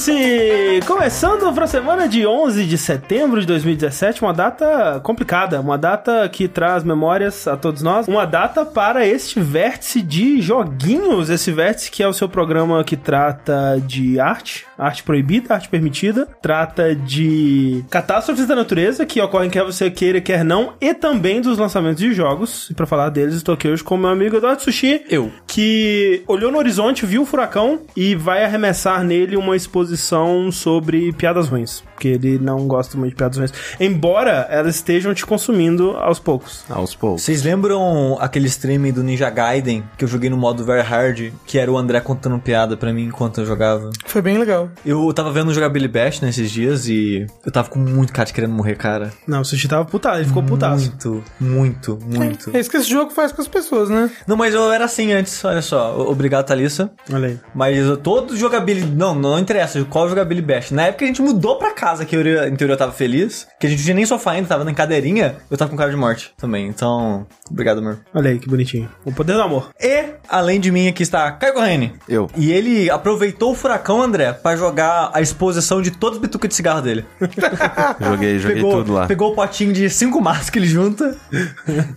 [0.00, 0.59] 是。
[0.86, 6.48] Começando para a semana de 11 de setembro de 2017, uma data complicada, uma data que
[6.48, 12.02] traz memórias a todos nós, uma data para este vértice de joguinhos, esse vértice que
[12.02, 18.46] é o seu programa que trata de arte, arte proibida, arte permitida, trata de catástrofes
[18.46, 22.68] da natureza que ocorrem quer você queira, quer não, e também dos lançamentos de jogos.
[22.70, 25.30] E para falar deles, estou aqui hoje com meu amigo Eduardo Sushi, Eu.
[25.46, 30.69] que olhou no horizonte, viu o furacão e vai arremessar nele uma exposição sobre
[31.16, 31.82] piadas ruins.
[31.94, 33.52] Porque ele não gosta muito de piadas ruins.
[33.78, 36.64] Embora elas estejam te consumindo aos poucos.
[36.68, 37.22] Aos poucos.
[37.22, 41.58] Vocês lembram aquele stream do Ninja Gaiden que eu joguei no modo Very Hard, que
[41.58, 43.90] era o André contando piada pra mim enquanto eu jogava?
[44.06, 44.68] Foi bem legal.
[44.84, 48.32] Eu tava vendo jogar Billy Bash nesses dias e eu tava com muito cara de
[48.32, 49.10] querendo morrer, cara.
[49.26, 50.90] Não, o Sushi tava putado, ele ficou putaço.
[50.90, 52.50] Muito, muito, muito.
[52.54, 54.10] É isso que esse jogo faz com as pessoas, né?
[54.26, 55.98] Não, mas eu era assim antes, olha só.
[56.10, 56.90] Obrigado, Thalissa.
[57.12, 57.38] Olha aí.
[57.54, 58.94] Mas eu- todo jogabilidade.
[58.94, 60.70] Não, não interessa qual jogabilidade bash.
[60.70, 63.46] Na época a gente mudou pra casa, que eu, em teoria eu tava feliz.
[63.58, 65.36] Que a gente não tinha nem sofá ainda, tava na cadeirinha.
[65.50, 66.66] Eu tava com cara de morte também.
[66.68, 67.98] Então, obrigado, amor.
[68.14, 68.88] Olha aí, que bonitinho.
[69.04, 69.70] O poder do amor.
[69.80, 71.92] E, além de mim, aqui está Caio Corrêne.
[72.08, 72.28] Eu.
[72.36, 76.54] E ele aproveitou o furacão, André, pra jogar a exposição de todos os bitucas de
[76.54, 77.04] cigarro dele.
[78.00, 79.06] Joguei, joguei pegou, tudo lá.
[79.06, 81.16] Pegou o potinho de cinco maços que ele junta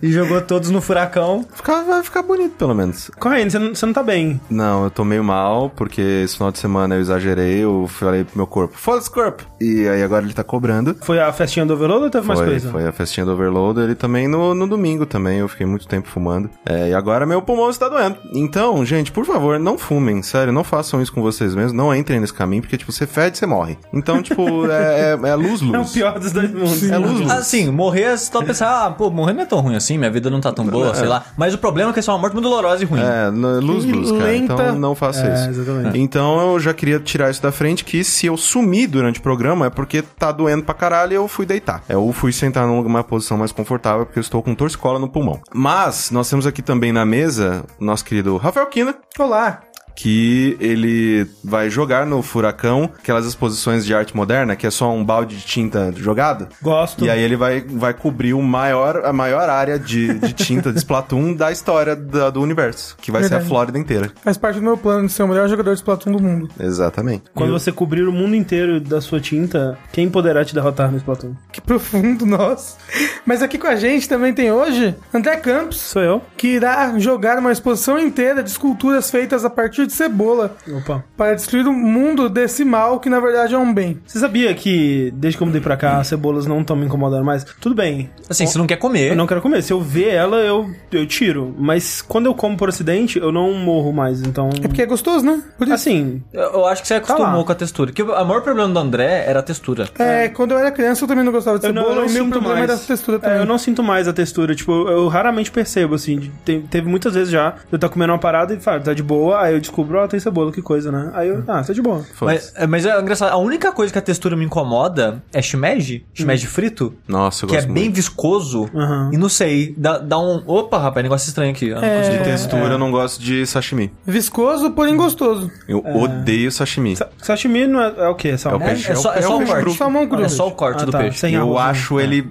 [0.02, 1.46] e jogou todos no furacão.
[1.54, 3.10] Ficar- vai ficar bonito, pelo menos.
[3.18, 4.40] Correndo, você não, você não tá bem.
[4.50, 8.36] Não, eu tô meio mal, porque esse final de semana eu exagerei, eu falei pro
[8.36, 9.44] meu corpo, foda-se corpo!
[9.60, 10.94] E aí agora ele tá cobrando.
[11.00, 12.70] Foi a festinha do Overload ou teve mais Foi, coisa?
[12.70, 16.06] foi a festinha do Overload, ele também no, no domingo também, eu fiquei muito tempo
[16.08, 16.48] fumando.
[16.64, 18.16] É, e agora meu pulmão está doendo.
[18.32, 22.20] Então, gente, por favor, não fumem, sério, não façam isso com vocês mesmos, não entrem
[22.20, 23.76] nesse caminho, porque, tipo, você fede, você morre.
[23.92, 25.74] Então, tipo, é, é, é luz-luz.
[25.74, 26.88] É o pior dos dois mundos.
[26.88, 27.30] É luz-luz.
[27.32, 30.30] Assim, morrer, você tá pensando, ah, pô, morrer não é tão ruim assim, minha vida
[30.30, 31.24] não tá tão boa, sei lá.
[31.36, 33.00] Mas o problema é que é só uma morte muito dolorosa e ruim.
[33.00, 34.24] É, luz-luz, cara.
[34.24, 34.52] lenta.
[34.54, 35.60] Então não faça É, isso.
[35.60, 35.98] exatamente.
[35.98, 39.66] Então eu já queria tirar isso da frente, que se eu sumir durante o programa
[39.66, 41.82] é porque tá doendo pra caralho e eu fui deitar.
[41.88, 45.40] Eu fui sentar numa posição mais confortável porque eu estou com torcicola no pulmão.
[45.52, 49.73] Mas nós temos aqui também na mesa o nosso querido Rafael Kina, Olá.
[49.94, 55.04] Que ele vai jogar no Furacão aquelas exposições de arte moderna, que é só um
[55.04, 56.48] balde de tinta jogado.
[56.62, 57.04] Gosto.
[57.04, 60.78] E aí ele vai, vai cobrir o maior, a maior área de, de tinta de
[60.78, 63.46] Splatoon da história da- do universo, que vai ser Verdade.
[63.46, 64.10] a Flórida inteira.
[64.22, 66.48] Faz parte do meu plano de ser o melhor jogador de Splatoon do mundo.
[66.58, 67.24] Exatamente.
[67.34, 71.34] Quando você cobrir o mundo inteiro da sua tinta, quem poderá te derrotar no Splatoon?
[71.52, 72.76] Que profundo, nós.
[73.24, 76.22] Mas aqui com a gente também tem hoje André Campos, Sou eu.
[76.36, 81.04] que irá jogar uma exposição inteira de esculturas feitas a partir de cebola Opa.
[81.16, 83.98] para destruir o mundo desse mal que na verdade é um bem.
[84.06, 87.24] Você sabia que, desde que eu mudei pra cá, as cebolas não estão me incomodando
[87.24, 87.44] mais?
[87.60, 88.10] Tudo bem.
[88.28, 89.10] Assim, você não quer comer.
[89.10, 89.62] Eu não quero comer.
[89.62, 91.54] Se eu ver ela, eu, eu tiro.
[91.58, 94.20] Mas quando eu como por acidente, eu não morro mais.
[94.22, 94.48] Então.
[94.62, 95.42] É porque é gostoso, né?
[95.58, 95.74] Por isso.
[95.74, 96.22] Assim.
[96.32, 97.44] Eu, eu acho que você acostumou lá.
[97.44, 97.92] com a textura.
[97.92, 99.88] Que o maior problema do André era a textura.
[99.98, 102.10] É, quando eu era criança eu também não gostava de Eu não, cebola eu não
[102.10, 102.70] e meu sinto problema mais.
[102.70, 103.38] era a textura É, também.
[103.38, 104.54] eu não sinto mais a textura.
[104.54, 106.30] Tipo, eu, eu raramente percebo, assim.
[106.44, 107.54] te- teve muitas vezes já.
[107.70, 109.40] Eu tô comendo uma parada e falo, tá de boa.
[109.42, 111.10] Aí eu descubro, ó, tem cebola, que coisa, né?
[111.14, 112.04] Aí eu, ah, tá de boa.
[112.20, 116.06] Mas, é, mas é engraçado, a única coisa que a textura me incomoda é shimeji,
[116.14, 117.96] shimeji frito, Nossa, eu que é gosto bem muito.
[117.96, 118.70] viscoso.
[118.74, 119.10] Aham.
[119.12, 120.42] E não sei, dá, dá um.
[120.46, 121.68] Opa, rapaz, negócio estranho aqui.
[121.68, 122.08] Eu não É.
[122.18, 123.92] De textura, eu não gosto de sashimi.
[124.06, 125.50] Viscoso, porém gostoso.
[125.68, 126.94] Eu odeio sashimi.
[126.96, 128.36] Sa- Sashimi não é, é o quê?
[128.38, 128.60] Salmão?
[128.60, 128.92] É o peixe.
[128.92, 129.76] É, só, é é só o o peixe corte.
[129.78, 130.22] Salmão cru.
[130.22, 131.18] É só o corte Ah, do tá, peixe.
[131.18, 132.02] sem Eu acho né?
[132.04, 132.28] ele.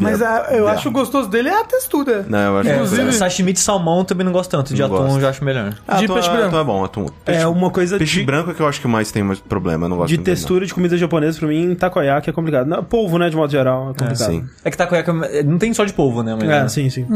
[0.00, 2.24] Mas a- eu acho o gostoso dele é a textura.
[2.28, 4.74] Não, eu acho É, Inclusive- sashimi de salmão eu também não gosto tanto.
[4.74, 5.14] De Não atum gosto.
[5.16, 5.74] eu já acho melhor.
[5.86, 6.46] Ah, de peixe é- branco.
[6.48, 7.06] atum é bom, atum.
[7.24, 9.38] Peixe, É uma coisa peixe de, branco é que eu acho que mais tem mais
[9.40, 12.66] problema, eu não gosto de textura de comida japonesa pra mim, takoyaki é complicado.
[12.66, 13.94] Não, polvo, né, de modo geral, é não.
[13.94, 14.30] complicado.
[14.30, 14.44] Sim.
[14.64, 15.10] É que takoyaki
[15.44, 16.36] não tem só de polvo, né?
[16.38, 17.06] Mas, É, sim, sim.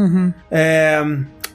[0.51, 1.03] É,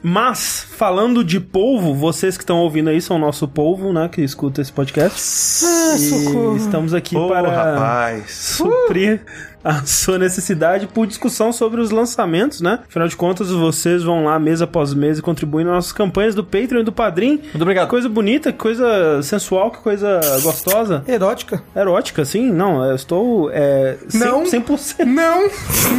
[0.03, 4.07] mas, falando de polvo, vocês que estão ouvindo aí são o nosso polvo, né?
[4.11, 5.65] Que escuta esse podcast.
[5.65, 6.57] Ah, E socorro.
[6.57, 8.29] estamos aqui Ô, para rapaz.
[8.31, 9.21] suprir
[9.65, 12.81] a sua necessidade por discussão sobre os lançamentos, né?
[12.87, 16.43] Afinal de contas, vocês vão lá mês após mês e contribuem nas nossas campanhas do
[16.43, 17.37] Patreon e do Padrim.
[17.37, 17.85] Muito obrigado.
[17.85, 21.03] Que coisa bonita, que coisa sensual, que coisa gostosa.
[21.07, 21.63] Erótica.
[21.75, 22.51] Erótica, sim?
[22.51, 23.49] Não, eu estou.
[23.51, 24.43] É, 100%, Não.
[24.43, 25.49] 100% Não,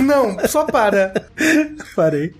[0.05, 1.13] não, só para.
[1.97, 2.33] Parei.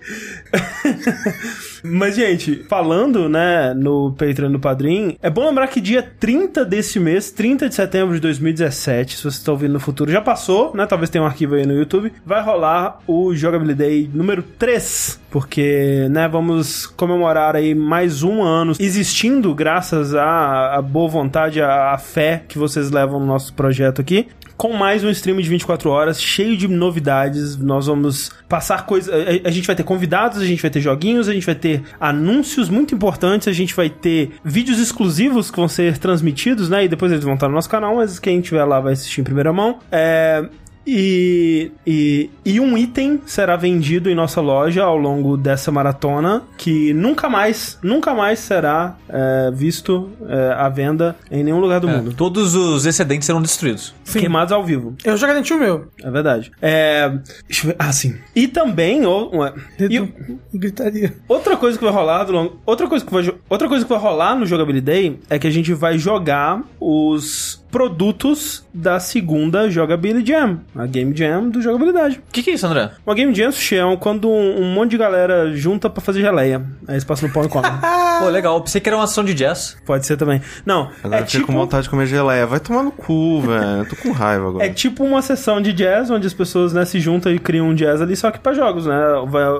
[1.89, 6.99] Mas, gente, falando, né, no Patreon do Padrim, é bom lembrar que dia 30 desse
[6.99, 10.85] mês, 30 de setembro de 2017, se você está ouvindo no futuro, já passou, né?
[10.85, 12.11] Talvez tenha um arquivo aí no YouTube.
[12.25, 15.19] Vai rolar o Jogabilidade número 3.
[15.29, 22.43] Porque, né, vamos comemorar aí mais um ano existindo graças à, boa vontade, à fé
[22.47, 24.27] que vocês levam no nosso projeto aqui.
[24.57, 27.55] Com mais um stream de 24 horas, cheio de novidades.
[27.55, 29.13] Nós vamos passar coisas.
[29.13, 31.83] A, a gente vai ter convidados, a gente vai ter joguinhos, a gente vai ter
[31.99, 36.85] anúncios muito importantes, a gente vai ter vídeos exclusivos que vão ser transmitidos, né?
[36.85, 39.23] E depois eles vão estar no nosso canal, mas quem tiver lá vai assistir em
[39.23, 39.79] primeira mão.
[39.91, 40.43] É,
[40.87, 46.93] e, e, e, um item será vendido em nossa loja ao longo dessa maratona que
[46.93, 51.97] nunca mais, nunca mais será é, visto é, à venda em nenhum lugar do É,
[51.97, 52.13] mundo.
[52.13, 53.93] todos os excedentes serão destruídos.
[54.11, 54.95] Queimados ao vivo.
[55.03, 55.87] Eu já garanti o meu.
[56.01, 56.51] É verdade.
[56.61, 57.09] É.
[57.47, 57.75] Deixa eu ver.
[57.77, 58.15] Ah, sim.
[58.35, 59.05] E também.
[59.05, 60.13] o- ué, e Dedo,
[60.53, 61.13] gritaria.
[61.27, 62.51] outra coisa que vai rolar do long...
[62.65, 65.51] outra coisa que vai outra coisa que vai rolar no Jogability Day é que a
[65.51, 72.17] gente vai jogar os produtos da segunda Jogability Jam, a Game Jam do jogabilidade.
[72.27, 72.89] O que, que é isso, André?
[73.05, 76.21] Uma Game Jam sushi é um- quando um, um monte de galera junta pra fazer
[76.21, 76.63] geleia.
[76.87, 77.69] Aí eles passam no pão e comem.
[78.19, 78.55] Pô, legal.
[78.57, 79.77] Eu pensei que era uma ação de jazz.
[79.85, 80.41] Pode ser também.
[80.65, 82.47] Não, Agora é eu tipo com vontade de comer geleia.
[82.47, 83.79] Vai tomar no cu, velho.
[83.81, 84.65] Eu tô com raiva agora.
[84.65, 87.75] É tipo uma sessão de jazz, onde as pessoas né, se juntam e criam um
[87.75, 88.97] jazz ali, só que pra jogos, né?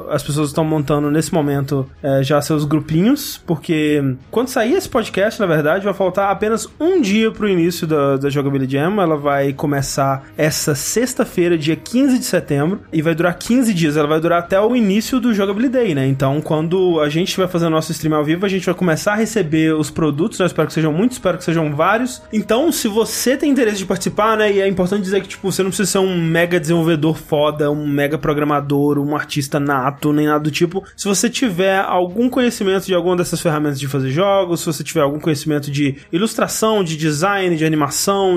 [0.10, 5.40] As pessoas estão montando nesse momento é, já seus grupinhos, porque quando sair esse podcast,
[5.40, 9.02] na verdade, vai faltar apenas um dia pro início da, da Jogability Jam.
[9.02, 13.98] Ela vai começar essa sexta-feira, dia 15 de setembro, e vai durar 15 dias.
[13.98, 16.08] Ela vai durar até o início do Jogability Day, né?
[16.08, 19.16] Então, quando a gente estiver fazendo nosso stream ao vivo, a gente vai começar a
[19.16, 20.46] receber os produtos, né?
[20.46, 22.22] Eu espero que sejam muitos, espero que sejam vários.
[22.32, 24.52] Então, se você tem interesse de participar, né?
[24.52, 27.88] E é importante dizer que, tipo, você não precisa ser um mega desenvolvedor foda, um
[27.88, 30.84] mega programador, um artista nato, nem nada do tipo.
[30.96, 35.02] Se você tiver algum conhecimento de alguma dessas ferramentas de fazer jogos, se você tiver
[35.02, 37.87] algum conhecimento de ilustração, de design, de animação,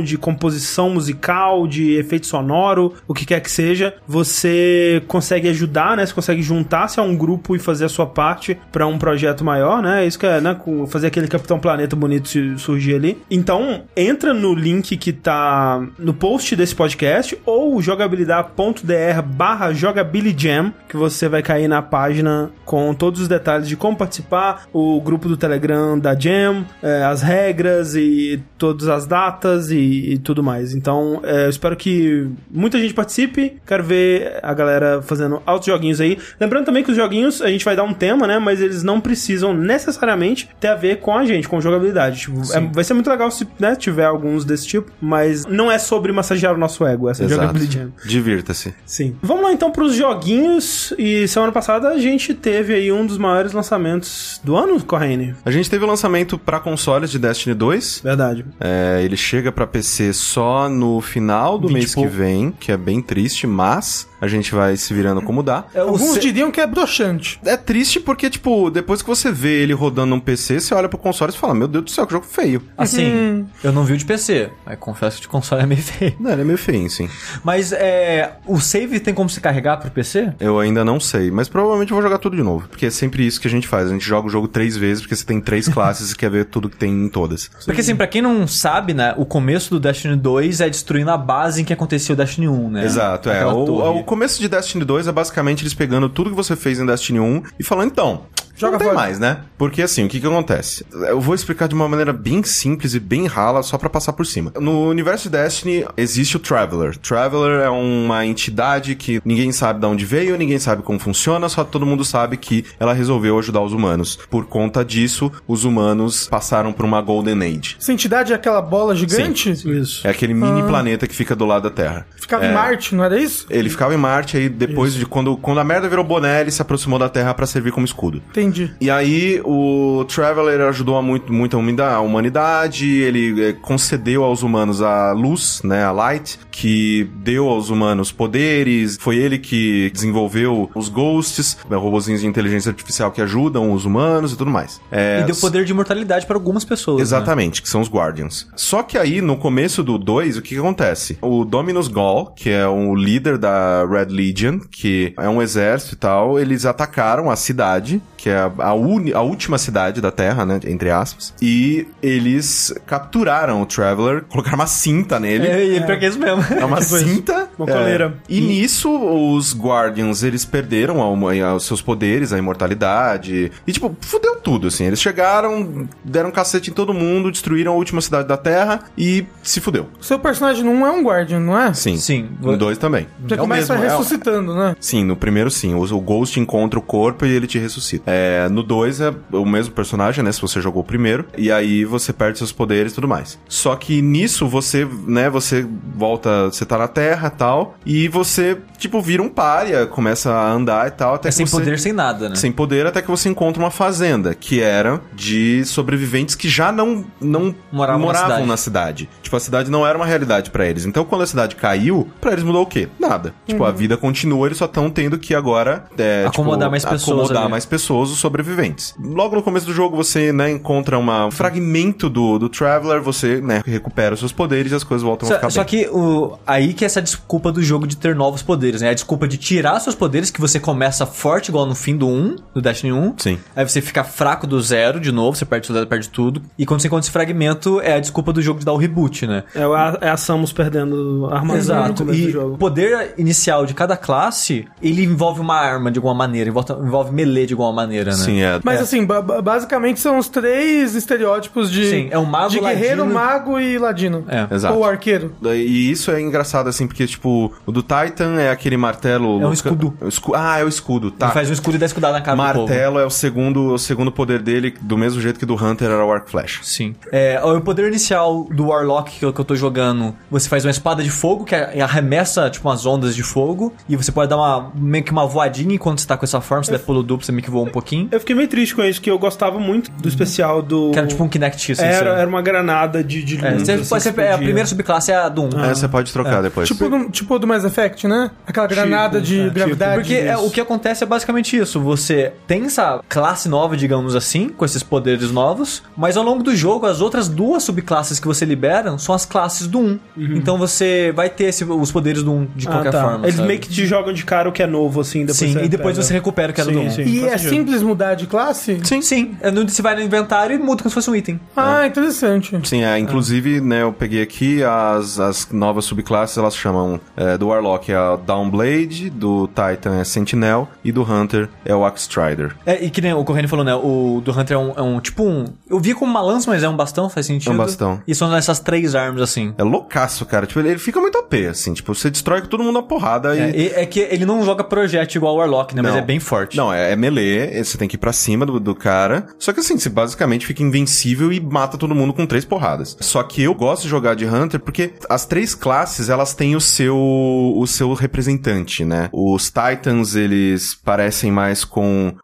[0.03, 6.07] de composição musical, de efeito sonoro, o que quer que seja, você consegue ajudar, né?
[6.07, 9.83] Você consegue juntar-se a um grupo e fazer a sua parte pra um projeto maior,
[9.83, 10.07] né?
[10.07, 10.57] Isso que é, né?
[10.89, 13.19] Fazer aquele Capitão Planeta bonito su- surgir ali.
[13.31, 20.97] Então, entra no link que tá no post desse podcast ou jogabilidade.dr barra jogabilijam, que
[20.97, 25.37] você vai cair na página com todos os detalhes de como participar, o grupo do
[25.37, 29.40] Telegram da Jam, eh, as regras e todas as datas
[29.71, 30.75] e, e tudo mais.
[30.75, 33.57] Então, eh, eu espero que muita gente participe.
[33.67, 36.19] Quero ver a galera fazendo altos joguinhos aí.
[36.41, 38.39] Lembrando também que os joguinhos a gente vai dar um tema, né?
[38.39, 42.21] Mas eles não precisam necessariamente ter a ver com a gente, com jogabilidade.
[42.21, 45.79] Tipo, é- vai ser muito legal se né, tiver alguns desse tipo, mas não é
[45.79, 47.41] sobre massagear o nosso ego, essa é Exato.
[47.43, 47.93] jogabilidade.
[48.05, 48.75] Divirta-se.
[48.85, 49.17] Sim.
[49.23, 50.93] Vamos lá então pros joguinhos.
[50.99, 55.35] E semana passada a gente teve aí um dos maiores lançamentos do ano, Correne.
[55.45, 58.01] A gente teve o lançamento pra consoles de Destiny 2.
[58.03, 58.45] Verdade.
[58.61, 62.77] É, ele chega pra PC só no final do 20 mês que vem, que é
[62.77, 65.65] bem triste, mas a gente vai se virando como dá.
[65.75, 67.41] É, Alguns diriam que é broxante.
[67.45, 70.99] É triste porque, tipo, depois que você vê ele rodando num PC, você olha pro
[70.99, 72.63] console e fala, meu Deus do céu, que jogo feio.
[72.77, 74.51] Assim, eu não vi o de PC.
[74.67, 76.15] Mas confesso que o de console é meio feio.
[76.21, 77.09] Não, ele é meio feio, sim.
[77.45, 78.33] Mas é.
[78.47, 80.33] O save tem como se carregar pro PC?
[80.41, 82.69] Eu ainda não sei, mas provavelmente eu vou jogar tudo de novo.
[82.69, 83.89] Porque é sempre isso que a gente faz.
[83.89, 86.47] A gente joga o jogo três vezes, porque você tem três classes e quer ver
[86.47, 87.51] tudo que tem em todas.
[87.65, 91.17] Porque assim, pra quem não sabe, né, o começo do Destiny 2 é destruindo a
[91.19, 92.85] base em que aconteceu o Destiny 1, né?
[92.85, 93.37] Exato, é.
[93.37, 94.01] Aquela O, torre.
[94.01, 97.21] o começo de Destiny 2 é basicamente eles pegando tudo que você fez em Destiny
[97.21, 98.27] 1 e falando, então.
[98.61, 98.99] Joga não tem fora.
[99.01, 99.39] mais, né?
[99.59, 100.85] Porque assim, o que que acontece?
[100.93, 104.27] Eu vou explicar de uma maneira bem simples e bem rala, só pra passar por
[104.27, 104.53] cima.
[104.61, 106.97] No universo de Destiny existe o Traveler.
[106.99, 111.65] Traveler é uma entidade que ninguém sabe de onde veio, ninguém sabe como funciona, só
[111.65, 114.19] todo mundo sabe que ela resolveu ajudar os humanos.
[114.31, 117.77] Por conta disso, os humanos passaram por uma Golden Age.
[117.81, 119.51] Essa entidade é aquela bola gigante?
[119.51, 120.07] Isso.
[120.07, 122.07] É aquele mini planeta que fica do lado da Terra.
[122.17, 122.51] Ficava É.
[122.51, 123.47] em Marte, não era isso?
[123.51, 126.61] Ele ficava em Marte, aí depois de quando, quando a merda virou boné, ele se
[126.63, 128.23] aproximou da Terra pra servir como escudo.
[128.31, 128.50] Entendi.
[128.81, 135.13] E aí o Traveler ajudou muito, muito a humanidade, ele eh, concedeu aos humanos a
[135.13, 141.57] luz, né, a light, que deu aos humanos poderes, foi ele que desenvolveu os ghosts,
[141.69, 144.81] né, robozinhos de inteligência artificial que ajudam os humanos e tudo mais.
[144.91, 146.99] É, E deu poder de imortalidade para algumas pessoas.
[146.99, 147.03] né?
[147.03, 148.49] Exatamente, que são os Guardians.
[148.57, 151.19] Só que aí, no começo do 2, o que, que acontece?
[151.21, 155.99] O Dominus Gall, que é o líder da Red Legion, que é um exército e
[155.99, 160.45] tal, eles atacaram a cidade, que é a, a uni- a última cidade da Terra,
[160.45, 165.47] né, entre aspas, e eles capturaram o Traveler, colocaram uma cinta nele.
[165.47, 166.45] É, e pior que é isso mesmo.
[166.55, 167.09] É uma Tipo isso.
[167.09, 167.49] cinta.
[167.59, 168.15] Uma coleira.
[168.29, 168.33] É.
[168.35, 173.51] E, nisso, os Guardians, eles perderam a os seus poderes, a imortalidade.
[173.67, 174.85] E, tipo, fudeu tudo, assim.
[174.85, 179.61] Eles chegaram, deram cacete em todo mundo, destruíram a última cidade da Terra e se
[179.61, 179.89] fudeu.
[180.01, 181.73] O seu personagem não é um Guardian, não é?
[181.75, 181.97] Sim.
[181.97, 182.29] Sim.
[182.41, 183.07] No dois também.
[183.27, 184.77] Você É começa mesmo, é ressuscitando, né?
[184.81, 185.75] Sim, no primeiro sim.
[185.75, 188.10] O, o Ghost encontra o corpo e ele te ressuscita.
[188.11, 190.33] É, no 2 é o mesmo personagem, né?
[190.33, 191.27] Se você jogou o primeiro.
[191.37, 193.39] E aí você perde seus poderes e tudo mais.
[193.49, 195.31] Só que nisso você, né?
[195.31, 197.75] Você volta, você tá na Terra e tal.
[197.87, 201.15] E você, tipo, vira um pária, começa a andar e tal.
[201.15, 201.57] Até É que sem você...
[201.59, 202.35] poder, sem nada, né?
[202.37, 207.05] Sem poder, até que você encontra uma fazenda, que era de sobreviventes que já não,
[207.21, 208.47] não Moravam na cidade.
[208.47, 209.09] na cidade.
[209.23, 210.85] Tipo, a cidade não era uma realidade pra eles.
[210.87, 212.89] Então, quando a cidade caiu, pra eles mudou o quê?
[212.99, 213.35] Nada.
[213.47, 215.85] Tipo, a vida continua, eles só estão tendo que agora...
[215.99, 217.51] é, Acomodar tipo, mais pessoas Acomodar ali.
[217.51, 218.95] mais pessoas, os sobreviventes.
[219.03, 223.41] Logo no começo do jogo, você, né, encontra uma, um fragmento do, do Traveler, você,
[223.41, 225.85] né, recupera os seus poderes e as coisas voltam a ficar Só, só bem.
[225.85, 228.91] que o, aí que é essa desculpa do jogo de ter novos poderes, né?
[228.91, 232.37] A desculpa de tirar seus poderes, que você começa forte, igual no fim do 1,
[232.55, 233.15] do Destiny 1.
[233.19, 233.39] Sim.
[233.55, 236.41] Aí você fica fraco do zero de novo, você perde o zero, perde tudo.
[236.59, 239.27] E quando você encontra esse fragmento, é a desculpa do jogo de dar o reboot,
[239.27, 239.45] né?
[239.55, 242.55] É, a, é a Samus perdendo a armadura no começo do E jogo.
[242.55, 247.13] o poder inicial de cada classe, ele envolve uma arma de alguma maneira, envolve, envolve
[247.13, 248.25] melee de alguma maneira, né?
[248.25, 248.61] Sim, é.
[248.65, 252.61] Mas assim, ba- ba- basicamente são os três estereótipos de, Sim, é o mago, de
[252.61, 254.25] guerreiro, ladino- mago e ladino.
[254.29, 254.55] É.
[254.55, 254.75] Exato.
[254.77, 255.33] Ou arqueiro.
[255.45, 259.41] E isso é engraçado, assim, porque, tipo, o do Titan é aquele martelo...
[259.43, 259.95] É um escudo.
[260.01, 261.27] o escu- Ah, é o escudo, tá.
[261.27, 262.37] Ele faz um escudo e dá escudada na cara.
[262.37, 266.05] Martelo é o segundo, o segundo poder dele, do mesmo jeito que do Hunter era
[266.05, 266.61] o Arc Flash.
[266.63, 266.95] Sim.
[267.13, 270.71] É, o poder inicial do Warlock que eu, que eu tô jogando, você faz uma
[270.71, 274.71] espada de fogo que arremessa, tipo, umas ondas de fogo, e você pode dar uma,
[274.75, 277.33] meio que uma voadinha enquanto você tá com essa forma, se der pulo duplo, você
[277.33, 277.80] meio que voa um pouquinho.
[278.11, 280.91] Eu fiquei meio triste com isso, que eu gostava muito do especial do...
[280.93, 281.83] Que era tipo um Kinect assim.
[281.83, 282.21] Era, assim.
[282.21, 285.29] era uma granada de, de É, luz, você assim, é, a primeira subclasse é a
[285.29, 285.65] do 1.
[285.65, 286.69] É, você pode trocar depois.
[286.69, 288.31] Tipo do, tipo do Mass Effect, né?
[288.47, 289.55] Aquela granada de é, tipo.
[289.55, 289.95] gravidade.
[289.95, 291.81] Porque é, o que acontece é basicamente isso.
[291.81, 296.55] Você tem essa classe nova, digamos assim, com esses poderes novos, mas ao longo do
[296.55, 299.99] jogo, as outras duas subclasses que você libera são as classes do 1.
[300.17, 303.03] Então você vai ter esse- os poderes do 1 de Ah, qualquer tá.
[303.03, 303.25] forma.
[303.25, 303.49] Eles sabe?
[303.49, 305.69] meio que te jogam de cara o que é novo, assim, depois Sim, você e
[305.69, 306.07] depois pega.
[306.07, 306.91] você recupera o que era Sim, do 1.
[306.91, 307.03] sim.
[307.05, 307.70] E é sentido.
[307.71, 308.81] Simples mudar de classe?
[308.85, 309.37] Sim, sim.
[309.41, 311.39] É, no- Você vai no inventário e muda como se fosse um item.
[311.57, 312.59] Ah, interessante.
[312.65, 317.49] Sim, é, inclusive, né, eu peguei aqui as, as novas subclasses, elas chamam é, do
[317.49, 322.55] Warlock é a Downblade, do Titan é Sentinel e do Hunter é o Axe Strider.
[322.67, 323.75] É, e que nem o Corrêne falou, né?
[323.75, 325.45] O do Hunter é um, é um tipo um.
[325.69, 327.51] Eu vi como uma lança, mas é um bastão, faz sentido.
[327.51, 328.03] É um bastão.
[328.07, 329.55] E são essas três armas assim.
[329.59, 330.47] É loucaço, cara.
[330.47, 331.73] Tipo, ele, ele fica muito OP, assim.
[331.75, 333.41] Tipo, você destrói todo mundo na porrada e...
[333.41, 335.83] É, e- é que ele não joga projétil igual o Warlock, né?
[335.83, 335.99] Mas Não.
[335.99, 336.57] é bem forte.
[336.57, 339.27] Não, é, é melee, você tem que ir pra cima do, do cara.
[339.39, 342.97] Só que assim, você basicamente fica invencível e mata todo mundo com três porradas.
[343.01, 346.61] Só que eu gosto de jogar de Hunter porque as três classes, elas têm o
[346.61, 349.09] seu o seu representante, né?
[349.13, 352.15] Os Titans, eles parecem mais com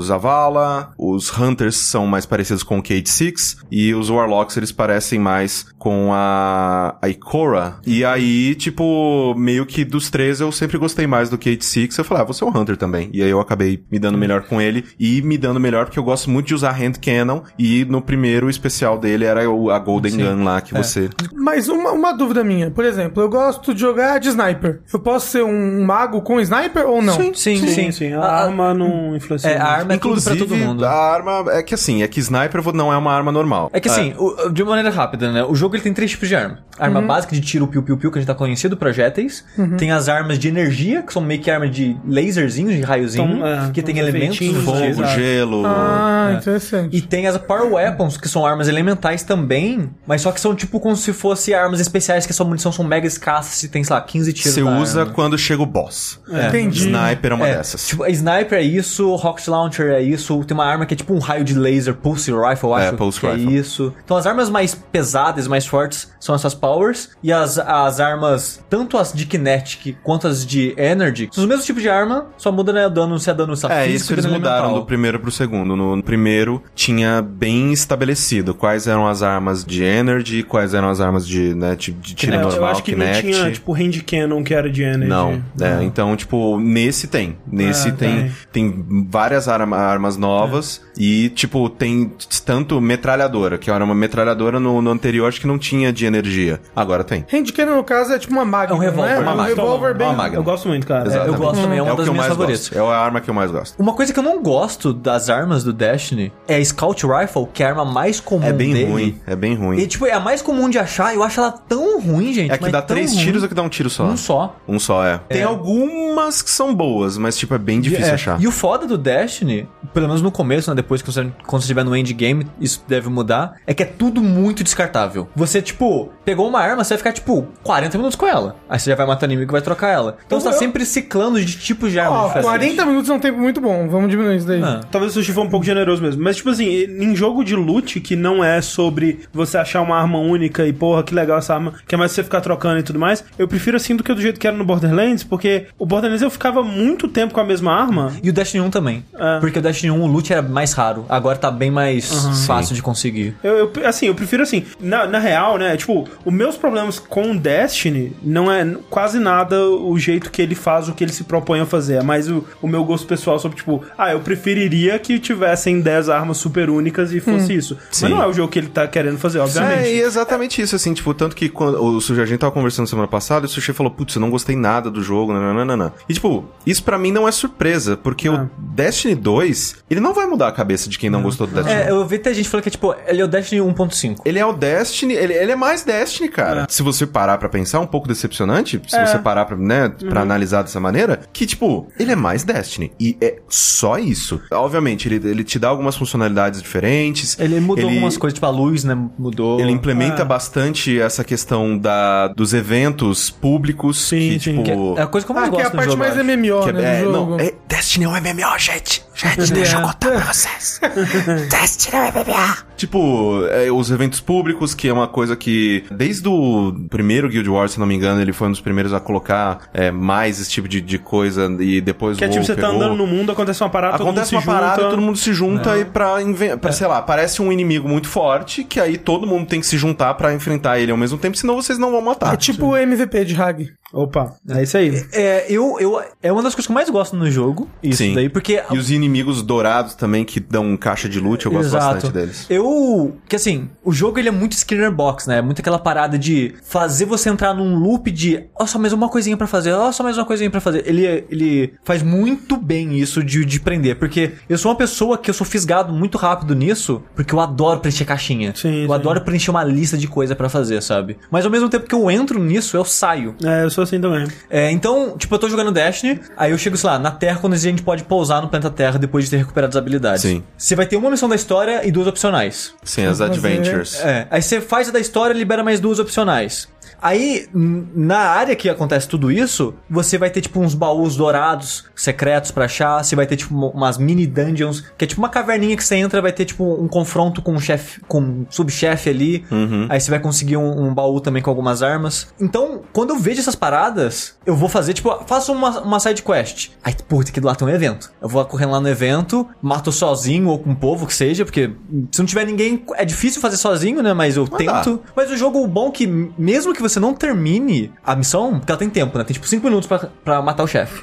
[0.00, 4.72] os Zavala, os Hunters são mais parecidos com o Cade Six e os Warlocks, eles
[4.72, 7.76] parecem mais com a, a Ikora.
[7.86, 11.96] E aí, tipo, meio que dos três eu sempre gostei mais do Cade Six.
[11.96, 13.08] Eu falei, ah, você é um Hunter também.
[13.12, 16.04] E aí eu acabei me dando melhor com ele e me dando melhor porque eu
[16.04, 20.12] gosto muito de usar Hand Cannon e no primeiro especial dele era o- a Golden
[20.12, 20.24] Sim.
[20.24, 21.08] Gun lá que você...
[21.34, 24.80] Mas uma, uma dúvida minha, por exemplo, eu gosto de jogar de sniper.
[24.92, 27.14] Eu posso ser um mago com sniper ou não?
[27.14, 28.12] Sim, sim, Sim, sim.
[28.12, 29.50] A, A- arma não influencia.
[29.50, 29.88] É, a muito.
[29.90, 30.84] Arma é tudo pra todo mundo.
[30.84, 33.70] a arma é que assim, é que Sniper não é uma arma normal.
[33.72, 35.42] É que assim, o- de maneira rápida, né?
[35.44, 36.58] O jogo ele tem três tipos de arma.
[36.78, 39.44] A arma básica de tiro piu-piu-piu, que a gente tá conhecido, projéteis.
[39.76, 43.46] Tem as armas de energia, que são meio que armas de laserzinhos, de raiozinho, Então,
[43.46, 44.38] é, que tem elementos.
[44.64, 45.62] Fogo, gelo...
[45.66, 46.34] Ah, É.
[46.38, 46.96] interessante.
[46.96, 50.78] E tem as Power Weapons, que são armas elementais também, mas só que são tipo
[50.80, 53.94] como se fosse armas especiais, que a sua munição são mega escassas e tem, sei
[53.94, 55.12] lá, 15 tiros Você usa arma.
[55.12, 56.20] quando chega o boss.
[56.28, 56.80] Entendi.
[56.86, 57.86] Sniper é uma É, dessas.
[57.88, 61.18] Tipo, Sniper é isso, Rocket Launcher é isso, tem uma arma que é tipo um
[61.18, 63.56] raio de laser, Pulse Rifle, eu É, acho Pulse que Rifle.
[63.56, 63.94] é isso.
[64.04, 68.96] Então as armas mais pesadas, mais fortes, são essas Powers, e as, as armas, tanto
[68.98, 72.72] as de Kinetic quanto as de Energy, são os mesmos tipos de arma, só muda
[72.72, 74.80] né, dano, se é dano só É, físico isso e eles mudaram elemental.
[74.80, 75.76] do primeiro pro segundo.
[75.76, 81.26] No, primeiro tinha bem estabelecido quais eram as armas de energy, quais eram as armas
[81.26, 83.26] de, né, de, de tiro É, eu normal, acho que Kinect.
[83.26, 85.06] não tinha, tipo, hand cannon que era de energy.
[85.08, 87.36] Não, é, então, tipo, nesse tem.
[87.50, 88.72] Nesse Ah, tem, tem.
[88.72, 92.12] tem várias arma- armas novas e, tipo, tem
[92.44, 96.60] tanto metralhadora, que era uma metralhadora no, no anterior, acho que não tinha de energia.
[96.74, 97.24] Agora tem.
[97.32, 99.18] Hand cannon, no caso, é tipo uma Magnum, É um revólver, né?
[99.20, 99.54] uma É um Magnum.
[99.56, 100.08] revólver bem...
[100.08, 100.28] Uma.
[100.28, 101.06] Eu gosto muito, cara.
[101.06, 101.34] Exatamente.
[101.34, 102.68] eu gosto também, é uma o das que eu minhas mais favoritas.
[102.68, 102.78] gosto.
[102.78, 103.80] É a arma que eu mais gosto.
[103.80, 107.62] Uma coisa que eu não gosto das armas do Destiny é a Scout Rifle, que
[107.62, 108.90] é a arma mais comum É bem dele.
[108.90, 109.78] ruim, é bem ruim.
[109.78, 112.50] E, tipo, é a mais comum de achar, eu acho ela tão ruim, gente.
[112.52, 113.22] É que dá três ruim.
[113.24, 114.04] tiros ou que dá um tiro só?
[114.04, 114.56] Um só.
[114.68, 115.18] Um só, é.
[115.28, 118.40] Tem algumas que são boas, mas, tipo, é bem difícil É, achar.
[118.40, 119.49] E o foda do Destiny,
[119.92, 120.76] pelo menos no começo, né?
[120.76, 123.56] Depois que você, quando você estiver no endgame, isso deve mudar.
[123.66, 125.28] É que é tudo muito descartável.
[125.34, 128.54] Você, tipo, pegou uma arma, você vai ficar, tipo, 40 minutos com ela.
[128.68, 130.16] Aí você já vai matar o inimigo e vai trocar ela.
[130.24, 132.48] Então Eu- você tá eu- sempre ciclando de tipos de arma Ó, diferentes.
[132.50, 133.88] 40 minutos é um tempo muito bom.
[133.88, 134.62] Vamos diminuir isso daí.
[134.62, 134.80] Ah.
[134.92, 136.22] Talvez o sushi for um pouco generoso mesmo.
[136.22, 140.18] Mas, tipo assim, em jogo de loot que não é sobre você achar uma arma
[140.18, 142.98] única e, porra, que legal essa arma, que é mais você ficar trocando e tudo
[142.98, 146.22] mais, eu prefiro assim do que do jeito que era no Borderlands, porque o Borderlands
[146.22, 148.12] eu ficava muito tempo com a mesma arma.
[148.22, 149.04] E o Destiny 1 também.
[149.18, 149.40] É.
[149.40, 151.04] Porque o Destiny 1, o loot era mais raro.
[151.08, 152.08] Agora tá bem mais
[152.46, 153.34] fácil de conseguir.
[153.42, 155.76] Eu, eu- assim, eu prefiro assim, na, na real, né?
[155.76, 160.54] Tipo, os meus problemas com o Destiny não é quase nada o jeito que ele
[160.54, 161.94] faz o que ele se propõe a fazer.
[161.96, 166.08] É mais o, o meu gosto pessoal sobre, tipo, ah, eu preferiria que tivessem 10
[166.08, 167.76] armas super únicas e fosse isso.
[167.90, 168.06] Sim.
[168.06, 169.84] Mas não é o jogo que ele tá querendo fazer, obviamente.
[169.84, 172.86] É, e exatamente isso, assim, tipo, tanto que quando o Sushi, a gente tava conversando
[172.86, 175.92] semana passada, e o Sushi falou, putz, eu não gostei nada do jogo, nananana.
[176.08, 178.44] E, tipo, isso pra mim não é surpresa, porque Ah.
[178.44, 181.76] o Destiny 2, ele não vai mudar a cabeça de quem não gostou do Destiny
[181.80, 181.82] 1.
[181.84, 184.16] É, eu vi até gente falando que é tipo, ele é o Destiny 1.5.
[184.24, 185.99] Ele é o Destiny, ele, ele é mais Destiny,
[186.30, 186.66] cara.
[186.68, 189.06] Se você parar pra pensar, um pouco decepcionante, se É.
[189.06, 192.92] você parar pra, né, pra analisar dessa maneira, que, tipo, ele é mais Destiny.
[192.98, 194.40] E é só isso.
[194.50, 197.38] Obviamente, ele, ele te dá algumas funcionalidades diferentes.
[197.38, 198.96] Ele mudou algumas coisas, tipo a luz, né?
[199.18, 199.60] Mudou.
[199.60, 200.24] Ele implementa Ah.
[200.24, 204.00] bastante essa questão da, dos eventos públicos.
[204.08, 204.62] Sim, que, sim.
[204.62, 205.98] tipo, Que é a coisa que eu mais Ah, que é gosto a parte jogo,
[205.98, 206.16] mais.
[206.16, 209.04] MMO, é- né, é, não, é, Destiny é um MMO, gente.
[209.22, 210.80] Gente, deixa eu contar pra vocês.
[210.82, 212.56] É um MMO.
[212.76, 217.72] Tipo, é, os eventos públicos, que é uma coisa que, desde o primeiro Guild Wars,
[217.72, 220.66] se não me engano, ele foi um dos primeiros a colocar é, mais esse tipo
[220.66, 222.76] de, de coisa e depois Que é tipo, você tá pegou.
[222.76, 224.86] andando no mundo, acontece uma parada, Acontece todo uma mundo se parada junta.
[224.86, 226.14] e todo mundo se junta e pra,
[226.58, 229.76] pra sei lá, aparece um inimigo muito forte que aí todo mundo tem que se
[229.76, 232.32] juntar pra enfrentar ele ao mesmo tempo, senão vocês não vão matar.
[232.32, 233.70] É tipo o MVP de Hag.
[233.92, 235.04] Opa, é isso aí.
[235.12, 237.68] É, eu, eu, é uma das coisas que eu mais gosto no jogo.
[237.82, 238.14] Isso Sim.
[238.14, 238.62] daí, porque.
[238.70, 242.46] E os inimigos dourados também que dão caixa de loot, eu gosto bastante deles.
[242.48, 243.16] Eu.
[243.28, 245.42] Que assim, o jogo ele é muito Skinner Box, né?
[245.42, 248.44] Muito aquela parada de fazer você entrar num loop de.
[248.58, 250.86] Ó, só mais uma coisinha pra fazer, ó, só mais uma coisinha pra fazer.
[250.86, 253.98] Ele, ele faz muito bem isso de, de prender.
[253.98, 257.80] Porque eu sou uma pessoa que eu sou fisgado muito rápido nisso, porque eu adoro
[257.80, 258.54] preencher caixinha.
[258.54, 258.94] Sim, eu sim.
[258.94, 261.18] adoro preencher uma lista de coisa pra fazer, sabe?
[261.30, 263.34] Mas ao mesmo tempo que eu entro nisso, eu saio.
[263.42, 264.26] É, eu sou assim também.
[264.48, 267.54] É, então, tipo, eu tô jogando Destiny, aí eu chego, sei lá, na Terra quando
[267.54, 270.22] a gente pode pousar no planeta Terra depois de ter recuperado as habilidades.
[270.22, 270.42] Sim.
[270.56, 272.74] Você vai ter uma missão da história e duas opcionais.
[272.82, 273.94] Sim, as adventures.
[274.00, 276.68] É, aí você faz a da história e libera mais duas opcionais.
[277.02, 282.50] Aí, na área que acontece tudo isso, você vai ter, tipo, uns baús dourados, secretos
[282.50, 283.02] pra achar.
[283.02, 285.96] Você vai ter, tipo, uma- umas mini dungeons, que é tipo uma caverninha que você
[285.96, 289.44] entra, vai ter, tipo, um confronto com um chefe, com um subchefe ali.
[289.88, 292.28] Aí você vai conseguir um, um baú também com algumas armas.
[292.40, 296.70] Então, quando eu vejo essas paradas, eu vou fazer, tipo, faço uma, uma side quest.
[296.82, 298.10] Aí, puta, aqui do lado tem um evento.
[298.20, 301.70] Eu vou correndo lá no evento, mato sozinho ou com o povo, que seja, porque
[302.12, 304.12] se não tiver ninguém, é difícil fazer sozinho, né?
[304.12, 305.00] Mas eu Mas tento.
[305.14, 308.78] Mas o jogo bom é que, mesmo que você não termine a missão, porque ela
[308.78, 309.24] tem tempo, né?
[309.24, 311.02] Tem tipo 5 minutos pra, pra matar o chefe.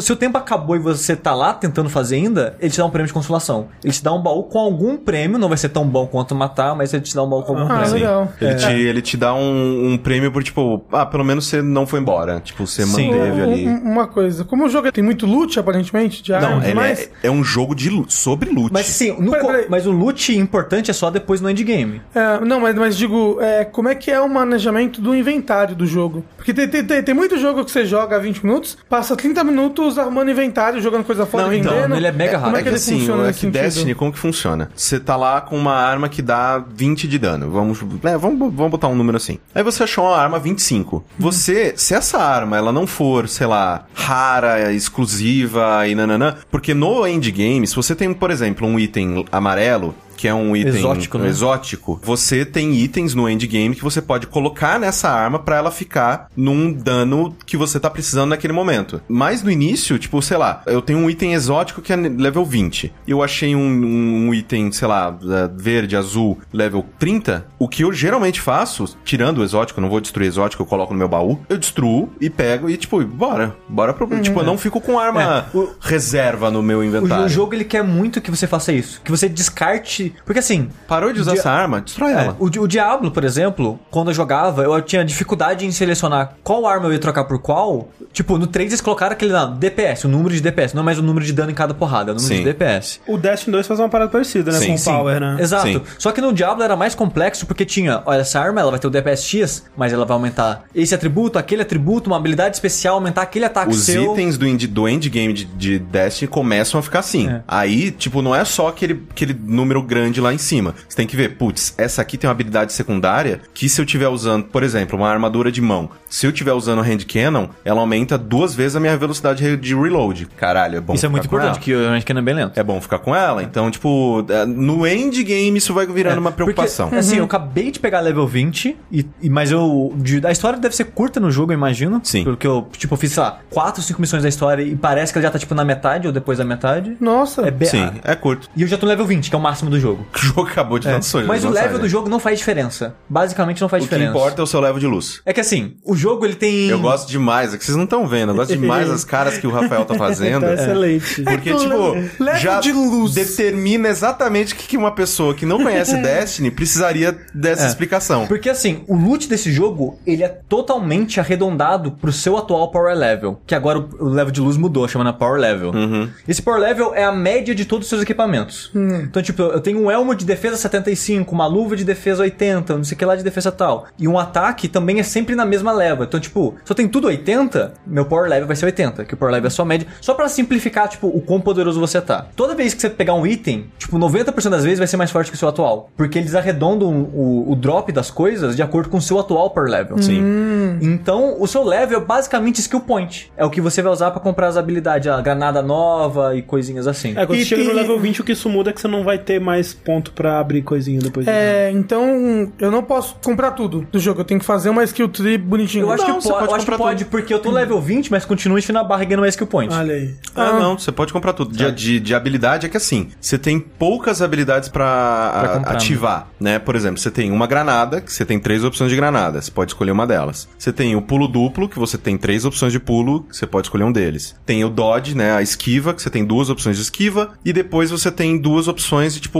[0.00, 2.90] Se o tempo acabou e você tá lá tentando fazer ainda, ele te dá um
[2.90, 3.68] prêmio de consolação.
[3.82, 6.76] Ele te dá um baú com algum prêmio, não vai ser tão bom quanto matar,
[6.76, 7.94] mas ele te dá um baú com algum Ah, prêmio.
[7.94, 8.32] legal.
[8.40, 11.86] Ele, te, ele te dá um, um prêmio por, tipo, ah, pelo menos você não
[11.86, 12.40] foi embora.
[12.40, 13.10] Tipo, você Sim.
[13.12, 13.66] manteve Um- ali.
[13.68, 17.00] um- uma coisa, como o jogo tem muito loot, aparentemente, de Não, armas ele mais,
[17.22, 18.72] é, é um jogo de sobre loot.
[18.72, 19.66] Mas sim, co- peraí.
[19.68, 22.02] mas o loot importante é só depois no endgame.
[22.14, 25.86] É, não, mas, mas digo, é, como é que é o manejamento do inventário do
[25.86, 26.24] jogo?
[26.36, 29.42] Porque tem, tem, tem, tem muito jogo que você joga há 20 minutos, passa 30
[29.44, 31.96] minutos armando inventário, jogando coisa fora, Não, então, vendendo.
[31.96, 32.58] ele é mega Como rápido.
[32.58, 33.46] é que É que ele assim, funciona é que?
[33.46, 34.70] Destiny, como que funciona?
[34.74, 37.50] Você tá lá com uma arma que dá 20 de dano.
[37.50, 39.38] Vamos, é, vamos, vamos botar um número assim.
[39.54, 41.04] Aí você achou uma arma 25.
[41.18, 47.06] Você, se essa arma ela não for, sei lá, rara, exclusiva e nananã, porque no
[47.06, 51.28] endgame, se você tem, por exemplo, um item amarelo, que é um item Exótico, né?
[51.28, 56.28] exótico, você tem itens no endgame que você pode colocar nessa arma pra ela ficar
[56.36, 59.00] num dano que você tá precisando naquele momento.
[59.08, 62.92] Mas no início, tipo, sei lá, eu tenho um item exótico que é level 20.
[63.06, 65.16] Eu achei um, um- um item, sei lá,
[65.56, 67.46] verde, azul, level 30.
[67.58, 70.98] O que eu geralmente faço, tirando o exótico, não vou destruir exótico, eu coloco no
[70.98, 73.56] meu baú, eu destruo e pego e, tipo, bora.
[73.68, 74.08] Bora pro.
[74.20, 77.24] Tipo, eu não fico com arma É, reserva no meu O, inventário.
[77.24, 81.12] o jogo ele quer muito que você faça isso, que você descarte, porque assim, Parou
[81.12, 82.36] de usar Dia- essa arma, destrói É, ela.
[82.38, 86.86] o, o Diablo, por exemplo, quando eu jogava, eu tinha dificuldade em selecionar qual arma
[86.86, 87.88] eu ia trocar por qual.
[88.12, 90.98] Tipo, no 3 eles colocaram aquele lá, DPS, o número de DPS, não é mais
[90.98, 92.38] o número de dano em cada porrada, é o número Sim.
[92.40, 93.00] de DPS.
[93.06, 94.58] O Destiny 2 faz uma parada parecida, né?
[94.58, 94.90] Sim, com o sim.
[94.90, 95.36] Power, né?
[95.40, 95.66] Exato.
[95.68, 95.82] Sim.
[95.98, 98.86] Só que no Diablo era mais complexo porque tinha, olha, essa arma ela vai ter
[98.86, 103.22] o DPS X, mas ela vai aumentar esse atributo, aquele atributo, uma habilidade especial, aumentar
[103.22, 104.12] aquele ataque Os seu.
[104.12, 107.28] itens do, end, do endgame de, de Destiny começam a ficar assim.
[107.28, 107.42] É.
[107.46, 110.74] Aí, tipo, não é só aquele, aquele número grande grande lá em cima.
[110.88, 114.08] Você tem que ver, putz, essa aqui tem uma habilidade secundária que se eu tiver
[114.08, 118.16] usando, por exemplo, uma armadura de mão, se eu tiver usando hand cannon, ela aumenta
[118.16, 120.26] duas vezes a minha velocidade de reload.
[120.36, 121.64] Caralho, é bom Isso é muito com importante, ela.
[121.64, 122.58] que o Range Cannon é bem lento.
[122.58, 123.42] É bom ficar com ela.
[123.42, 126.86] Então, tipo, é, no endgame isso vai virando uma preocupação.
[126.88, 129.92] Porque, assim, eu acabei de pegar level 20, e, e- mas eu.
[129.96, 132.00] de- a história deve ser curta no jogo, eu imagino.
[132.04, 132.24] Sim.
[132.24, 135.26] Porque eu, tipo, fiz, sei lá, 4, 5 missões da história e parece que ela
[135.26, 136.96] já tá, tipo, na metade ou depois da metade.
[137.00, 137.42] Nossa.
[137.42, 137.68] É bem.
[137.68, 138.48] Sim, é curto.
[138.56, 139.87] E eu já tô no level 20, que é o máximo do jogo.
[139.94, 141.22] O jogo acabou de lançar.
[141.22, 141.26] É.
[141.26, 142.94] Mas o level do jogo não faz diferença.
[143.08, 144.16] Basicamente não faz O que diferença.
[144.16, 145.20] importa é o seu level de luz.
[145.24, 146.68] É que assim, o jogo ele tem.
[146.68, 149.46] Eu gosto demais, é que vocês não estão vendo, eu gosto demais das caras que
[149.46, 150.42] o Rafael tá fazendo.
[150.46, 151.22] Tá excelente.
[151.22, 153.14] Porque, É que tipo, level já de luz.
[153.14, 157.68] determina exatamente o que que uma pessoa que não conhece Destiny precisaria dessa É.
[157.68, 158.26] explicação.
[158.26, 163.40] Porque assim, o loot desse jogo, ele é totalmente arredondado pro seu atual power level.
[163.46, 165.70] Que agora o o level de luz mudou, chamando Power Level.
[165.70, 166.08] Uhum.
[166.26, 168.70] Esse Power Level é a média de todos os seus equipamentos.
[168.74, 172.84] Então, tipo, eu tenho um elmo de defesa 75, uma luva de defesa 80, não
[172.84, 173.86] sei o que lá de defesa tal.
[173.98, 176.04] E um ataque também é sempre na mesma leva.
[176.04, 179.16] Então, tipo, se eu tenho tudo 80, meu Power Level vai ser 80, que o
[179.16, 179.86] Power Level é a sua média.
[180.00, 182.26] Só pra simplificar, tipo, o quão poderoso você tá.
[182.36, 185.30] Toda vez que você pegar um item, tipo, 90% das vezes vai ser mais forte
[185.30, 185.90] que o seu atual.
[185.96, 189.70] Porque eles arredondam o, o drop das coisas de acordo com o seu atual Power
[189.70, 190.00] Level.
[190.02, 190.78] Sim.
[190.80, 193.30] Então, o seu level é basicamente skill point.
[193.36, 196.86] É o que você vai usar pra comprar as habilidades, a granada nova e coisinhas
[196.86, 197.10] assim.
[197.16, 198.80] É, quando E você chega no tem- level 20, o que isso muda é que
[198.80, 201.36] você não vai ter mais ponto pra abrir coisinha depois disso.
[201.36, 204.20] É, então eu não posso comprar tudo do jogo.
[204.20, 205.84] Eu tenho que fazer uma skill tree bonitinha.
[205.84, 207.50] Eu acho Não, que você pode, pode eu acho que comprar pode porque eu tô
[207.50, 209.72] level 20, mas continuo enchendo a barra e ganhando mais skill point.
[209.74, 210.14] Olha aí.
[210.34, 211.56] Ah, não, você pode comprar tudo.
[211.56, 215.72] De, de, de habilidade é que assim, você tem poucas habilidades pra, Pra a- comprar,
[215.72, 216.58] ativar, né?
[216.58, 219.70] Por exemplo, você tem uma granada, que você tem três opções de granada, você pode
[219.72, 220.48] escolher uma delas.
[220.58, 223.66] Você tem o pulo duplo, que você tem três opções de pulo, que você pode
[223.66, 224.34] escolher um deles.
[224.46, 225.32] Tem o dodge, né?
[225.32, 227.30] A esquiva, que você tem duas opções de esquiva.
[227.44, 229.38] E depois você tem duas opções de, tipo,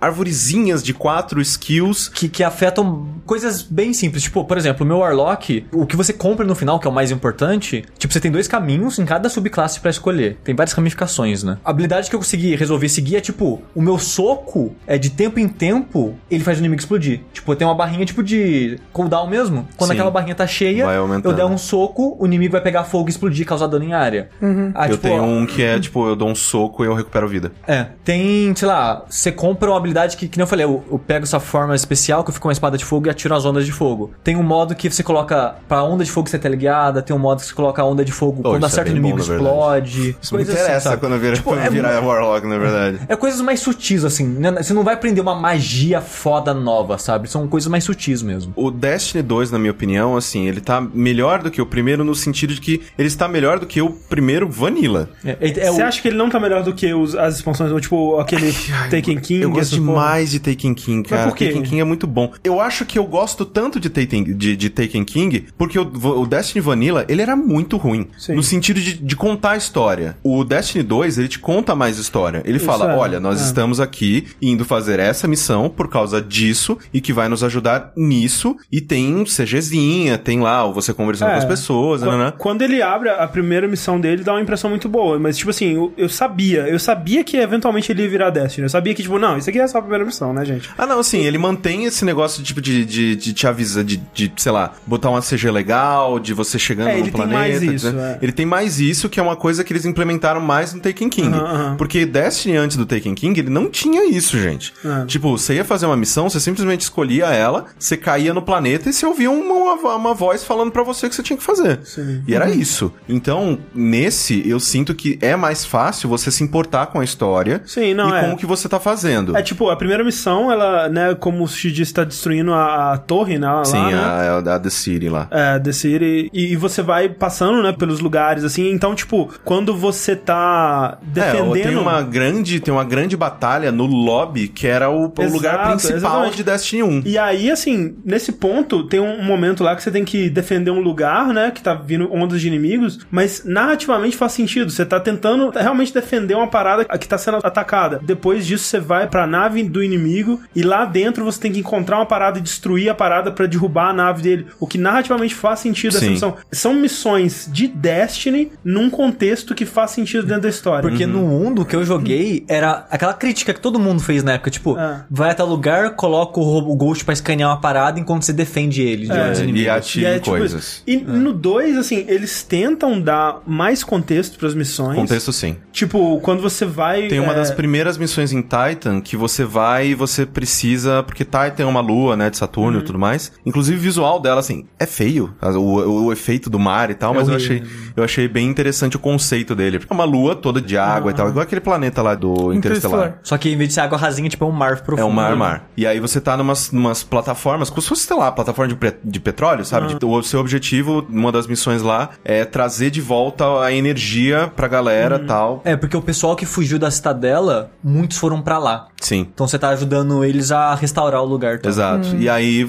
[0.00, 2.08] arvorezinhas de quatro skills.
[2.08, 4.22] Que, que afetam coisas bem simples.
[4.22, 6.92] Tipo, por exemplo, o meu Warlock, o que você compra no final, que é o
[6.92, 10.38] mais importante, tipo, você tem dois caminhos em cada subclasse pra escolher.
[10.44, 11.58] Tem várias ramificações, né?
[11.64, 15.38] A habilidade que eu consegui resolver seguir é, tipo, o meu soco é de tempo
[15.38, 17.20] em tempo, ele faz o inimigo explodir.
[17.32, 19.68] Tipo, tem uma barrinha, tipo, de cooldown mesmo.
[19.76, 19.96] Quando Sim.
[19.96, 20.84] aquela barrinha tá cheia,
[21.24, 23.92] eu der um soco, o inimigo vai pegar fogo e explodir e causar dano em
[23.92, 24.28] área.
[24.74, 27.28] Ah, eu tipo, tenho um que é, tipo, eu dou um soco e eu recupero
[27.28, 27.52] vida.
[27.66, 30.98] é, tem, sei lá, você compra uma habilidade que, que nem eu falei, eu, eu
[30.98, 33.44] pego essa forma especial que eu fico com uma espada de fogo e atiro as
[33.44, 34.10] ondas de fogo.
[34.24, 37.40] Tem um modo que você coloca pra onda de fogo ser teleguiada, tem um modo
[37.40, 39.22] que você coloca a onda de fogo Oh, quando isso é acerta o inimigo bom,
[39.34, 40.16] explode.
[40.22, 40.96] Isso me assim, interessa sabe?
[41.00, 43.00] quando vira, Tipo, quando é virar Warlock, na verdade.
[43.06, 44.26] É coisas mais sutis, assim.
[44.26, 44.50] né?
[44.62, 47.28] Você não vai aprender uma magia foda nova, sabe?
[47.28, 48.52] São coisas mais sutis mesmo.
[48.56, 52.14] O Destiny 2, na minha opinião, assim, ele tá melhor do que o primeiro no
[52.14, 55.10] sentido de que ele está melhor do que o primeiro Vanilla.
[55.24, 57.36] É, é- é Você o- acha que ele não tá melhor do que os- as
[57.36, 58.50] expansões, ou tipo aquele
[58.90, 59.33] Taken King?
[59.42, 61.28] Eu gosto demais de Taken King, cara.
[61.28, 61.46] por quê?
[61.46, 62.32] Taken King é muito bom.
[62.42, 65.82] Eu acho que eu gosto tanto de Taken, de, de Taken King porque o,
[66.20, 68.08] o Destiny Vanilla, ele era muito ruim.
[68.18, 68.34] Sim.
[68.34, 70.16] No sentido de, de contar a história.
[70.22, 72.42] O Destiny 2, ele te conta mais história.
[72.44, 73.44] Ele Isso fala, é, olha, nós é.
[73.44, 78.56] estamos aqui indo fazer essa missão por causa disso e que vai nos ajudar nisso.
[78.70, 81.32] E tem CGzinha, tem lá você conversando É.
[81.32, 82.32] com as pessoas, Qu- né?
[82.38, 85.18] Quando ele abre a primeira missão dele, dá uma impressão muito boa.
[85.18, 86.60] Mas, tipo assim, eu, eu sabia.
[86.68, 88.64] Eu sabia que eventualmente ele ia virar Destiny.
[88.64, 90.68] Eu sabia que, tipo, não, isso aqui é só a primeira missão, né, gente?
[90.76, 94.32] Ah, não, assim, ele mantém esse negócio tipo de, de, de te avisar, de, de,
[94.36, 97.38] sei lá, botar uma CG legal, de você chegando É, no ele tem planeta.
[97.38, 98.18] mais isso, né?
[98.20, 98.24] é.
[98.24, 101.36] Ele tem mais isso, que é uma coisa que eles implementaram mais no Taken King.
[101.78, 104.72] Porque Destiny antes do Taken King, ele não tinha isso, gente.
[104.84, 105.06] É.
[105.06, 108.92] Tipo, você ia fazer uma missão, você simplesmente escolhia ela, você caía no planeta e
[108.92, 111.80] você ouvia uma, uma, uma voz falando pra você o que você tinha que fazer.
[111.84, 112.22] Sim.
[112.26, 112.92] E era isso.
[113.08, 117.94] Então, nesse, eu sinto que é mais fácil você se importar com a história Sim,
[117.94, 118.20] não, e é.
[118.22, 119.13] com o que você tá fazendo.
[119.36, 122.98] É tipo, a primeira missão, ela, né, como o Sushi disse, tá destruindo a, a
[122.98, 123.46] torre, né?
[123.46, 123.94] Lá, Sim, né?
[123.94, 125.28] a, a, a The City lá.
[125.30, 126.30] É, The City.
[126.32, 128.70] E, e você vai passando, né, pelos lugares, assim.
[128.70, 131.56] Então, tipo, quando você tá defendendo...
[131.56, 135.32] É, tem uma grande, tem uma grande batalha no lobby que era o, o Exato,
[135.32, 136.36] lugar principal exatamente.
[136.36, 137.02] de Destiny 1.
[137.04, 140.80] E aí, assim, nesse ponto, tem um momento lá que você tem que defender um
[140.80, 141.50] lugar, né?
[141.50, 144.70] Que tá vindo ondas de inimigos, mas narrativamente faz sentido.
[144.70, 148.00] Você tá tentando realmente defender uma parada que tá sendo atacada.
[148.02, 151.96] Depois disso, você vai pra nave do inimigo e lá dentro você tem que encontrar
[151.96, 154.46] uma parada e destruir a parada pra derrubar a nave dele.
[154.60, 156.10] O que narrativamente faz sentido essa Sim.
[156.12, 156.36] missão.
[156.52, 160.88] São missões de Destiny num contexto que faz sentido dentro da história.
[160.88, 164.50] Porque no mundo que eu joguei, era aquela crítica que todo mundo fez na época,
[164.50, 165.04] tipo, É.
[165.10, 169.06] vai até lugar, coloca o robô Ghost pra escanear uma parada enquanto você defende ele
[169.06, 169.72] de É, outros e inimigos.
[169.72, 170.82] atira em tipo, coisas.
[170.86, 174.96] E no 2, assim, eles tentam dar mais contexto pras missões.
[174.96, 175.56] Contexto sim.
[175.72, 177.08] Tipo, quando você vai.
[177.08, 181.02] Tem uma é, das primeiras missões em Titan Titan que você vai e você precisa.
[181.02, 182.30] Porque Titan é uma lua, né?
[182.30, 183.32] De Saturno e tudo mais.
[183.44, 185.34] Inclusive o visual dela, assim, é feio.
[185.42, 187.62] O, o- o efeito do mar e tal, mas eu achei,
[187.96, 189.78] eu achei bem interessante o conceito dele.
[189.78, 192.56] Porque é uma lua toda de água e tal, igual aquele planeta lá do Interestelar.
[192.98, 193.18] Interestelar.
[193.22, 195.00] Só que em vez de ser água rasinha, tipo, é um mar profundo.
[195.00, 195.68] É um mar, mar.
[195.76, 199.20] E aí você tá numas, numas plataformas, como se fosse, sei lá, plataforma de, de
[199.20, 199.94] petróleo, sabe?
[199.94, 204.68] De- O seu objetivo, uma das missões lá, é trazer de volta a energia pra
[204.68, 205.60] galera e tal.
[205.64, 208.83] É, porque o pessoal que fugiu da cidadela, muitos foram pra lá.
[209.00, 209.26] Sim.
[209.34, 211.58] Então você tá ajudando eles a restaurar o lugar.
[211.58, 211.68] Tá?
[211.68, 212.16] Exato.
[212.16, 212.64] E aí,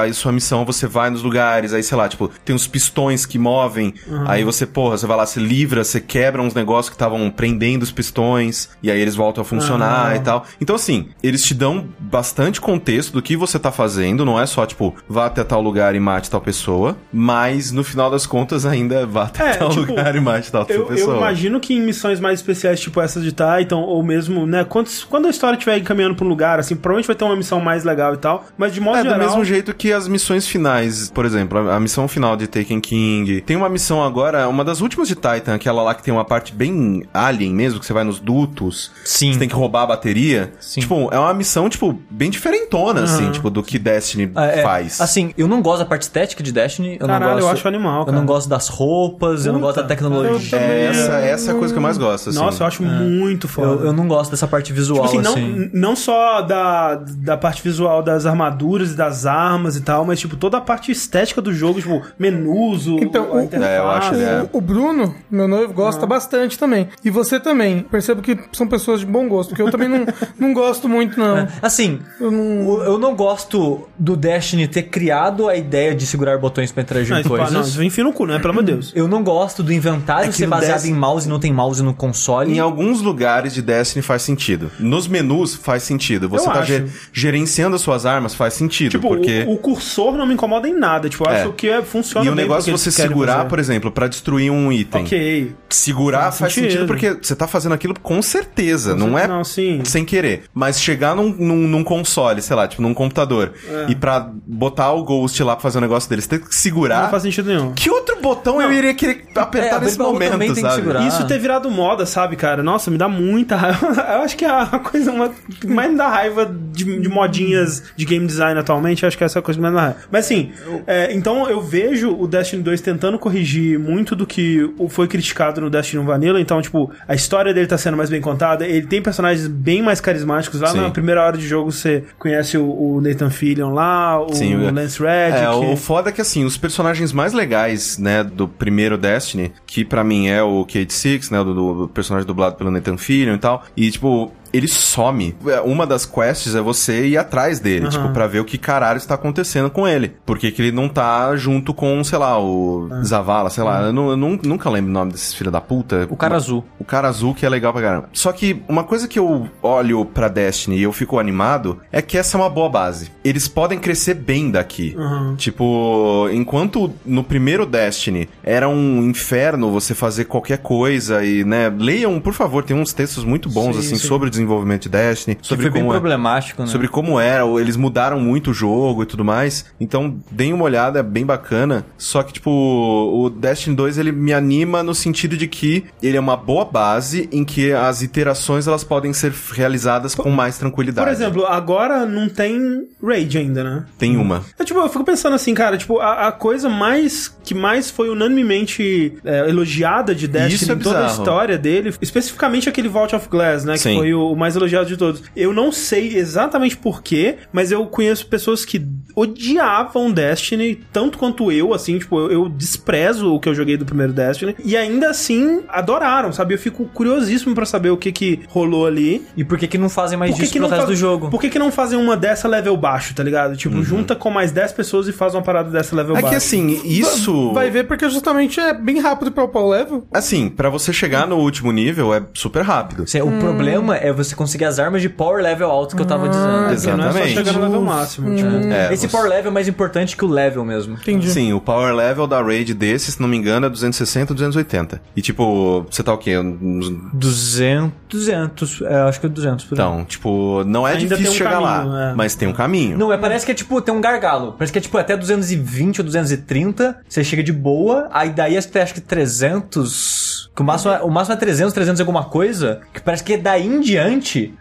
[0.00, 3.38] aí, sua missão, você vai nos lugares, aí, sei lá, tipo, tem uns pistões que
[3.38, 3.94] movem,
[4.26, 7.82] aí você, porra, você vai lá, se livra, você quebra uns negócios que estavam prendendo
[7.82, 10.44] os pistões, e aí eles voltam a funcionar e tal.
[10.60, 14.66] Então, assim, eles te dão bastante contexto do que você tá fazendo, não é só,
[14.66, 19.06] tipo, vá até tal lugar e mate tal pessoa, mas no final das contas ainda
[19.06, 21.14] vá até É, tal tipo, lugar e mate tal Eu, pessoa.
[21.14, 24.90] eu imagino que em missões mais especiais, tipo essas de Titan, ou mesmo, né, quando,
[25.08, 27.84] quando a história estiver caminhando pra um lugar, assim, provavelmente vai ter uma missão mais
[27.84, 29.26] legal e tal, mas de modo É, do geral...
[29.26, 33.40] mesmo jeito que as missões finais, por exemplo, a, a missão final de Taken King.
[33.40, 36.52] Tem uma missão agora, uma das últimas de Titan, aquela lá que tem uma parte
[36.54, 38.90] bem alien mesmo, que você vai nos dutos.
[39.04, 39.32] Sim.
[39.32, 40.52] Você tem que roubar a bateria.
[40.60, 40.80] Sim.
[40.80, 45.00] Tipo, é uma missão, tipo, bem diferentona, assim, tipo, do que Destiny É, é, faz.
[45.00, 46.96] Assim, eu não gosto da parte estética de Destiny.
[47.00, 48.16] Eu Caralho, não gosto, eu acho animal, Eu cara.
[48.18, 50.30] não gosto das roupas, eu não gosto da Puta, tecnologia.
[50.32, 50.66] eu também.
[50.70, 52.38] é, essa, essa é a coisa que eu mais gosto, assim.
[52.38, 53.68] Nossa, eu acho muito foda.
[53.68, 57.62] Eu, eu não gosto dessa parte visual, Tipo assim, não, não só da, da parte
[57.62, 61.52] visual das armaduras e das armas e tal, mas, tipo, toda a parte estética do
[61.52, 63.72] jogo, tipo, menus, o, Então, o- interface.
[63.72, 66.88] É, eu acho é- O, o Bruno, meu noivo, gosta bastante também.
[67.04, 67.80] E você também.
[67.90, 70.06] Percebo que são pessoas de bom gosto, porque eu também não,
[70.38, 71.46] não gosto muito, não.
[71.62, 72.82] Assim, Eu não...
[72.82, 77.18] eu não gosto do Destiny ter criado a ideia de segurar botões pra interagir Não,
[77.18, 77.76] em isso, coisas.
[77.76, 78.38] não, enfia no cu, né?
[78.38, 78.92] Pelo amor de Deus.
[78.94, 81.82] Eu não gosto do inventário É ser baseado Destiny- em mouse e não tem mouse
[81.82, 82.52] no console.
[82.54, 84.70] Em alguns lugares de Destiny faz sentido.
[84.78, 85.19] Nos menus
[85.62, 86.28] faz sentido.
[86.28, 86.72] Você Eu tá acho.
[86.72, 88.90] ge- gerenciando as suas armas faz sentido.
[88.92, 89.44] Tipo, porque...
[89.46, 91.08] o, o cursor não me incomoda em nada.
[91.08, 91.40] Tipo, eu É.
[91.42, 93.48] acho que é, funciona E o negócio é que você segurar, fazer.
[93.48, 95.02] por exemplo, pra destruir um item.
[95.04, 95.52] Ok.
[95.68, 96.70] Segurar Faz faz, sentido.
[96.72, 96.86] sentido.
[96.86, 99.82] porque você tá fazendo aquilo com certeza, não é Não, sim.
[99.84, 100.44] sem querer.
[100.52, 103.52] Mas chegar num, num, num console, sei lá, tipo num computador,
[103.88, 107.04] e pra botar o Ghost lá pra fazer o negócio dele, você tem que segurar.
[107.04, 107.72] Não faz sentido nenhum.
[107.72, 108.74] Que outro botão eu Não.
[108.74, 110.74] iria querer apertar É, nesse momento, tem que sabe?
[110.76, 111.06] segurar.
[111.06, 112.62] Isso ter virado moda, sabe, cara?
[112.62, 113.86] Nossa, me dá muita raiva.
[113.86, 115.28] Eu acho que é a coisa uma,
[115.60, 119.04] que mais dá raiva de, de modinhas de game design atualmente.
[119.06, 119.96] Acho que essa é a coisa que mais dá raiva.
[120.10, 120.52] Mas assim,
[120.86, 125.70] é, então eu vejo o Destiny 2 tentando corrigir muito do que foi criticado no
[125.70, 126.40] Destiny 1 Vanilla.
[126.40, 128.66] Então, tipo, a história dele tá sendo mais bem contada.
[128.66, 130.60] Ele tem personagens bem mais carismáticos.
[130.60, 130.80] Lá Sim.
[130.80, 134.72] na primeira hora de jogo você conhece o, o Nathan Fillion lá, o Sim, o-
[134.72, 135.42] Lance Reddick.
[135.42, 139.84] É, o foda é que assim, os personagens mais legais, né, do primeiro Destiny, que
[139.84, 143.38] pra mim é o Kate Six, né, do, do personagem dublado pelo Nathan Fillion e
[143.38, 145.34] tal, e tipo, ele some.
[145.64, 149.14] Uma das quests é você ir atrás dele, tipo, pra ver o que caralho está
[149.14, 150.14] acontecendo com ele.
[150.26, 153.92] Por que que ele não tá junto com, sei lá, o Zavala, sei lá, eu,
[153.92, 156.06] não- eu nunca lembro o nome desses filhos da puta.
[156.10, 156.64] O cara azul.
[156.78, 158.08] O cara azul que é legal pra caramba.
[158.12, 162.16] Só que uma coisa que eu olho pra Destiny e eu fico animado é que
[162.18, 163.10] essa é uma boa base.
[163.24, 164.94] Eles podem crescer bem daqui.
[165.36, 172.20] Tipo, enquanto no primeiro Destiny era um inferno você fazer qualquer coisa e, né, leiam,
[172.20, 174.06] por favor, tem uns textos muito bons Sim, assim sim.
[174.08, 176.68] sobre o desenvolvimento de Destiny, Que sobre foi bem como é- problemático, né?
[176.68, 179.64] sobre como era, eles mudaram muito o jogo e tudo mais.
[179.80, 181.84] Então, deem uma olhada, é bem bacana.
[181.98, 186.20] Só que, tipo, o Destiny 2, ele me anima no sentido de que ele é
[186.20, 191.06] uma boa base em que as iterações, elas podem ser realizadas com mais tranquilidade.
[191.06, 193.84] Por exemplo, agora não tem Raid ainda, né?
[193.98, 194.42] Tem uma.
[194.58, 198.08] Eu, tipo, eu fico pensando assim, cara, tipo, a, a coisa mais que mais foi
[198.08, 203.28] unanimemente é, elogiada de Destiny é em toda a história dele, especificamente aquele Vault of
[203.28, 203.96] Glass, né, que Sim.
[203.96, 205.22] foi o, o mais elogiado de todos.
[205.36, 208.80] Eu não sei exatamente porquê, mas eu conheço pessoas que
[209.14, 213.84] odiavam Destiny tanto quanto eu, assim, tipo, eu, eu desprezo o que eu joguei do
[213.84, 216.54] primeiro Destiny e ainda assim adoraram, sabe?
[216.54, 219.24] Eu fico curiosíssimo pra saber o que que rolou ali.
[219.36, 221.30] E por que que não fazem mais Por que, disso que pro resto do jogo?
[221.30, 223.56] Por que, que não fazem uma dessa level baixo, tá ligado?
[223.56, 223.82] Tipo, Uhum.
[223.84, 226.30] junta com mais 10 pessoas e faz uma parada dessa level É baixo.
[226.30, 227.52] que assim, isso.
[227.52, 230.06] Vai ver porque justamente é bem rápido pra upar o level.
[230.12, 233.04] Assim, pra você chegar no último nível é super rápido.
[233.24, 236.46] O problema é você conseguir as armas de power level alto que eu tava dizendo.
[236.48, 237.34] Porque não é só Exatamente.
[237.34, 238.34] chegar no level máximo.
[238.36, 240.94] Tipo, É, Esse você- power level é mais importante que o level mesmo.
[240.94, 241.30] Entendi.
[241.30, 245.00] Sim, o power level da raid desse, se não me engano, é 260 ou 280.
[245.16, 246.38] E tipo, você tá o quê?
[246.38, 249.84] Uns 200, 200, é, acho que é 200 por aí.
[249.86, 252.14] Então, tipo, não é Ainda difícil um chegar caminho, lá, é.
[252.14, 252.98] mas tem um caminho.
[252.98, 254.52] Não, é, parece que é tipo, tem um gargalo.
[254.52, 258.82] Parece que é tipo até 220 ou 230, você chega de boa, aí daí até
[258.82, 262.80] acho que 300 Que o máximo, é, o máximo é 300, 300 e alguma coisa,
[262.92, 264.09] que parece que daí em diante,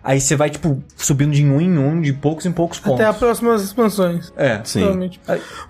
[0.03, 2.99] aí você vai, tipo, subindo de um em um, de poucos em poucos pontos.
[3.01, 4.31] Até as próximas expansões.
[4.37, 4.61] É.
[4.63, 5.09] Sim.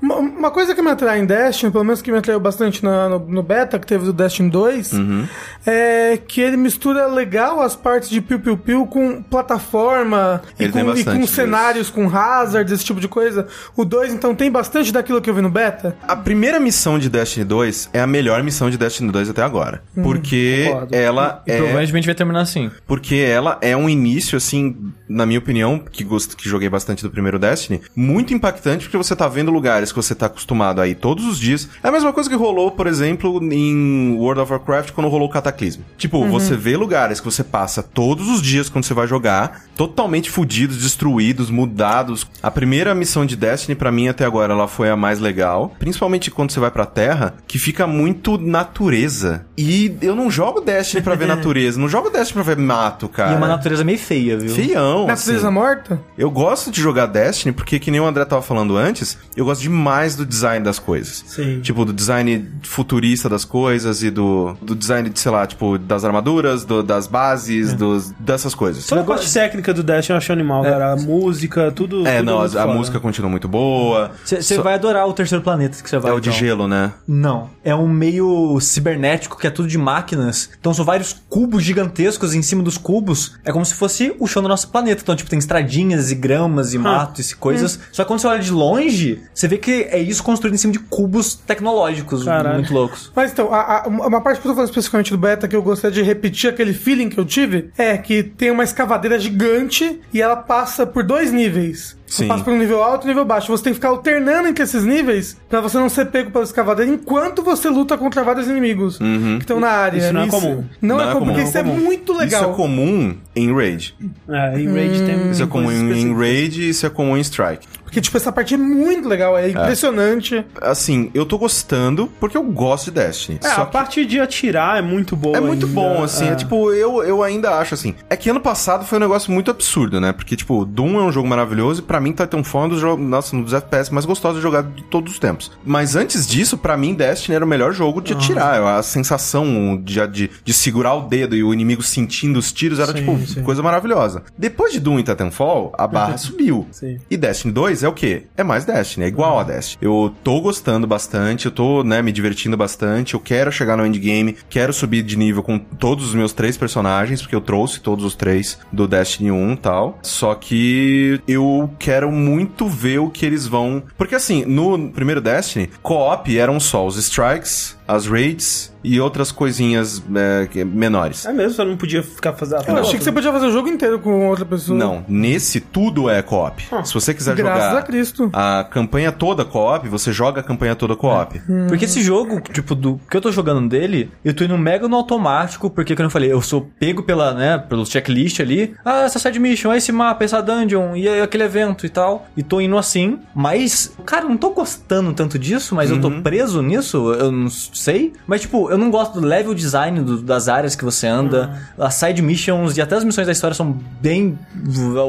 [0.02, 3.10] Uma, uma coisa que me atrai em Destiny, pelo menos que me atraiu bastante na-
[3.10, 5.28] no, no beta que teve do Destiny 2, Uhum.
[5.66, 9.22] é que ele mistura legal as partes de Piu Piu Piu com
[9.70, 13.48] plataforma e Ele tem com, e com cenários, com hazards, esse tipo de coisa.
[13.76, 15.96] O 2, então, tem bastante daquilo que eu vi no beta.
[16.08, 19.82] A primeira missão de Destiny 2 é a melhor missão de Destiny 2 até agora.
[20.02, 20.96] porque concordo.
[20.96, 21.58] ela E é.
[21.58, 22.72] provavelmente vai terminar assim.
[22.88, 24.76] Porque ela é um início, assim,
[25.08, 26.36] na minha opinião, que, gost...
[26.36, 30.16] que joguei bastante do primeiro Destiny, muito impactante porque você tá vendo lugares que você
[30.16, 31.70] tá acostumado a ir todos os dias.
[31.84, 35.32] É a mesma coisa que rolou, por exemplo, em World of Warcraft quando rolou o
[35.32, 35.84] Cataclismo.
[35.98, 40.30] Tipo, você vê lugares que você passa todos os dias quando você vai jogar, totalmente
[40.30, 42.28] fudidos, destruídos, mudados.
[42.42, 45.76] A primeira missão de Destiny, pra mim, até agora, ela foi a mais legal.
[45.80, 49.46] Principalmente quando você vai pra Terra, que fica muito natureza.
[49.58, 53.36] E eu não jogo Destiny pra ver natureza, não jogo Destiny pra ver mato, cara.
[53.60, 54.56] Uma natureza meio feia, viu?
[54.56, 55.54] Feião, Natureza assim.
[55.54, 56.00] morta?
[56.18, 59.62] Eu gosto de jogar Destiny porque, que nem o André tava falando antes, eu gosto
[59.62, 61.24] demais do design das coisas.
[61.28, 61.60] Sim.
[61.62, 66.06] Tipo, do design futurista das coisas e do, do design, de, sei lá, tipo, das
[66.06, 68.86] armaduras, do- das bases, dos, dessas coisas.
[68.88, 70.94] Toda a parte técnica do Dash eu acho animal, cara.
[70.94, 72.08] A música, tudo.
[72.08, 72.74] É, tudo não, a, muito a foda.
[72.74, 74.12] música continua muito boa.
[74.24, 76.12] Você Só- vai adorar o terceiro planeta que você vai.
[76.12, 76.40] É o de então.
[76.40, 76.94] gelo, né?
[77.08, 77.50] Não.
[77.64, 80.50] É um meio cibernético que é tudo de máquinas.
[80.60, 83.39] Então são vários cubos gigantescos em cima dos cubos.
[83.46, 85.02] É como se fosse o chão do nosso planeta.
[85.02, 87.80] Então, tipo, tem estradinhas e gramas e matos e coisas.
[87.92, 90.74] Só que quando você olha de longe, você vê que é isso construído em cima
[90.74, 92.56] de cubos tecnológicos Caralho.
[92.56, 93.12] muito loucos.
[93.16, 95.62] Mas então, a- a- uma parte que eu tô falando especificamente do beta que eu
[95.64, 100.22] gostaria de repetir aquele feeling que eu tive é que tem uma escavadeira gigante e
[100.22, 101.98] ela passa por dois níveis.
[102.06, 102.28] Você Sim.
[102.28, 103.52] passa por um nível alto e um nível baixo.
[103.56, 106.92] Você tem que ficar alternando entre esses níveis pra você não ser pego pela escavadeira
[106.92, 110.00] enquanto você luta contra vários inimigos que estão na área.
[110.00, 110.64] Isso não é comum.
[110.82, 111.76] Não, é comum, porque isso é comum.
[111.78, 112.42] muito legal.
[112.42, 113.96] Isso é comum em Raid.
[114.28, 115.32] É, em Raid tem.
[115.32, 116.16] Isso é comum em, em.
[116.16, 117.68] Raid e isso é comum em Strike.
[117.90, 120.46] Porque, tipo, essa parte é muito legal, é impressionante.
[120.62, 123.40] Assim, eu tô gostando porque eu gosto de Destiny.
[123.44, 125.36] É, Só a que- parte de atirar é muito boa.
[125.36, 125.76] É muito ainda.
[125.76, 126.28] bom, assim.
[126.28, 126.36] É.
[126.36, 127.96] tipo, eu, eu ainda acho assim.
[128.10, 130.12] É que ano passado foi um negócio muito absurdo, né?
[130.14, 133.04] Porque, tipo, Doom é um jogo maravilhoso e pra mim Titanfall é um dos jogos,
[133.06, 135.52] nossa, um dos FPS mais gostosos de jogar de todos os tempos.
[135.66, 138.62] Mas antes disso, pra mim, Destiny era o melhor jogo de atirar.
[138.62, 142.92] A sensação de, de, de segurar o dedo e o inimigo sentindo os tiros era,
[142.92, 143.44] Sim, tipo, sim.
[143.44, 144.24] coisa maravilhosa.
[144.38, 146.68] Depois de Doom e Titanfall, a barra subiu.
[146.72, 147.00] Sim.
[147.10, 148.24] E Destiny 2 é o quê?
[148.36, 149.78] É mais Destiny, é igual a Destiny.
[149.82, 154.38] Eu tô gostando bastante, eu tô, né, me divertindo bastante, eu quero chegar no endgame,
[154.50, 158.16] quero subir de nível com todos os meus três personagens, porque eu trouxe todos os
[158.16, 160.00] três do Destiny 1 e tal.
[160.02, 163.84] Só que eu quero muito ver o que eles vão...
[163.98, 170.02] Porque assim, no primeiro Destiny, co-op eram só os strikes, as raids e outras coisinhas
[170.16, 171.26] é, menores.
[171.26, 172.64] É mesmo, você não podia ficar fazendo.
[172.68, 174.78] Eu achei que você podia fazer o jogo inteiro com outra pessoa.
[174.78, 176.64] Não, nesse tudo é co-op.
[176.84, 178.30] Se você quiser Graças jogar a Cristo.
[178.32, 181.42] a campanha toda co-op, você joga a campanha toda co-op.
[181.68, 184.96] Porque esse jogo, tipo, do que eu tô jogando dele, eu tô indo mega no
[184.96, 188.76] automático, porque, como eu falei, eu sou pego pela, né, pelo checklist ali.
[188.86, 192.28] Ah, essa side mission, esse mapa, essa dungeon, e aí aquele evento e tal.
[192.38, 193.20] E tô indo assim.
[193.34, 197.50] Mas, cara, eu não tô gostando tanto disso, mas eu tô preso nisso, eu não
[197.80, 198.14] sei.
[198.28, 201.60] Mas, tipo, eu não gosto do level design do- das áreas que você anda.
[201.78, 204.38] As side missions e até as missões da história são bem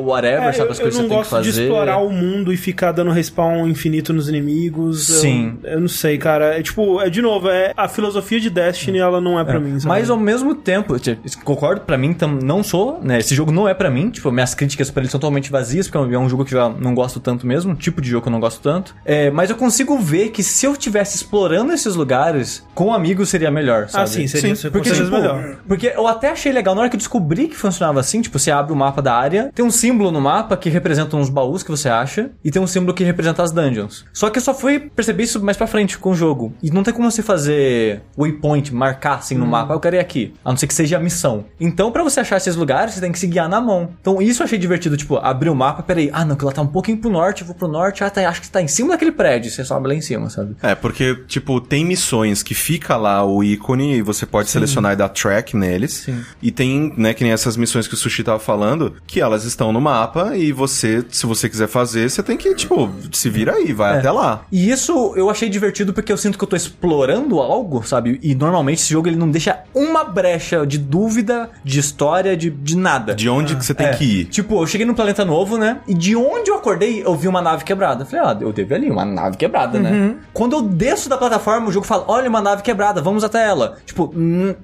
[0.05, 0.69] whatever, É, sabe?
[0.69, 1.63] eu, As eu coisas não que você tem que gosto de fazer.
[1.65, 5.09] explorar o mundo e ficar dando respawn infinito nos inimigos.
[5.11, 5.59] Eu- Sim.
[5.65, 6.59] Eu, não sei, cara.
[6.59, 9.73] É tipo, é de novo, é a filosofia de Destiny, ela não é pra mim,
[9.79, 9.87] sabe?
[9.89, 13.19] Mas ao mesmo tempo, eu te- concordo, pra mim não sou, né?
[13.19, 16.15] Esse jogo não é pra mim, tipo, minhas críticas pra ele são totalmente vazias, porque
[16.15, 18.33] é um jogo que eu já não gosto tanto mesmo, tipo de jogo que eu
[18.33, 18.95] não gosto tanto.
[19.05, 23.51] É, mas eu consigo ver que se eu estivesse explorando esses lugares, com amigos seria
[23.51, 24.05] melhor, sabe?
[24.05, 25.57] Ah, sim, seria Sim, Porque, tipo, melhor.
[25.67, 28.51] porque eu até achei legal, na hora que eu descobri que funcionava assim, tipo, você
[28.51, 31.71] abre o mapa da área, tem um símbolo no mapa que representa uns baús que
[31.71, 34.05] você acha, e tem um símbolo que representa as dungeons.
[34.13, 36.53] Só que eu só fui perceber isso mais pra frente com o jogo.
[36.63, 40.01] E não tem como você fazer waypoint, marcar assim no mapa, "Ah, eu quero ir
[40.01, 40.35] aqui.
[40.45, 41.45] A não ser que seja a missão.
[41.61, 43.91] Então, pra você achar esses lugares, você tem que se guiar na mão.
[44.01, 46.63] Então, isso eu achei divertido, tipo, abrir o mapa, peraí, ah, não, que lá tá
[46.63, 48.91] um pouquinho pro norte, eu vou pro norte, ah, tá, acho que tá em cima
[48.91, 50.57] daquele prédio, você sobe lá em cima, sabe?
[50.63, 54.97] É, porque, tipo, tem missões que fica lá o ícone e você pode selecionar e
[54.97, 55.93] dar track neles.
[56.05, 56.21] Sim.
[56.43, 59.73] E tem, né, que nem essas missões que o Sushi tava falando, que elas estão
[59.73, 63.73] no mapa e você, se você quiser fazer, você tem que, tipo, se vira aí,
[63.73, 63.99] vai É.
[63.99, 64.43] até lá.
[64.51, 68.19] E isso eu achei divertido porque eu sinto que eu tô explorando algo, sabe?
[68.23, 72.77] E normalmente esse jogo ele não deixa uma brecha de dúvida, de história, de, de
[72.77, 73.15] nada.
[73.15, 74.25] De onde que você tem É, que ir.
[74.27, 75.81] Tipo, eu cheguei num planeta novo, né?
[75.87, 78.03] E de onde eu acordei, eu vi uma nave quebrada.
[78.03, 80.15] Eu Falei, ah, eu ir ali, uma nave quebrada, né?
[80.33, 83.77] Quando eu desço da plataforma, o jogo fala: olha, uma nave quebrada, vamos até ela.
[83.85, 84.13] Tipo,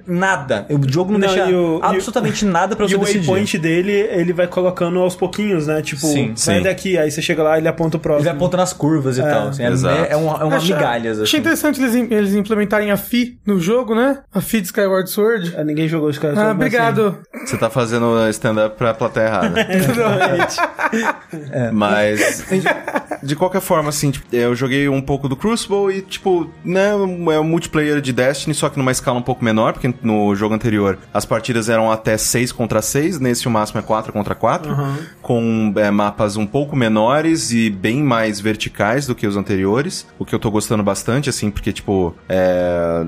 [0.07, 0.65] nada.
[0.69, 3.19] O jogo não, Não, deixa e o- absolutamente nada pra E você o decidir.
[3.29, 5.81] waypoint dele, ele vai colocando aos pouquinhos, né?
[5.81, 6.63] Tipo, Sim, sai sim.
[6.63, 8.23] daqui, aí você chega lá e ele aponta o Ele próximo.
[8.25, 9.49] vai apontando as curvas e tal.
[9.49, 10.03] Assim, é, exato.
[10.09, 11.19] é, um, é uma Achei- migalhas.
[11.21, 11.37] Achei Assim.
[11.37, 14.19] interessante eles, eles implementarem a Fi no jogo, né?
[14.33, 15.53] A Fi de Skyward Sword.
[15.57, 16.37] Ah, ninguém jogou os caras.
[16.37, 17.17] Ah, obrigado.
[17.45, 19.61] Você tá fazendo stand-up pra plateia errada.
[19.69, 20.57] Exatamente.
[21.73, 26.49] Mas, de, de qualquer forma, assim, tipo, eu joguei um pouco do Crucible e, tipo,
[26.63, 30.35] né, é um multiplayer de Destiny, só que numa escala um pouco menor, porque no
[30.35, 34.35] jogo anterior as partidas eram até 6 contra 6, nesse o máximo é 4 contra
[34.35, 34.75] 4,
[35.21, 40.25] com é, mapas um pouco menores e bem mais verticais do que os anteriores, o
[40.25, 43.03] que eu tô gostando bastante, assim, porque, tipo, é,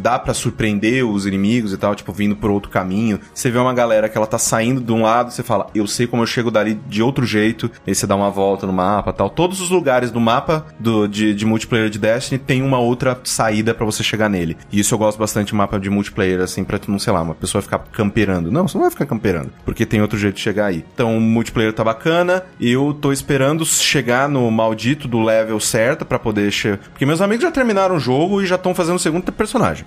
[0.00, 3.20] dá pra surpreender os inimigos e tal, tipo, vindo por outro caminho.
[3.32, 6.06] Você vê uma galera que ela tá saindo de um lado, você fala, eu sei
[6.06, 9.30] como eu chego dali de outro jeito, aí você dá uma volta no mapa tal.
[9.30, 13.67] Todos os lugares do mapa do, de, de multiplayer de Destiny tem uma outra saída
[13.74, 14.56] pra você chegar nele.
[14.72, 17.34] E isso eu gosto bastante de mapa de multiplayer, assim, pra, não sei lá, uma
[17.34, 18.50] pessoa ficar camperando.
[18.50, 20.84] Não, você não vai ficar camperando, porque tem outro jeito de chegar aí.
[20.94, 26.18] Então, o multiplayer tá bacana, eu tô esperando chegar no maldito do level certo pra
[26.18, 26.50] poder...
[26.50, 26.78] Che...
[26.90, 29.84] Porque meus amigos já terminaram o jogo e já estão fazendo o segundo personagem.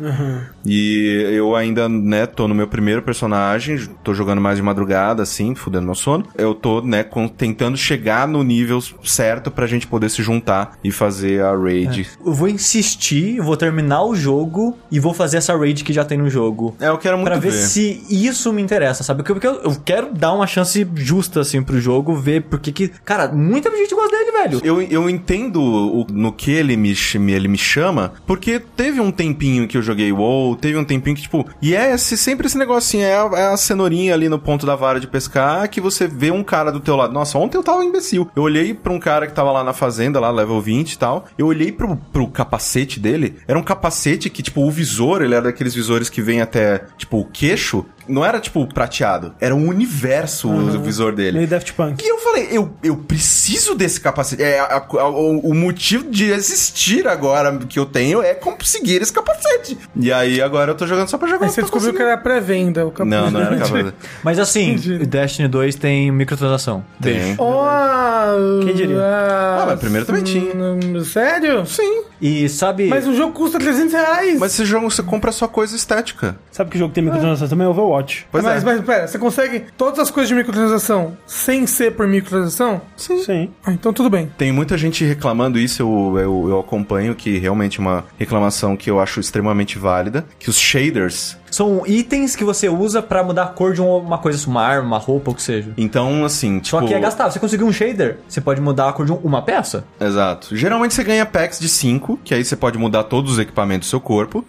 [0.66, 5.56] E eu ainda, né, tô no meu primeiro personagem, tô jogando mais de madrugada, assim,
[5.56, 6.26] fudendo meu sono.
[6.38, 7.06] Eu tô, né,
[7.38, 12.08] tentando chegar no nível certo pra gente poder se juntar e fazer a raid.
[12.26, 16.18] Eu vou insistir, vou terminar o jogo e vou fazer essa raid que já tem
[16.18, 16.76] no jogo.
[16.80, 17.58] É, eu quero muito Pra ver, ver.
[17.58, 19.24] se isso me interessa, sabe?
[19.24, 22.90] Porque eu, eu quero dar uma chance justa, assim, pro jogo, ver porque que...
[23.06, 24.62] Cara, muita gente gosta dele, velho.
[24.64, 26.94] Eu, eu entendo o- no que ele me-
[27.30, 31.22] ele me chama, porque teve um tempinho que eu joguei WoW, teve um tempinho que,
[31.22, 34.66] tipo, e é esse, sempre esse negocinho, é a, é a cenourinha ali no ponto
[34.66, 37.14] da vara de pescar, que você vê um cara do teu lado.
[37.14, 38.30] Nossa, ontem eu tava imbecil.
[38.36, 41.26] Eu olhei pra um cara que tava lá na fazenda, lá, level 20 e tal,
[41.38, 45.44] eu olhei pro, pro capacete dele, era um capacete que, tipo, o visor, ele era
[45.46, 50.50] daqueles visores que vem até, tipo, o queixo, não era, tipo, prateado, era um universo
[50.50, 51.38] o visor dele.
[51.38, 52.04] Meio Daft Punk.
[52.04, 54.42] E eu falei, eu, eu preciso desse capacete.
[54.42, 59.14] É, a- a- o, o motivo de existir agora que eu tenho é conseguir esse
[59.14, 59.78] capacete.
[59.96, 61.46] E aí agora eu tô jogando só pra jogar.
[61.46, 62.86] Aí você descobriu que era pré-venda.
[62.86, 63.94] o Não, não era capacete.
[64.24, 65.06] Mas assim, Entendi.
[65.06, 66.84] Destiny 2 tem microtransação.
[67.02, 67.36] Tem.
[67.38, 68.98] Oh, Quem diria?
[69.02, 70.54] Ah, mas primeiro também tinha.
[70.56, 71.66] hum, Sério?
[71.66, 72.04] Sim.
[72.22, 72.88] E sabe...
[72.88, 74.40] Mas o jogo custa 300 reais.
[74.40, 76.38] Mas esse jogo você compra só coisa estética.
[76.52, 77.68] Sabe que jogo tem microtransação também?
[77.68, 78.28] Overwatch.
[78.32, 78.66] Pois mas, é.
[78.66, 82.82] mas pera, você consegue todas as coisas de microtransação sem ser por microtransação?
[82.96, 83.24] Sim.
[83.24, 83.50] Sim.
[83.66, 84.32] Ah, então tudo bem.
[84.38, 88.90] Tem muita gente reclamando isso, eu, eu, eu acompanho, que realmente é uma reclamação que
[88.90, 90.26] eu acho extremamente válida.
[90.40, 91.38] Que os shaders.
[91.52, 94.98] São itens que você usa pra mudar a cor de uma coisa, uma arma, uma
[94.98, 95.72] roupa, o que seja.
[95.78, 96.80] Então, assim, tipo.
[96.80, 97.32] Só que é gastável.
[97.32, 99.84] Você conseguiu um shader, você pode mudar a cor de um- uma peça.
[100.00, 100.56] Exato.
[100.56, 103.90] Geralmente você ganha packs de 5, que aí você pode mudar todos os equipamentos do
[103.92, 104.44] seu corpo.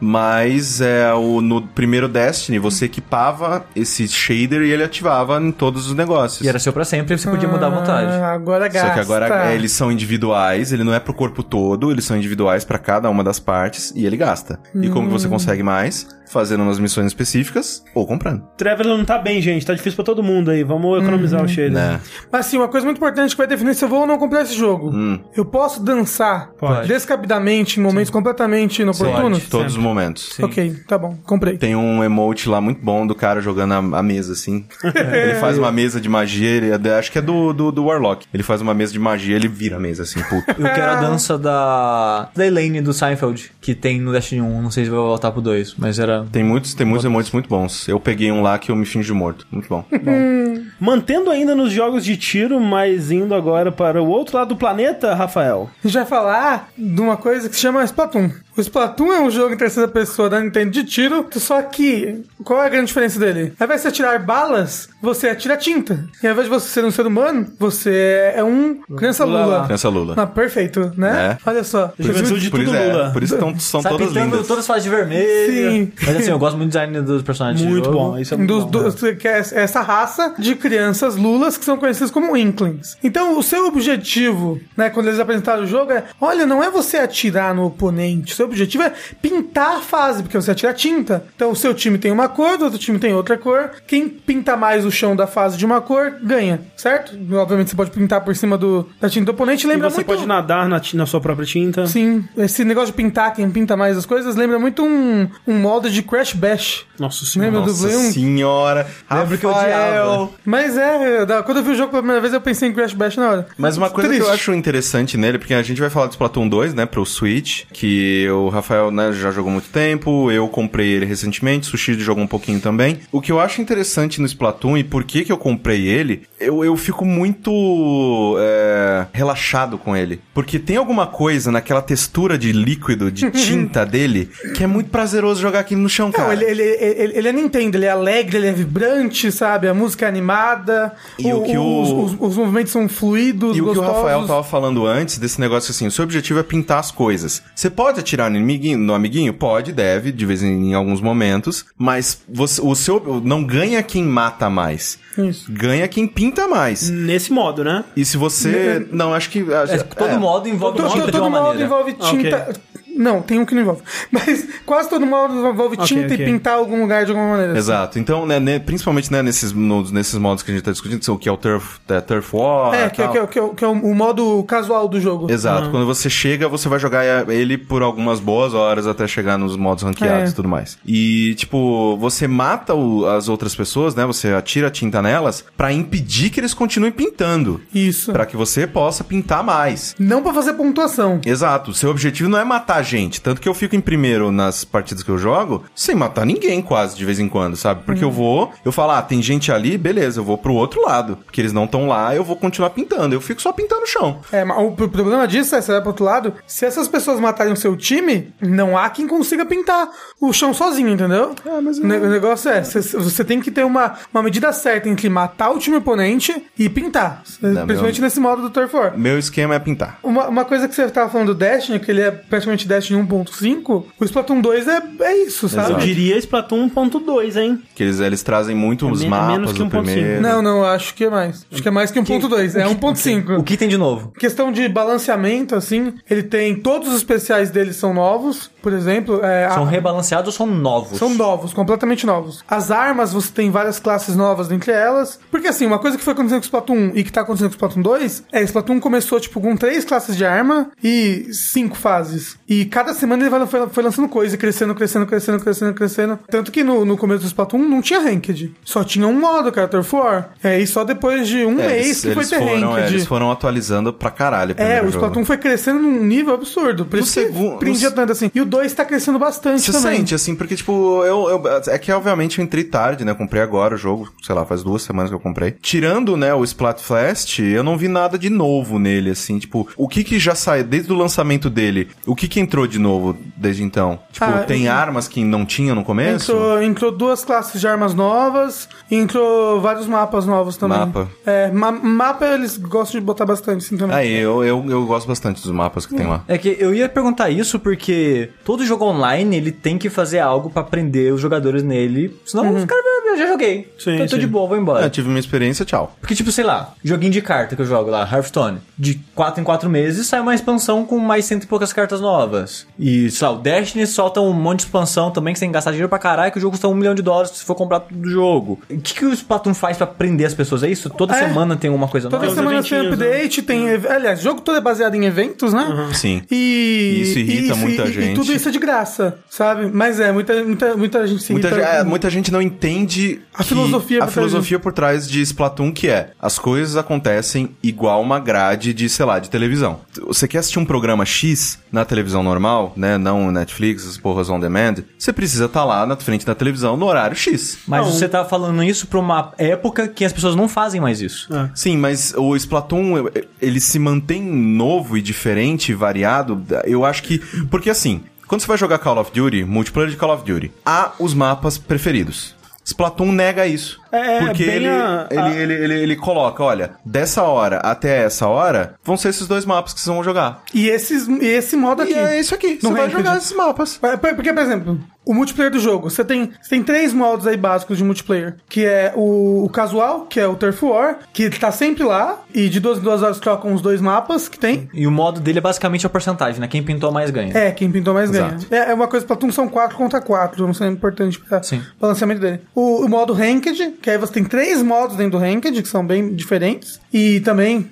[0.00, 5.86] Mas é o, no primeiro Destiny você equipava esse shader e ele ativava em todos
[5.88, 6.44] os negócios.
[6.44, 8.12] E era seu pra sempre, e você podia mudar à vontade.
[8.12, 8.88] Ah, agora gasta.
[8.88, 12.16] Só que agora é, eles são individuais, ele não é pro corpo todo, eles são
[12.16, 14.60] individuais pra cada uma das partes e ele gasta.
[14.74, 16.06] E como que você consegue mais?
[16.30, 18.42] Fazendo umas missões específicas ou comprando.
[18.56, 19.64] Trevor não tá bem, gente.
[19.64, 20.62] Tá difícil pra todo mundo aí.
[20.62, 21.72] Vamos economizar o shader.
[21.72, 22.00] Né?
[22.30, 24.42] Mas assim, uma coisa muito importante que vai definir se eu vou ou não comprar
[24.42, 24.90] esse jogo.
[24.90, 25.20] Hum.
[25.36, 26.88] Eu posso dançar Pode.
[26.88, 29.48] descabidamente em momentos completamente inoportunos?
[29.48, 30.38] Todos os momentos.
[30.40, 31.56] Ok, tá bom, comprei.
[31.56, 34.66] Tem um emote lá muito bom do cara jogando a, a mesa, assim.
[34.84, 38.26] ele faz uma mesa de magia, ele é acho que é do, do, do Warlock.
[38.32, 40.44] Ele faz uma mesa de magia, ele vira a mesa, assim, puto.
[40.58, 42.30] Eu quero a dança da.
[42.34, 44.62] da Elaine do Seinfeld, que tem no Destiny 1.
[44.62, 46.17] Não sei se vai voltar pro 2, mas era.
[46.30, 47.88] Tem muitos, tem muitos emotes muito bons.
[47.88, 49.46] Eu peguei um lá que eu me fingi morto.
[49.50, 49.84] Muito bom.
[50.80, 55.14] Mantendo ainda nos jogos de tiro, mas indo agora para o outro lado do planeta,
[55.14, 55.68] Rafael.
[55.82, 58.30] A gente vai falar de uma coisa que se chama Splatoon.
[58.58, 62.60] O Splatoon é um jogo em terceira pessoa da Nintendo de tiro, só que qual
[62.60, 63.52] é a grande diferença dele?
[63.56, 66.04] Ao invés de você atirar balas, você atira tinta.
[66.20, 69.44] E ao invés de você ser um ser humano, você é um criança Lula.
[69.44, 69.64] Lula.
[69.66, 70.14] Criança Lula.
[70.16, 71.38] Ah, perfeito, né?
[71.40, 71.48] É.
[71.48, 71.92] Olha só.
[71.96, 73.06] Juventude Por tudo isso, Lula.
[73.06, 74.46] é, por isso tão, são Tá todas lindas.
[74.48, 75.46] todas as fases de vermelho.
[75.52, 75.92] Sim.
[76.04, 77.64] Mas assim, eu gosto muito do design dos personagens.
[77.64, 78.18] Muito bom.
[78.18, 78.70] Isso é muito Dos, bom.
[78.82, 82.96] dos- que é essa raça de crianças lulas que são conhecidas como Inklings.
[83.04, 86.96] Então, o seu objetivo, né, quando eles apresentaram o jogo, é: olha, não é você
[86.96, 88.92] atirar no oponente, seu objetivo é
[89.22, 91.24] pintar a fase, porque você atira tinta.
[91.34, 93.70] Então, o seu time tem uma cor, o outro time tem outra cor.
[93.86, 97.16] Quem pinta mais o chão da fase de uma cor ganha, certo?
[97.34, 99.64] Obviamente, você pode pintar por cima do, da tinta do oponente.
[99.66, 100.06] E Lembra você muito.
[100.06, 101.86] pode nadar na, na sua própria tinta.
[101.86, 105.90] Sim, esse negócio de pintar, quem pinta mais as coisas, lembra muito um, um modo
[105.90, 106.84] de Crash Bash.
[106.98, 107.50] Nossa senhora.
[107.50, 108.12] Lembra do Nossa Play 1?
[108.12, 108.86] senhora.
[109.10, 110.30] Lembro que eu odiava.
[110.44, 112.92] Mas é, da- quando eu vi o jogo pela primeira vez, eu pensei em Crash
[112.94, 113.46] Bash na hora.
[113.56, 114.24] Mas uma coisa Triste.
[114.24, 117.04] que eu acho interessante nele, porque a gente vai falar do Splatoon 2, né, pro
[117.04, 121.98] Switch, que eu, o Rafael né, já jogou muito tempo, eu comprei ele recentemente, Sushi
[121.98, 122.98] jogou um pouquinho também.
[123.12, 126.64] O que eu acho interessante no Splatoon e por que que eu comprei ele, eu,
[126.64, 130.20] eu fico muito é, relaxado com ele.
[130.34, 135.40] Porque tem alguma coisa naquela textura de líquido, de tinta dele, que é muito prazeroso
[135.40, 136.32] jogar aqui no chão, Não, cara.
[136.32, 139.68] ele, ele, ele, ele é Nintendo, ele é alegre, ele é vibrante, sabe?
[139.68, 143.60] A música é animada, E o que o- os, os- os movimentos são fluidos, E
[143.60, 143.94] o que o gostosos.
[143.96, 147.42] Rafael tava falando antes desse negócio assim, o seu objetivo é pintar as coisas.
[147.54, 149.32] Você pode atirar no amiguinho, no amiguinho?
[149.32, 154.02] Pode, deve, de vez em, em alguns momentos, mas você, o seu não ganha quem
[154.04, 154.98] mata mais.
[155.16, 155.50] Isso.
[155.50, 156.88] Ganha quem pinta mais.
[156.90, 157.84] Nesse modo, né?
[157.96, 158.86] E se você.
[158.92, 159.40] Não, acho que.
[159.40, 160.18] É, todo é.
[160.18, 161.64] modo envolve Todo, tinta todo, de uma todo modo maneira.
[161.66, 162.60] envolve Ah, tinta.
[162.98, 163.82] Não, tem um que não envolve.
[164.10, 166.16] Mas quase todo modo envolve Ok, tinta ok.
[166.16, 167.56] e pintar algum lugar de alguma maneira.
[167.56, 167.98] Exato.
[167.98, 171.14] Então, né, né, principalmente né, nesses, nos- nesses modos que a gente tá discutindo, são
[171.14, 172.74] o que é o Turf, é, turf War.
[172.74, 173.12] É, que, é- tal.
[173.12, 175.30] que, é- que é o- que é o, o modo casual do jogo.
[175.30, 175.70] Exato.
[175.70, 179.84] Quando você chega, você vai jogar ele por algumas boas horas até chegar nos modos
[179.84, 180.32] ranqueados É.
[180.32, 180.76] e tudo mais.
[180.84, 184.04] E, tipo, você mata o- as outras pessoas, né?
[184.06, 187.60] Você atira tinta nelas pra impedir que eles continuem pintando.
[187.72, 188.12] Isso.
[188.12, 189.94] Pra que você possa pintar mais.
[189.98, 191.20] Não pra fazer pontuação.
[191.24, 191.72] Exato.
[191.72, 193.20] Seu objetivo não é matar gente.
[193.20, 196.96] Tanto que eu fico em primeiro nas partidas que eu jogo, sem matar ninguém quase,
[196.96, 197.82] de vez em quando, sabe?
[197.84, 198.10] Porque Uhum.
[198.10, 201.16] eu vou, eu falo, ah, tem gente ali, beleza, eu vou pro outro lado.
[201.24, 203.14] Porque eles não estão lá, eu vou continuar pintando.
[203.14, 204.20] Eu fico só pintando o chão.
[204.32, 207.20] É, mas o pro- problema disso é, você vai pro outro lado, se essas pessoas
[207.20, 209.88] matarem o seu time, não há quem consiga pintar
[210.20, 211.34] o chão sozinho, entendeu?
[211.44, 214.88] É, mas o, ne- o negócio é, você, tem que ter uma, uma medida certa
[214.88, 217.22] entre matar o time oponente e pintar.
[217.40, 218.96] principalmente meu- nesse modo do Turf War.
[218.98, 219.98] Meu esquema é pintar.
[220.02, 223.84] Uma, uma coisa que você tava falando do Destiny, que ele é praticamente Destiny 1.5,
[223.98, 225.72] o Splatoon 2 é, é isso, sabe?
[225.72, 227.62] Eu diria Splatoon 1.2, hein?
[227.74, 229.70] Que eles, eles trazem muito os É me- é mapas menos que do 1.5.
[229.82, 230.20] primeiro.
[230.22, 231.46] Não, não, acho que é mais.
[231.50, 233.42] Acho que é mais que 1.2, é O 1.5.
[233.44, 234.12] que tem de novo?
[234.18, 236.56] Questão de balanceamento, assim, ele tem.
[236.56, 239.20] Todos os especiais dele são novos, por exemplo.
[239.24, 240.98] é, São a- rebalanceados ou são novos?
[240.98, 242.44] São novos, completamente novos.
[242.48, 245.18] As armas, você tem várias classes novas dentre elas.
[245.30, 247.48] Porque assim, uma coisa que foi acontecendo com o Splatoon 1 e que tá acontecendo
[247.48, 251.76] com o Splatoon 2 é Splatoon começou, tipo, com três classes de arma e cinco
[251.76, 252.36] fases.
[252.48, 256.18] E cada semana ele vai- foi, foi lançando coisa, e crescendo, crescendo, crescendo, crescendo, crescendo.
[256.30, 258.54] Tanto que no, no começo do Splatoon não tinha Ranked.
[258.64, 260.30] Só tinha um modo, Turf War.
[260.42, 262.94] É, e só depois de um É, mês eles, que foi ter foram, é, Ranked.
[262.94, 264.54] eles foram atualizando pra caralho.
[264.58, 264.90] É, o jogo.
[264.98, 266.84] Splatoon foi crescendo num nível absurdo.
[266.84, 268.30] Por No isso que prendia no- tanto assim.
[268.34, 269.98] E o 2 tá crescendo bastante Você também.
[269.98, 273.12] sente, assim, porque, tipo, eu, eu- É que, obviamente, eu entrei tarde, né?
[273.12, 275.54] Eu comprei agora o jogo, sei lá, faz duas semanas que eu comprei.
[275.60, 279.38] Tirando, né, o Splatfest, eu não vi nada de novo nele, assim.
[279.38, 281.88] Tipo, o que que já saiu desde o lançamento dele?
[282.06, 283.98] O que que entrou de novo desde então?
[284.10, 286.32] Tipo, Ah, tem eu- armas que não tinha no começo?
[286.32, 290.78] Entrou, entrou duas classes de armas novas e entrou vários mapas novos também.
[290.78, 291.08] Mapa.
[291.26, 293.94] É, ma- mapa eles gostam de botar bastante, assim, também.
[293.96, 296.24] Aí, eu, eu, eu gosto bastante dos mapas que tem lá.
[296.26, 300.48] É que eu ia perguntar isso porque todo jogo online ele tem que fazer algo
[300.48, 302.18] pra prender os jogadores nele.
[302.24, 303.72] Senão os caras eu já joguei.
[303.78, 304.20] Sim, então eu tô sim.
[304.20, 304.84] de boa, vou embora.
[304.84, 305.96] Eu tive uma experiência, tchau.
[306.00, 308.58] Porque, tipo, sei lá, joguinho de carta que eu jogo lá, Hearthstone.
[308.78, 312.66] De 4 em 4 meses sai uma expansão com mais cento e poucas cartas novas.
[312.78, 315.54] E, sei lá, o Destiny solta um monte de expansão também que você tem que
[315.54, 317.80] gastar dinheiro pra caralho, que o jogo custa um milhão de dólares se for comprar
[317.80, 318.60] tudo do jogo.
[318.70, 320.62] O que, que o Splatoon faz pra prender as pessoas?
[320.62, 320.88] É isso?
[320.90, 321.26] Toda É.
[321.28, 322.32] semana tem uma coisa Toda nova?
[322.32, 323.68] os semana tem update, tem.
[323.68, 325.88] ev- Aliás, o jogo todo é baseado em eventos, né?
[325.94, 326.22] Sim.
[326.30, 327.00] E.
[327.02, 328.12] Isso irrita e- muita e- gente.
[328.12, 329.70] E tudo isso é de graça, sabe?
[329.72, 331.66] Mas é, muita, muita, muita gente se Muita, irrita.
[331.66, 335.72] é, muita gente não entende A filosofia a por trás filosofia por trás de Splatoon
[335.72, 339.80] que é as coisas acontecem igual uma grade de, sei lá, de televisão.
[340.06, 344.40] Você quer assistir um programa X na televisão normal, né, não Netflix, as porras on
[344.40, 347.58] demand, você precisa estar lá na frente da televisão no horário X.
[347.66, 347.92] Mas Não.
[347.92, 351.28] você tá falando isso pra uma época que as pessoas não fazem mais isso.
[351.54, 353.08] Sim, mas o Splatoon,
[353.40, 356.42] ele se mantém novo e diferente, variado.
[356.64, 357.18] Eu acho que.
[357.50, 360.92] Porque assim, quando você vai jogar Call of Duty, multiplayer de Call of Duty, há
[360.98, 362.34] os mapas preferidos.
[362.68, 363.80] Splatoon nega isso.
[363.90, 368.04] É, porque bem ele, a- ele, a- ele, ele, ele coloca, olha, dessa hora até
[368.04, 370.42] essa hora, vão ser esses dois mapas que vocês vão jogar.
[370.52, 371.92] E esses, e esse modo aqui.
[371.92, 372.58] E é isso aqui.
[372.60, 373.78] Você No vai jogar esses mapas.
[373.82, 374.78] É, por- Porque, por exemplo,
[375.08, 378.62] o multiplayer do jogo, você tem, você tem três modos aí básicos de multiplayer, que
[378.66, 382.60] é o, o casual, que é o Turf War, que tá sempre lá, e de
[382.60, 384.68] duas em duas horas trocam os dois mapas que tem.
[384.74, 386.46] E o modo dele é basicamente a porcentagem, né?
[386.46, 387.32] Quem pintou mais ganha.
[387.34, 388.46] É, quem pintou mais Exato.
[388.50, 388.64] ganha.
[388.64, 391.62] É, é uma coisa, Platum são 4 contra 4, não é importante pra Sim.
[391.80, 392.40] balanceamento dele.
[392.54, 395.86] O, o modo Ranked, que aí você tem três modos dentro do Ranked, que são
[395.86, 396.78] bem diferentes.
[396.92, 397.70] E também,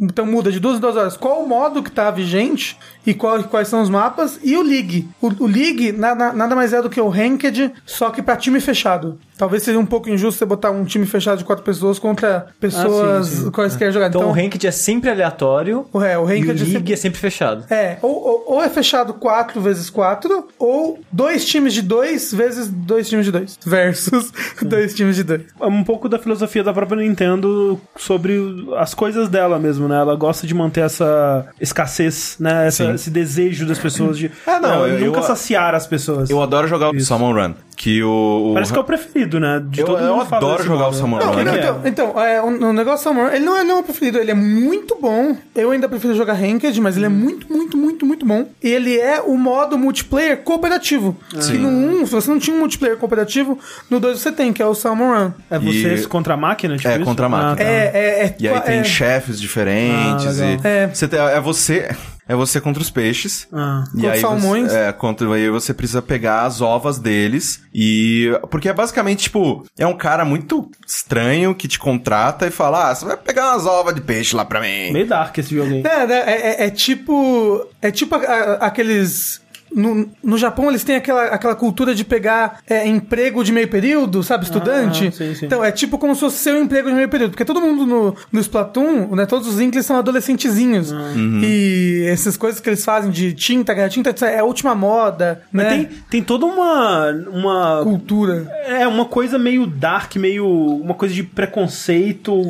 [0.00, 1.16] então muda de duas em duas horas.
[1.16, 4.40] Qual o modo que tá vigente e qual- quais são os mapas?
[4.42, 5.08] E o League.
[5.20, 8.60] O, o League nada, nada mais é do que o Ranked, só que pra time
[8.60, 9.18] fechado.
[9.38, 13.26] Talvez seja um pouco injusto você botar um time fechado de quatro pessoas contra pessoas
[13.28, 13.50] sim, sim.
[13.50, 14.08] quais querem jogar.
[14.08, 16.72] Então, Então, o Ranked é sempre aleatório o, é, o e o Ranked é League
[16.72, 17.64] sempre- é sempre fechado.
[17.70, 22.66] é, ou, ou, ou é fechado 4 vezes 4, ou dois times de 2 vezes
[22.68, 23.58] dois times de 2.
[23.64, 25.42] Versus dois times de 2.
[25.60, 29.96] É um pouco da filosofia da própria Nintendo sobre as coisas dela mesmo, né?
[29.96, 32.66] Ela gosta de manter essa escassez, né?
[32.66, 36.30] Essa- esse desejo das pessoas de É, não, eu- nunca eu- saciar as pessoas.
[36.30, 37.54] Eu adoro jogar o Salmon Run.
[37.76, 38.08] Que o.
[38.50, 39.62] o- Parece que é o preferido, né?
[39.68, 40.94] De Eu- todo eu mundo adoro jogar modo.
[40.94, 41.58] o Salmon Não, é?
[41.58, 44.30] então, então é, o, o negócio Salmon, ele não é não é o preferido, ele
[44.30, 45.36] é muito bom.
[45.54, 48.46] Eu ainda prefiro jogar Ranked, mas ele é muito, muito, muito, muito bom.
[48.62, 51.16] E ele é o modo multiplayer cooperativo.
[51.30, 53.58] Que no 1, se você não tinha um multiplayer cooperativo,
[53.90, 55.32] no 2 você tem, que é o Run.
[55.50, 56.76] É vocês E- contra a máquina?
[56.78, 57.04] Tipo É, isso?
[57.04, 57.52] contra a máquina.
[57.52, 57.62] Ah, tá.
[57.62, 60.40] É, é, é, E aí tem é, chefes diferentes.
[60.40, 60.88] Ah, e É.
[60.88, 61.94] Você tem- é você.
[62.28, 63.46] É você contra os peixes.
[63.52, 63.84] Ah.
[63.88, 64.72] E Contra aí salmões.
[64.72, 67.62] Você, é, contra, aí você precisa pegar as ovas deles.
[67.72, 68.30] E.
[68.50, 72.94] Porque é basicamente, tipo, é um cara muito estranho que te contrata e fala: Ah,
[72.94, 74.92] você vai pegar umas ovas de peixe lá pra mim.
[74.92, 75.82] Meio dark esse jogo aí.
[75.86, 77.64] É, né, é, é- é tipo.
[77.80, 79.40] É tipo a- a- aqueles.
[79.72, 84.22] No, no Japão eles têm aquela, aquela cultura de pegar é, emprego de meio período,
[84.22, 84.44] sabe?
[84.44, 85.08] Estudante.
[85.08, 85.46] Ah, sim, sim.
[85.46, 87.30] Então é tipo como se fosse seu emprego de meio período.
[87.30, 89.26] Porque todo mundo no, no Splatoon, né?
[89.26, 90.92] Todos os Inklings são adolescentezinhos.
[90.92, 91.12] Ah.
[91.16, 95.66] E essas coisas que eles fazem de tinta, ganhar tinta, é a última moda, Mas
[95.66, 95.70] né?
[95.70, 97.10] tem, tem toda uma.
[97.30, 98.50] uma Cultura.
[98.66, 100.46] É, uma coisa meio dark, meio.
[100.46, 102.40] Uma coisa de preconceito,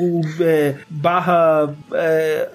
[0.41, 1.71] é, barra.
[1.93, 2.49] é,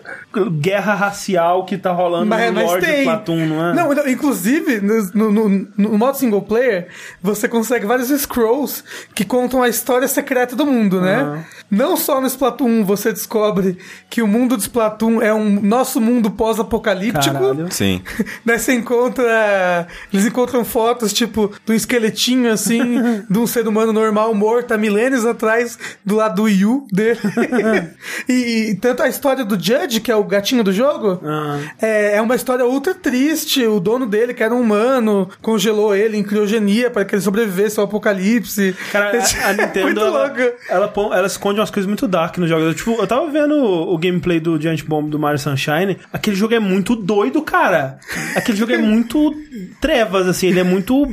[0.59, 3.03] guerra racial que tá rolando Mas, no mas Lord tem.
[3.03, 3.73] Platoon, não é?
[3.73, 4.07] Não, não,
[4.51, 4.81] inclusive,
[5.13, 6.87] no, no, no- no modo single player,
[7.21, 8.83] você consegue vários scrolls
[9.15, 11.45] que contam a história secreta do mundo, né?
[11.69, 13.77] Não só no Splatoon 1 você descobre
[14.09, 17.35] que o mundo de Splatoon é um nosso mundo pós-apocalíptico.
[17.71, 18.01] Sim.
[18.45, 19.87] Daí você encontra.
[20.13, 24.77] Eles encontram fotos, tipo, de um esqueletinho assim, de um ser humano normal morto há
[24.77, 27.19] milênios atrás, do lado do Wii U dele.
[28.27, 31.59] e, e tanto a história do Judge, que é o gatinho do jogo, Ah.
[31.81, 33.65] é, é uma história ultra triste.
[33.65, 37.79] O dono dele, que era um humano, congelou ele em criogenia para que ele sobrevivesse
[37.79, 38.75] ao apocalipse.
[38.91, 39.19] Cara, a,
[39.49, 40.53] a Nintendo, Muito ela, louca.
[40.67, 42.75] ela, pô- ela esconde umas coisas muito dark nos jogos.
[42.75, 45.99] Tipo, eu tava vendo o, o gameplay do Giant Bomb do Mario Sunshine.
[46.11, 47.99] Aquele jogo é muito doido, cara.
[48.35, 49.31] Aquele jogo é muito
[49.79, 50.47] trevas, assim.
[50.47, 51.07] Ele é muito.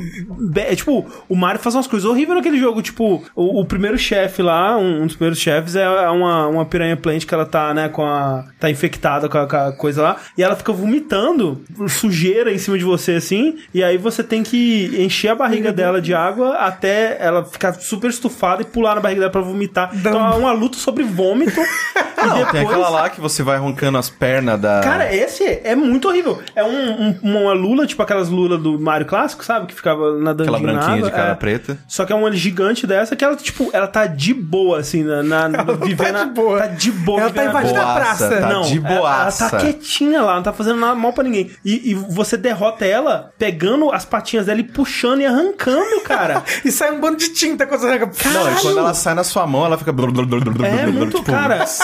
[0.57, 2.81] é, tipo, o Mario faz umas coisas horríveis naquele jogo.
[2.81, 6.97] Tipo, o, o primeiro chefe lá, um, um dos primeiros chefes, é uma, uma piranha
[6.97, 8.47] plant que ela tá, né, com a.
[8.59, 10.16] tá infectada com a, com a coisa lá.
[10.37, 13.59] E ela fica vomitando sujeira em cima de você, assim.
[13.75, 18.11] E aí você tem que encher a barriga dela de água até ela ficar super
[18.11, 19.91] estufada e pular na barriga dela pra vomitar.
[19.95, 21.61] Então é uma luta sobre vômito.
[21.61, 22.51] e Não, depois...
[22.53, 24.81] tem aquela lá que você vai roncando as pernas da.
[24.81, 26.41] Cara, esse é muito horrível.
[26.55, 29.66] É um, um- uma lula, tipo aquelas lulas do Mario clássico, sabe?
[29.66, 31.11] Que ficava nadando aquela na branquinha água.
[31.11, 31.35] de cara é.
[31.35, 31.79] preta.
[31.87, 35.23] Só que é uma gigante dessa que ela, tipo, ela tá de boa, assim, na,
[35.23, 36.12] na, não vivendo.
[36.12, 36.59] tá de boa.
[36.59, 37.21] Tá de boa.
[37.21, 37.95] Ela tá vivendo a invadindo a boa.
[37.95, 38.41] Boaça, praça.
[38.41, 39.51] Tá não, de ela- Ela, boaça.
[39.51, 41.51] tá quietinha lá, não tá fazendo nada mal pra ninguém.
[41.64, 43.08] E, e você derrota ela
[43.39, 46.43] pegando as patinhas dela e puxando e arrancando, cara.
[46.65, 48.07] E sai um bando de tinta quando você arranca.
[48.33, 49.91] Não, e quando ela sai na sua mão, ela fica.
[49.91, 51.65] É muito, tipo, cara.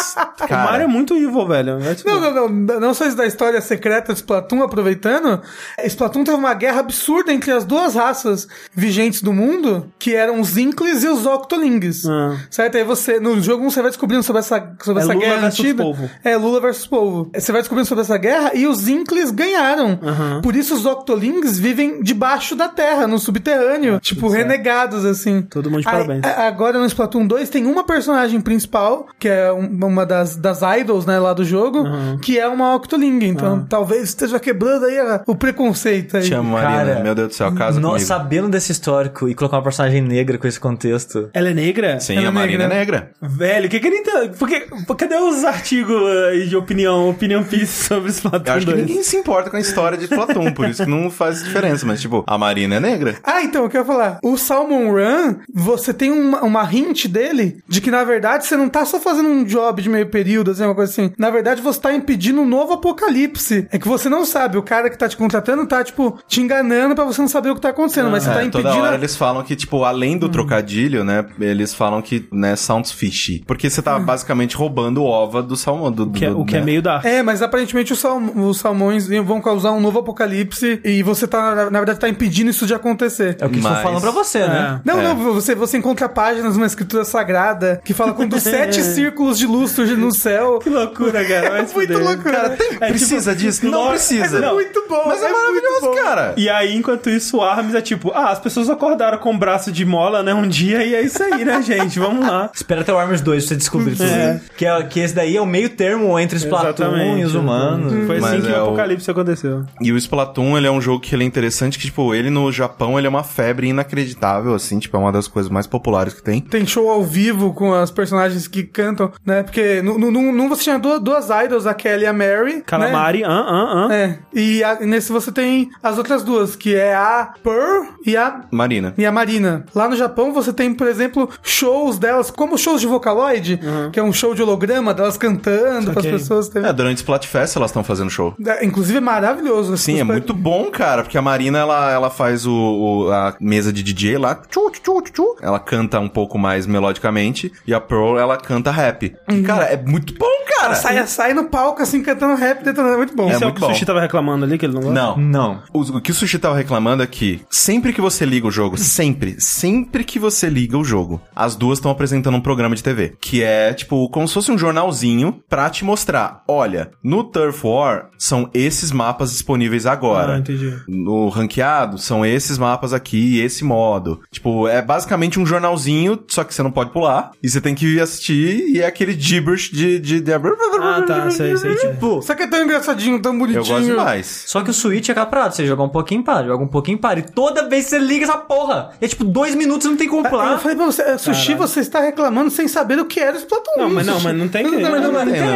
[0.44, 0.64] O cara.
[0.64, 1.78] Mario é muito evil, velho.
[1.82, 2.80] É, tipo, Não, não, não.
[2.80, 5.40] Não só isso da história secreta de Splatoon, aproveitando.
[5.84, 10.56] Splatoon teve uma guerra absurda entre as duas raças vigentes do mundo, que eram os
[10.58, 12.04] Inkles e os Octolings.
[12.06, 12.36] Ah.
[12.50, 12.76] Certo?
[12.76, 15.40] Aí você, no jogo 1, você vai descobrindo sobre essa, sobre É essa Lula guerra
[15.40, 15.82] versus antiga.
[15.82, 16.10] povo.
[16.22, 17.30] É, Lula versus povo.
[17.34, 19.98] Você vai descobrindo sobre essa guerra e os Inkles ganharam.
[20.02, 20.40] Aham.
[20.42, 24.00] Por isso os Octolings vivem debaixo da terra, no subterrâneo.
[24.00, 25.42] tipo, renegados, assim.
[25.42, 26.24] Todo mundo de parabéns.
[26.24, 30.60] a- Agora no Splatoon 2 tem uma personagem principal, que é um- uma das, das
[30.80, 31.84] idols, né, lá do jogo,
[32.22, 33.24] que é uma Octoling.
[33.24, 36.22] Então talvez esteja quebrando aí a- o preconceito aí.
[36.24, 37.00] Te amo, Cara, Marina.
[37.00, 38.06] Meu Deus do céu, casa Nó- comigo.
[38.06, 41.30] sabendo desse histórico e colocar uma personagem negra com esse contexto.
[41.32, 42.00] Ela é negra?
[42.00, 42.74] Sim, Ela é a Marina negra.
[42.76, 43.10] é negra.
[43.22, 44.36] Velho, o que que ele entende?
[44.36, 48.66] Por que, por- cadê os artigos aí de opinião, opinião piece sobre Eu Splatoon acho
[48.66, 48.86] que 2?
[48.86, 51.84] ninguém se importa com a história de Platão, por isso que não faz diferença.
[51.86, 53.16] Mas, tipo, a Marina é negra.
[53.24, 54.18] Ah, então, o que eu ia falar?
[54.22, 58.68] O Salmon Run, você tem uma, uma hint dele de que, na verdade, você não
[58.68, 61.12] tá só fazendo um job de meio período, assim, uma coisa assim.
[61.18, 63.66] Na verdade, você tá impedindo um novo apocalipse.
[63.70, 64.56] É que você não sabe.
[64.58, 67.54] O cara que tá te contratando tá, tipo, te enganando pra você não saber o
[67.54, 68.10] que tá acontecendo.
[68.10, 68.68] mas você tá É, impedindo.
[68.70, 71.24] toda hora a- eles falam que, tipo, além do trocadilho, né?
[71.40, 73.42] Eles falam que, né, sounds fishy.
[73.46, 75.90] Porque você tá basicamente roubando o ova do salmão.
[75.90, 76.64] Do, O que é, do- o que é né?
[76.64, 77.04] meio dark.
[77.04, 81.78] É, mas aparentemente os salmões vão causar um novo apocalipse e, E você tá, na
[81.78, 83.36] verdade, tá impedindo isso de acontecer.
[83.40, 84.80] É o que Mas- estão falando pra você, né?
[84.84, 85.02] Não, É.
[85.02, 89.70] não, você, você encontra páginas numa escritura sagrada que fala quando sete círculos de luz
[89.72, 90.58] surgem no céu.
[90.60, 91.66] Que loucura, cara.
[91.66, 92.32] Se Muito loucura.
[92.34, 93.66] Cara, tem- É precisa tipo, disso?
[93.66, 94.44] Não precisa.
[94.44, 95.02] É muito bom.
[95.06, 96.34] Mas é, muito maravilhoso, cara.
[96.36, 99.70] E aí, enquanto isso, o Arms é tipo, ah, as pessoas acordaram com o braço
[99.72, 101.98] de mola, né, um dia, e é isso aí, né, gente?
[101.98, 102.50] Vamos lá.
[102.54, 104.04] Espera até o Armors 2 pra você descobrir tudo.
[104.08, 104.40] É.
[104.56, 107.20] Que, é, que esse daí é o meio termo entre Splatoon Exatamente.
[107.20, 107.92] e os humanos.
[108.06, 109.64] Foi Mas assim que é o o- apocalipse aconteceu.
[109.80, 112.50] E o Splatoon, ele é um jogo que ele é interessante, que, tipo, ele no
[112.52, 116.22] Japão, ele é uma febre inacreditável, assim, tipo, é uma das coisas mais populares que
[116.22, 116.40] tem.
[116.40, 119.42] Tem show ao vivo com as personagens que cantam, né?
[119.42, 122.62] Porque no você tinha duas, duas idols, a Kelly e a Mary.
[122.66, 123.26] Calamari, Né?
[123.28, 123.94] ah, ah, ah.
[123.94, 124.18] É.
[124.32, 128.94] E a- nesse você tem as outras duas, que é a Pearl e a Marina.
[128.98, 129.64] e a Marina.
[129.74, 133.58] Lá no Japão você tem, por exemplo, shows delas, como shows de Vocaloid,
[133.92, 136.48] que é um show de holograma delas cantando para as pessoas.
[136.48, 138.34] Teve- É, durante Splatfest elas estão fazendo show.
[138.46, 139.76] É, Inclusive é maravilhoso.
[139.76, 143.72] Sim, é muito bom, cara, porque a Marina, ela, ela faz o, o- a mesa
[143.72, 145.36] de DJ lá, tchu, tchu, tchu, tchu.
[145.42, 149.14] ela canta um pouco mais melodicamente, e a Pearl, ela canta rap.
[149.30, 150.64] E, cara, é muito bom, cara!
[150.64, 152.94] Ela sai, sai no palco assim, cantando rap, detonando.
[152.94, 153.28] É muito bom.
[153.28, 153.72] É Isso é, o muito que o bom.
[153.74, 154.94] Sushi tava reclamando ali, que ele não gosta?
[154.94, 155.16] Não.
[155.18, 155.62] Não.
[155.72, 158.78] O, o que o Sushi tava reclamando é que sempre que você liga o jogo,
[158.78, 163.14] sempre, sempre que você liga o jogo, as duas estão apresentando um programa de TV.
[163.20, 168.08] Que é, tipo, como se fosse um jornalzinho pra te mostrar: olha, no Turf War
[168.18, 170.34] são esses mapas disponíveis agora.
[170.34, 170.53] Ah, entendi.
[170.88, 174.20] No ranqueado, são esses mapas aqui, esse modo.
[174.30, 177.32] Tipo, é basicamente um jornalzinho, só que você não pode pular.
[177.42, 179.98] E você tem que assistir, e é aquele gibberish de.
[179.98, 180.32] de, de...
[180.34, 181.74] Ah, tá, sei, sei.
[181.76, 183.64] Tipo, Só que é tão engraçadinho, tão Eu bonitinho.
[183.64, 184.44] gosto demais.
[184.46, 186.98] Só que o Switch é aquela parada, você joga um pouquinho para, joga um pouquinho
[186.98, 187.18] para.
[187.20, 190.08] E toda vez que você liga essa porra, é tipo dois minutos e não tem
[190.08, 190.58] como Eu pular.
[190.58, 193.72] falei pra você, é, Sushi, você está reclamando sem saber o que era o Splatoon
[193.78, 193.90] Não, 1.
[193.94, 195.48] mas não, mas não tem que- Não, não, não, não, Não tem, não,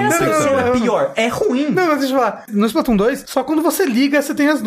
[0.81, 1.71] não é é ruim.
[1.71, 2.45] Não, mas deixa eu falar.
[2.51, 4.61] No Splatoon 2, só quando você liga, você tem as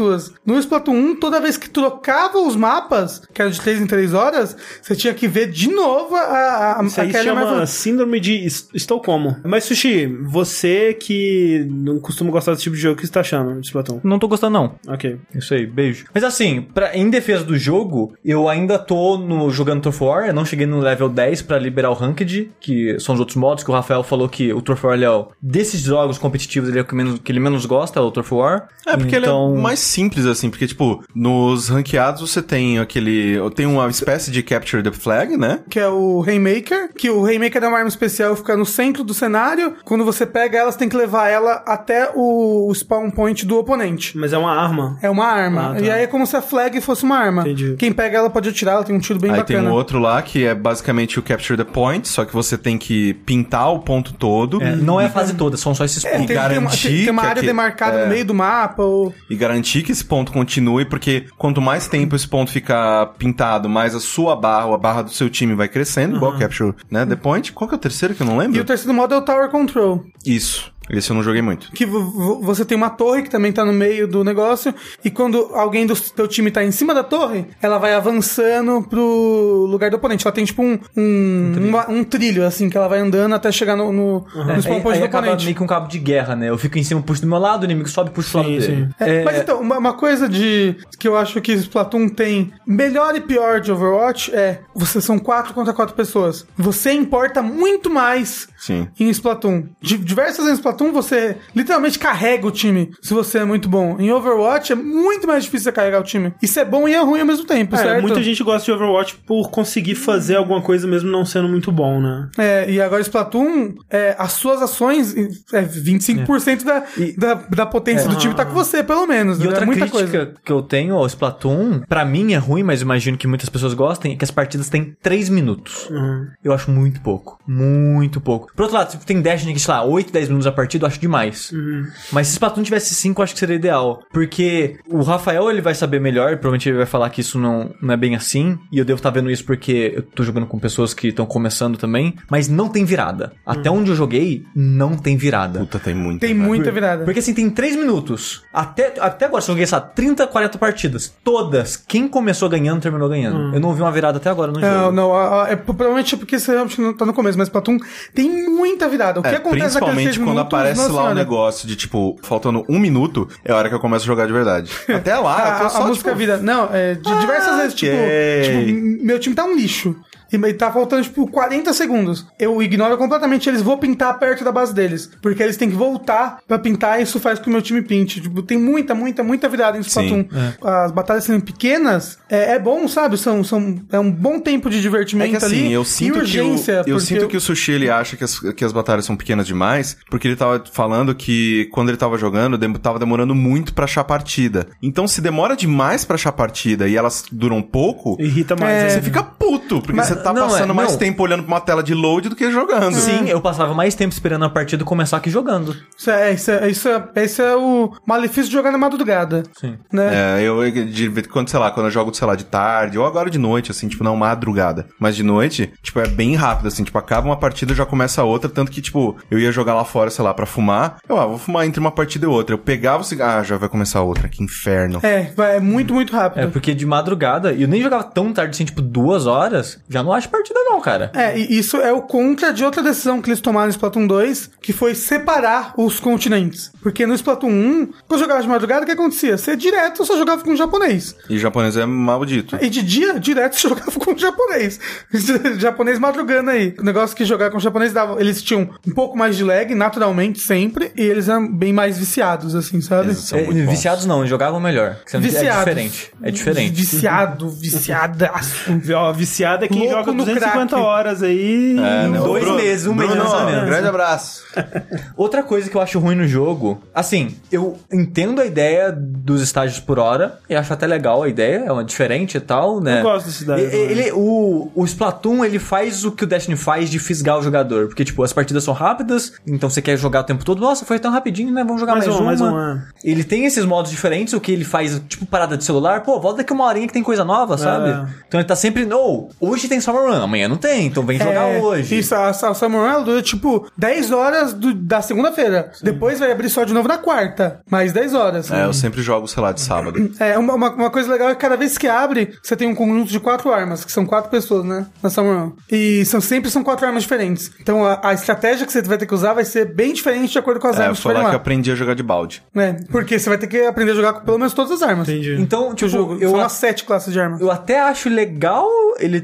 [0.45, 4.13] No Splatoon 1, toda vez que trocava os mapas, que era de 3 em 3
[4.13, 8.19] horas, você tinha que ver de novo a, a, Isso aí aquela chama mais- síndrome
[8.19, 9.35] de es- estou como.
[9.43, 13.21] Mas, Sushi, você que não costuma gostar desse tipo de jogo, o que você tá
[13.21, 13.99] achando de Splatoon?
[14.03, 14.75] Não tô gostando, não.
[14.87, 15.17] Ok.
[15.33, 16.05] Isso aí, beijo.
[16.13, 20.33] Mas assim, pra, em defesa do jogo, eu ainda tô no, jogando Turf War, eu
[20.33, 23.71] não cheguei no level 10 pra liberar o Ranked, que são os outros modos, que
[23.71, 26.81] o Rafael falou que o Turf War ele é o, desses jogos competitivos ele é
[26.81, 28.67] o que, menos, que ele menos gosta, é o Turf War.
[28.85, 29.51] É, porque então...
[29.51, 33.37] ele é mais simples, assim, porque, tipo, nos ranqueados você tem aquele.
[33.55, 35.59] Tem uma espécie de Capture the Flag, né?
[35.69, 39.13] que é o Rainmaker, que o Rainmaker é uma arma especial, fica no centro do
[39.13, 39.73] cenário.
[39.83, 44.17] Quando você pega ela, você tem que levar ela até o spawn point do oponente.
[44.17, 44.97] Mas é uma arma.
[45.01, 45.71] É uma arma.
[45.71, 45.81] Ah, tá.
[45.81, 47.41] E aí é como se a flag fosse uma arma.
[47.41, 47.75] Entendi.
[47.77, 49.59] Quem pega ela pode atirar, ela tem um tiro bem Aí bacana.
[49.61, 52.77] tem um outro lá que é basicamente o Capture the Point, só que você tem
[52.77, 54.61] que pintar o ponto todo.
[54.61, 56.27] É, não é a fase toda, são só esses É, pontos.
[56.27, 58.03] tem, tem uma, garantir tem- tem uma que área aqui- demarcada é.
[58.03, 58.83] no meio do mapa.
[58.83, 59.13] Ou...
[59.29, 63.93] E garantir que esse ponto continue, porque quanto mais tempo esse ponto ficar pintado, mais
[63.95, 67.05] a sua barra ou a barra do seu time vai crescendo, igual o Capture, né?
[67.05, 67.53] The Point.
[67.53, 68.61] Qual que é o terceiro que eu não E lembro?
[68.61, 70.03] o terceiro modo é o Tower Control.
[70.25, 70.71] Isso.
[70.91, 71.71] Esse eu não joguei muito.
[71.71, 74.73] Que vo- vo- você tem uma torre que também tá no meio do negócio.
[75.03, 79.65] E quando alguém do teu time tá em cima da torre, ela vai avançando pro
[79.69, 80.25] lugar do oponente.
[80.27, 83.75] Ela tem tipo um, um, uma- um trilho, assim, que ela vai andando até chegar
[83.75, 85.45] no, no, no É, spawn aí, point aí do acaba oponente.
[85.45, 86.49] meio que um cabo de guerra, né?
[86.49, 88.89] Eu fico em cima, puxo do meu lado, o inimigo sobe, puxo do lado sim.
[88.99, 93.15] É, É, Mas então, uma, uma coisa de que eu acho que Splatoon tem melhor
[93.15, 96.45] e pior de Overwatch é você são quatro contra quatro pessoas.
[96.57, 98.87] Você importa muito mais Sim.
[98.99, 99.63] em Splatoon.
[99.81, 103.97] De, diversas vezes em Splatoon você literalmente carrega o time se você é muito bom.
[103.99, 106.31] Em Overwatch é muito mais difícil você carregar o time.
[106.41, 108.01] Isso é bom e é ruim ao mesmo tempo, É, certo?
[108.01, 111.99] muita gente gosta de Overwatch por conseguir fazer alguma coisa mesmo não sendo muito bom,
[111.99, 112.29] né?
[112.37, 115.15] É, e agora Splatoon, é, as suas ações,
[115.51, 116.83] é 25% da,
[117.17, 119.37] da, da potência do time tá com você, pelo menos.
[119.39, 119.47] E né?
[119.47, 120.33] outra é muita crítica coisa.
[120.45, 124.13] que eu tenho ao Splatoon, pra mim é ruim, mas imagino que muitas pessoas gostem,
[124.13, 125.89] é que as partidas têm 3 minutos.
[125.89, 126.27] Uhum.
[126.43, 127.39] Eu acho muito pouco.
[127.47, 128.50] Muito pouco.
[128.55, 130.87] Por outro lado, se tem Destiny que, sei lá, 8, 10 minutos a partida, eu
[130.87, 131.51] acho demais.
[131.51, 131.87] Uhum.
[132.11, 134.03] Mas se Splatoon tivesse 5, eu acho que seria ideal.
[134.11, 137.93] Porque o Rafael, ele vai saber melhor, provavelmente ele vai falar que isso não, não
[137.93, 138.57] é bem assim.
[138.71, 141.77] E eu devo estar vendo isso porque eu tô jogando com pessoas que estão começando
[141.77, 142.15] também.
[142.29, 143.33] Mas não tem virada.
[143.45, 143.77] Até Uhum.
[143.79, 145.59] onde eu joguei, não tem virada.
[145.59, 146.19] Puta, tem muito.
[146.21, 146.45] Tem velho.
[146.47, 147.03] muita virada.
[147.05, 148.43] Porque assim, tem 3 minutos.
[148.53, 151.13] Até, até agora, se eu joguei, sei lá, 30, 40 partidas.
[151.23, 151.75] Todas.
[151.77, 153.53] Quem começou ganhando, terminou ganhando.
[153.55, 154.91] Eu não vi uma virada até agora no Não, jogo.
[154.91, 157.77] não, a- é, provavelmente é porque você realmente não tá no começo, mas Splatoon
[158.13, 159.19] tem muita virada.
[159.19, 161.13] O que É, acontece naqueles principalmente quando minutos, aparece lá o senhora.
[161.15, 164.33] negócio de, tipo, faltando um minuto, é a hora que eu começo a jogar de
[164.33, 164.71] verdade.
[164.93, 166.37] Até lá, eu A, tô a só, música tipo, vira.
[166.37, 167.95] Não, é de diversas vezes, tipo,
[168.43, 169.95] tipo, meu time tá um lixo.
[170.31, 172.25] E e tá faltando, tipo, 40 segundos.
[172.39, 175.09] Eu ignoro completamente eles, vou pintar perto da base deles.
[175.21, 177.81] Porque eles têm que voltar pra pintar e isso faz com que o meu time
[177.81, 178.19] pinte.
[178.21, 180.25] Tipo, tem muita, muita, muita virada em Splatoon.
[180.61, 183.17] As batalhas sendo pequenas, é, é bom, sabe?
[183.17, 185.73] São, são, é um bom tempo de É divertimento que assim, ali.
[185.73, 188.23] eu e sinto, que o, urgência, eu porque sinto que o Sushi ele acha que
[188.23, 192.17] as, que as batalhas são pequenas demais, porque ele tava falando que quando ele tava
[192.17, 194.67] jogando, dem- tava demorando muito pra achar partida.
[194.81, 198.71] Então, se demora demais pra achar partida e elas duram pouco, Irrita mais.
[198.75, 198.89] É, né?
[198.89, 200.97] você fica puto, porque Mas- você tá não, passando é- mais não.
[200.97, 202.95] tempo olhando pra uma tela de load do que jogando.
[202.95, 205.75] Sim, eu passava mais tempo esperando a partida começar que jogando.
[205.97, 209.43] Isso é, isso é, isso é, esse é o malefício de jogar na madrugada.
[209.59, 209.77] Sim.
[209.91, 210.39] Né?
[210.39, 212.97] É, eu, de vez em quando, sei lá, quando eu jogo, sei lá, de tarde,
[212.97, 214.87] ou agora de noite, assim, tipo, não madrugada.
[214.99, 218.25] Mas de noite, tipo, é bem rápido, assim, tipo, acaba uma partida já começa a
[218.25, 220.97] outra, tanto que, tipo, eu ia jogar lá fora, sei lá, pra fumar.
[221.07, 222.53] Eu, ah, vou fumar entre uma partida e outra.
[222.53, 224.99] Eu pegava o cigarro, ah, já vai começar outra, que inferno.
[225.03, 226.43] É, é muito, muito rápido.
[226.43, 230.03] É, porque de madrugada, e eu nem jogava tão tarde assim, tipo duas horas, já
[230.03, 231.11] não acho partida não, cara.
[231.13, 234.51] É, e isso é o contra de outra decisão que eles tomaram no Splatoon 2,
[234.61, 236.71] que foi separar os continentes.
[236.81, 239.37] Porque no Splatoon 1, quando eu jogava de madrugada, o que acontecia?
[239.37, 241.15] Você direto só jogava com japonês.
[241.29, 242.57] E japonês é maldito.
[242.61, 244.79] E de dia, direto você jogava com japonês.
[245.59, 246.75] japonês madrugando aí.
[246.79, 248.19] O negócio que jogar com japonês dava.
[248.19, 250.91] Eles tinham um pouco mais de lag, naturalmente, sempre.
[250.95, 253.07] E eles eram bem mais viciados, assim, sabe?
[253.09, 253.71] Eles são É, muito bons.
[253.71, 254.97] viciados não, jogavam melhor.
[255.13, 255.59] É Viciados.
[255.59, 256.11] diferente.
[256.23, 256.71] É diferente.
[256.73, 258.71] Viciado, viciadaço.
[258.95, 260.83] Ó, viciado é quem Louco joga no 250 crack.
[260.83, 261.77] horas aí.
[261.77, 262.23] É, não.
[262.23, 263.65] Dois Bruno, meses, um mês de Bruno, lançamento.
[263.65, 264.43] grande abraço.
[265.15, 269.79] Outra coisa que eu acho ruim no jogo, assim, eu entendo a ideia dos estágios
[269.79, 272.99] por hora, e acho até legal a ideia, é uma diferente e tal, né?
[272.99, 273.63] Eu gosto desse daí.
[273.63, 277.87] Ele, o, o Splatoon, ele faz o que o Destiny faz de fisgar o jogador,
[277.87, 280.99] porque, tipo, as partidas são rápidas, então você quer jogar o tempo todo, nossa, foi
[280.99, 281.63] tão rapidinho, né?
[281.63, 282.25] Vamos jogar Mais mais, um, uma.
[282.27, 282.83] mais um, é.
[283.03, 286.37] Ele tem esses modos diferentes, o que ele faz, tipo, parada de celular, pô, volta
[286.37, 287.89] daqui uma horinha que tem coisa nova, sabe?
[287.89, 288.05] É.
[288.27, 291.49] Então ele tá sempre, oh, hoje tem Summer Run, amanhã não tem, então vem jogar
[291.49, 291.97] É, hoje.
[291.99, 295.71] Isso, a, a Samuel dura tipo 10 horas do- da segunda-feira.
[295.81, 297.59] Depois vai abrir só de novo na quarta.
[297.69, 298.51] Mais 10 horas.
[298.51, 299.99] É, eu sempre jogo, sei lá, de sábado.
[300.21, 302.75] É, uma, uma, uma coisa legal é que cada vez que abre, você tem um
[302.75, 304.85] conjunto de quatro armas, que são quatro pessoas, né?
[305.01, 305.55] Na Samuel.
[305.71, 307.51] E são, sempre são quatro armas diferentes.
[307.59, 310.37] Então a, a estratégia que você vai ter que usar vai ser bem diferente de
[310.39, 312.43] acordo com as É, armas que foi lá que eu aprendi a jogar de balde.
[312.55, 315.09] É, porque você vai ter que aprender a jogar com pelo menos todas as armas.
[315.09, 315.35] Entendi.
[315.39, 317.41] Então, Que tipo, o jogo, eu, são umas sete classes de armas.
[317.41, 318.67] Eu até acho legal
[318.99, 319.21] ele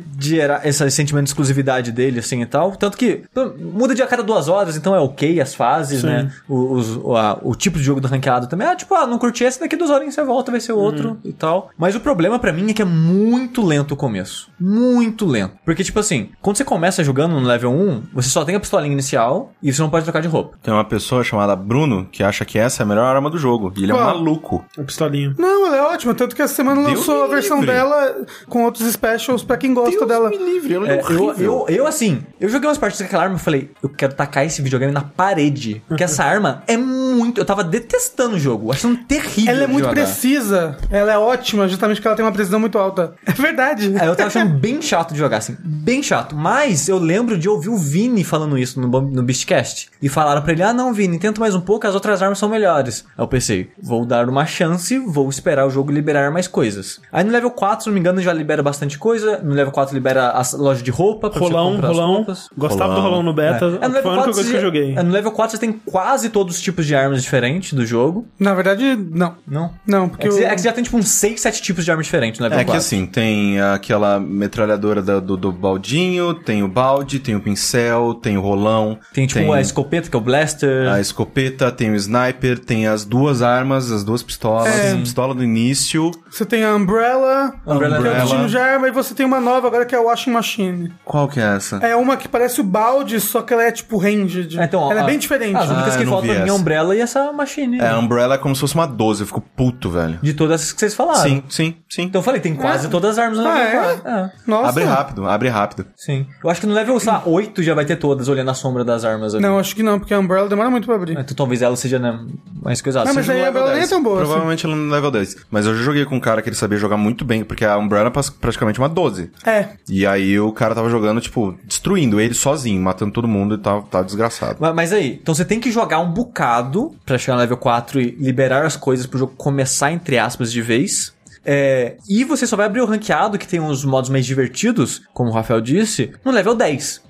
[0.48, 2.72] gerar esse sentimento de exclusividade dele, assim e tal.
[2.76, 3.24] Tanto que
[3.60, 6.08] muda de a cada duas horas, então é ok as fases, Sim.
[6.08, 6.32] né?
[6.48, 8.68] O, os- o, a- o tipo de jogo do ranqueado também.
[8.68, 11.34] Ah, tipo, ah, não curti esse, daqui duas horinhas você volta, vai ser outro e
[11.34, 11.70] tal.
[11.78, 14.50] Mas o problema pra mim é que é muito lento o começo.
[14.60, 15.56] Muito lento.
[15.66, 18.94] Porque, tipo assim, quando você começa jogando no level 1, você só tem a pistolinha
[18.94, 20.58] inicial e você não pode trocar de roupa.
[20.62, 23.74] Tem uma pessoa chamada Bruno que acha que essa é a melhor arma do jogo.
[23.78, 24.08] E ele é um Qual?
[24.08, 24.66] maluco.
[24.78, 25.36] O pistolinho.
[25.38, 26.14] Não, ela é ótima.
[26.14, 27.74] Tanto que essa semana Deus lançou a versão livre.
[27.76, 28.16] dela
[28.48, 30.30] com outros specials pra quem gosta Deus dela.
[30.38, 33.36] Me livre, é, É, eu, eu, eu, assim, eu joguei umas partidas com aquela arma
[33.36, 35.82] e falei, eu quero tacar esse videogame na parede.
[35.88, 37.40] Porque essa arma é muito.
[37.40, 39.54] Eu tava detestando o jogo, achando terrível.
[39.54, 40.02] Ela é muito jogar.
[40.02, 40.78] precisa.
[40.90, 43.14] Ela é ótima, justamente porque ela tem uma precisão muito alta.
[43.28, 43.94] É verdade.
[44.00, 45.56] É, eu tava achando bem chato de jogar, assim.
[45.64, 46.36] Bem chato.
[46.36, 49.90] Mas eu lembro de ouvir o Vini falando isso no, no Beastcast.
[50.02, 52.50] E falaram pra ele: Ah, não, Vini, tenta mais um pouco, as outras armas são
[52.50, 53.06] melhores.
[53.18, 57.00] Aí eu pensei: vou dar uma chance, vou esperar o jogo liberar mais coisas.
[57.12, 59.38] Aí no level 4, se não me engano, já libera bastante coisa.
[59.40, 62.14] No level 4 libera a loja de roupa pra Rolão, comprar as rolão.
[62.16, 62.50] roupas.
[62.58, 63.10] Gostava do Rolão.
[63.10, 63.66] rolão no beta.
[63.66, 64.96] É, no Foi a única 4 coisa que eu você- joguei.
[64.96, 68.28] é, no level 4 você tem quase todos os tipos de armas diferentes do jogo.
[68.40, 69.36] Na verdade, não.
[69.48, 69.72] Não?
[69.88, 70.38] Não, É porque que, o...
[70.38, 72.44] você- é que você já tem tipo uns 6, 7 tipos de armas diferentes no
[72.44, 72.78] level É que 4.
[72.86, 78.38] assim, tem aquela metralhadora da- do, do baldinho, tem o balde, tem o pincel, tem
[78.38, 78.98] o rolão.
[79.14, 80.88] Tem tipo a escopeta, que é o blaster.
[80.92, 84.96] a escopeta, tem o sniper, tem as duas armas, as duas pistolas, É.
[84.96, 86.12] pistola do início.
[86.30, 87.98] Você tem a Umbrella, Umbrella.
[88.02, 88.26] que é o Umbrella.
[88.38, 90.92] tipo de arma, e você tem uma nova agora que é a Washing Machine.
[91.06, 91.78] Qual que é essa?
[91.78, 94.60] É uma que parece o balde, só que ela é tipo ranged.
[94.60, 95.56] Ah, então, ela é a- bem diferente.
[95.56, 96.56] As únicas Ah, que faltam vi pra mim é a.
[96.56, 97.80] Umbrella e essa Machine.
[97.80, 100.18] É, a Umbrella é como se fosse uma 12, eu fico puto, velho.
[100.22, 101.22] De todas as que vocês falaram.
[101.22, 102.02] Sim, sim, sim.
[102.04, 103.72] Então eu falei, tem quase todas as armas no Ah, é?
[103.72, 104.08] 4.
[104.10, 104.32] É.
[104.48, 104.70] Nossa.
[104.70, 105.86] Abre rápido, abre rápido.
[105.96, 106.26] Sim.
[106.44, 108.84] Eu acho que no level sei lá, 8 já vai ter todas, olhando a sombra
[108.84, 109.44] das armas ali.
[109.44, 111.14] Não, acho que não, porque a Umbrella demora muito pra abrir.
[111.18, 112.20] Então talvez ela seja né,
[112.64, 113.06] mais coisada.
[113.08, 113.90] Não, mas aí a Umbrella nem é 10.
[113.90, 114.26] tão boa assim.
[114.26, 115.36] Provavelmente ela no level 10.
[115.52, 117.78] Mas eu já joguei com um cara que ele sabia jogar muito bem, porque a
[117.78, 119.30] Umbrella é praticamente uma 12.
[119.46, 119.68] É.
[119.90, 123.82] E aí o cara tava jogando, tipo, destruindo ele sozinho, matando todo mundo e tava,
[123.84, 124.58] tava desgraçado.
[124.60, 128.02] Mas, mas aí, então você tem que jogar um bocado pra chegar no level 4
[128.02, 131.16] e liberar as coisas pro jogo começar, entre aspas, de vez.
[131.50, 135.30] É, e você só vai abrir o ranqueado, que tem uns modos mais divertidos, como
[135.30, 137.04] o Rafael disse, no level 10.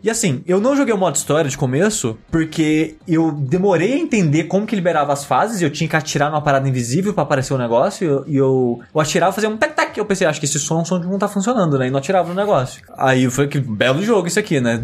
[0.00, 4.44] E assim, eu não joguei o modo história de começo, porque eu demorei a entender
[4.44, 7.54] como que liberava as fases, e eu tinha que atirar numa parada invisível pra aparecer
[7.54, 9.91] o negócio, e eu, e eu, eu atirava e fazia um tac-tac.
[9.92, 11.88] Que eu pensei, acho que esse som, som não tá funcionando, né?
[11.88, 12.82] E não atirava no negócio.
[12.96, 14.80] Aí eu falei que belo jogo isso aqui, né?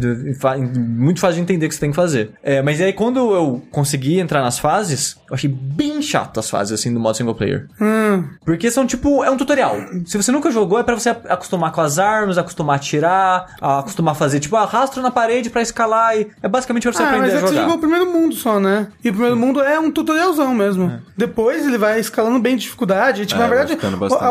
[0.77, 2.31] Muito fácil de entender o que você tem que fazer.
[2.43, 6.73] É, mas aí quando eu consegui entrar nas fases, eu achei bem chato as fases,
[6.79, 7.67] assim, do modo single player.
[7.81, 8.23] Hum.
[8.45, 9.75] Porque são tipo, é um tutorial.
[10.05, 13.79] Se você nunca jogou, é pra você acostumar com as armas, acostumar a atirar, a
[13.79, 17.07] acostumar a fazer, tipo, arrasta na parede pra escalar e é basicamente pra você Ah,
[17.07, 17.61] aprender mas é a que você jogar.
[17.63, 18.87] jogou o primeiro mundo só, né?
[19.03, 20.89] E o primeiro mundo é um tutorialzão mesmo.
[20.89, 20.99] É.
[21.17, 23.21] Depois ele vai escalando bem de dificuldade.
[23.23, 23.77] E, tipo, É, na verdade,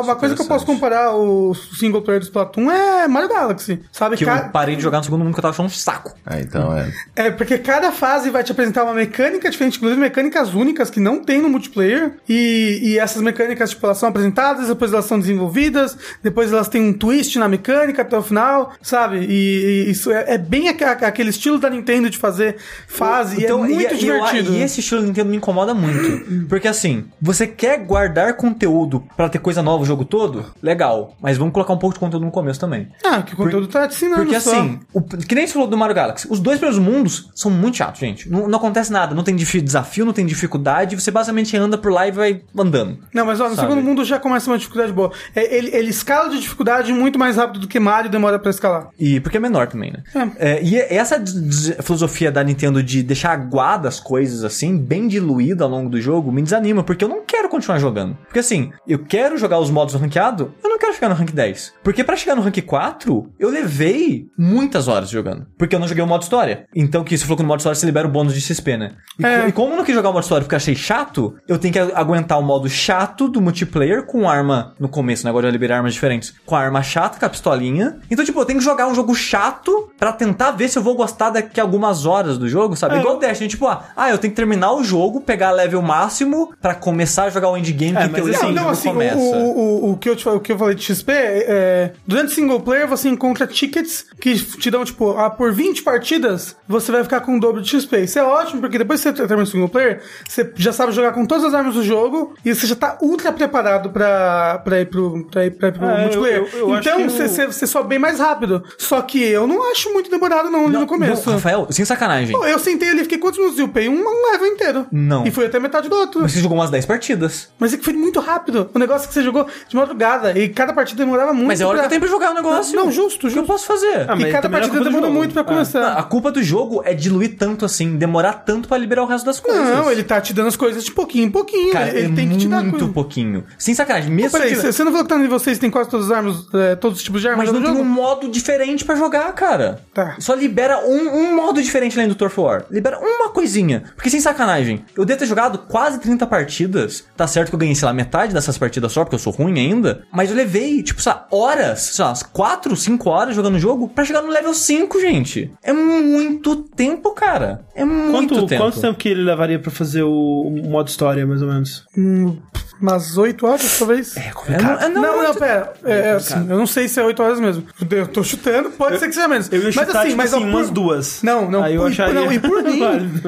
[0.03, 0.68] uma coisa que eu posso.
[0.75, 3.81] Comparar o single player do Splatoon é Mario Galaxy.
[3.93, 4.17] Sabe?
[4.17, 6.15] Que Ca- eu parei de jogar no segundo mundo que eu tava achando um saco.
[6.29, 6.93] É, então é.
[7.17, 11.23] É, porque cada fase vai te apresentar uma mecânica diferente, inclusive mecânicas únicas que não
[11.23, 12.13] tem no multiplayer.
[12.29, 16.83] E, e essas mecânicas, tipo, elas são apresentadas, depois elas são desenvolvidas, depois elas têm
[16.83, 19.19] um twist na mecânica até o final, sabe?
[19.29, 22.57] E, e isso é, é bem aquele estilo da Nintendo de fazer
[22.87, 24.53] fase, e é muito Então, e, eu- divertido.
[24.53, 26.47] e esse estilo Nintendo me incomoda muito.
[26.49, 30.45] Porque assim, você quer guardar conteúdo pra ter coisa nova o jogo todo?
[30.63, 31.15] Legal.
[31.21, 32.89] Mas vamos colocar um pouco de conteúdo no começo também.
[33.05, 34.51] Ah, que o conteúdo tá te ensinando Porque só.
[34.53, 37.77] assim, o- que nem você falou do Mario Galaxy, os dois primeiros mundos são muito
[37.77, 38.29] chatos, gente.
[38.31, 42.07] Não, não acontece nada, não tem desafio, não tem dificuldade, você basicamente anda por lá
[42.07, 42.99] e vai andando.
[43.15, 43.69] Não, mas ó, no Sabe?
[43.69, 45.13] segundo mundo já começa uma dificuldade boa.
[45.35, 48.89] É, ele, ele escala de dificuldade muito mais rápido do que Mario demora pra escalar.
[48.99, 50.03] E porque é menor também, né?
[50.39, 55.07] É, e essa des- des- filosofia da Nintendo de deixar aguada as coisas assim, bem
[55.09, 58.17] diluída ao longo do jogo, me desanima, porque eu não quero continuar jogando.
[58.25, 61.75] Porque assim, eu quero jogar os modos ranqueado, eu não quero chegar no rank 10.
[61.83, 65.47] Porque pra chegar no rank 4, eu levei muitas horas jogando.
[65.59, 66.67] Porque eu não joguei o modo história.
[66.75, 68.93] Então, que você falou que no modo história você libera o bônus de XP, né?
[69.19, 69.49] E, É.
[69.49, 71.73] e como eu não quis jogar o modo história porque eu achei chato, eu tenho
[71.73, 75.31] que aguentar o modo chato do multiplayer com arma no começo, né?
[75.31, 76.35] Agora eu liberar armas diferentes.
[76.45, 77.99] Com a arma chata, com a pistolinha.
[78.11, 80.95] Então, tipo, eu tenho que jogar um jogo chato pra tentar ver se eu vou
[80.95, 82.97] gostar daqui a algumas horas do jogo, sabe?
[82.97, 83.01] É.
[83.01, 86.53] Igual o Destiny, tipo, ah, ah, eu tenho que terminar o jogo, pegar level máximo
[86.61, 88.89] pra começar a jogar o endgame, É, que mas teoria assim, o Não, não, assim,
[88.89, 89.17] o, começa.
[89.17, 92.61] o, o, o que eu te, o que eu falei de XP, é, durante single
[92.61, 97.21] player você encontra tickets que te dão, tipo, ah, por 20 partidas, você vai ficar
[97.21, 98.01] com o dobro de XP.
[98.01, 101.13] Isso é ótimo, porque depois que você termina o single player, você já sabe jogar
[101.13, 104.87] com todas as armas do jogo e você já tá ultra preparado pra, pra ir
[104.87, 106.39] pro, pra ir, pra ir pro É, eu- multiplayer.
[106.53, 108.63] eu- eu acho então, você, o- você, você sobe bem mais rápido.
[108.79, 111.27] Só que eu não acho muito demorado, não, ali no começo.
[111.27, 112.37] Não, Rafael, sem sacanagem.
[112.37, 113.59] Pô, eu sentei ali, fiquei quantos minutos?
[113.59, 114.87] Eu upei um, um level inteiro.
[114.91, 115.27] Não.
[115.27, 116.21] E fui até metade do outro.
[116.23, 117.28] Você jogou umas 10 partidas.
[117.59, 118.71] Mas é que foi muito rápido.
[118.75, 121.47] O negócio é que você jogou de madrugada e cada partida demorava muito.
[121.49, 121.83] Mas é hora pra...
[121.83, 122.77] que eu tenho pra jogar o negócio.
[122.77, 123.47] Não, justo, O que eu justo.
[123.47, 124.07] posso fazer?
[124.09, 125.11] Ah, E cada não é partida jogo.
[125.11, 125.45] muito pra É.
[125.45, 125.93] começar.
[125.95, 129.41] A culpa do jogo é diluir tanto assim, demorar tanto pra liberar o resto das
[129.41, 129.69] coisas.
[129.69, 131.73] Não, ele tá te dando as coisas de pouquinho em pouquinho.
[131.73, 132.93] Cara, ele ele é tem que te dar muito coisa.
[132.93, 133.45] pouquinho.
[133.59, 135.91] Sem sacanagem, mesmo Peraí, se você não falou que tá no nível 6 tem quase
[135.91, 137.89] todas as armas, é, todos os tipos de armas Mas no não tem jogo?
[137.89, 139.81] um modo diferente pra jogar, cara.
[139.93, 140.17] Tá.
[140.19, 142.65] Só libera um, um modo diferente além do Turf War.
[142.71, 143.85] Libera uma coisinha.
[143.97, 147.05] Porque sem sacanagem, eu devo ter jogado quase 30 partidas.
[147.19, 149.59] Tá certo que eu ganhei, sei lá, metade dessas partidas só, porque eu sou ruim
[149.59, 150.05] ainda.
[150.13, 153.59] Mas eu levei, tipo, sei lá, horas, sei lá, umas 4, 5 horas jogando o
[153.59, 155.51] jogo pra chegar no level 5, gente.
[155.63, 157.63] É muito tempo, cara.
[157.75, 158.63] É muito Quanto, tempo.
[158.63, 160.11] quanto tempo que ele levaria pra fazer o,
[160.43, 161.85] o modo história, mais ou menos?
[161.97, 162.37] Hum,
[162.81, 164.17] umas 8 horas, talvez.
[164.17, 164.85] É complicado.
[164.85, 165.73] É, Não, não, muito- pera.
[165.85, 167.65] É, é assim, eu não sei se é 8 horas mesmo.
[167.91, 169.49] Eu tô chutando, pode ser que seja menos.
[169.53, 171.23] Eu ia chutar, mas assim, tipo mas assim, umas por- duas.
[171.23, 171.63] Não, não.
[171.65, 172.81] Aí eu por, acharia não, e por mim,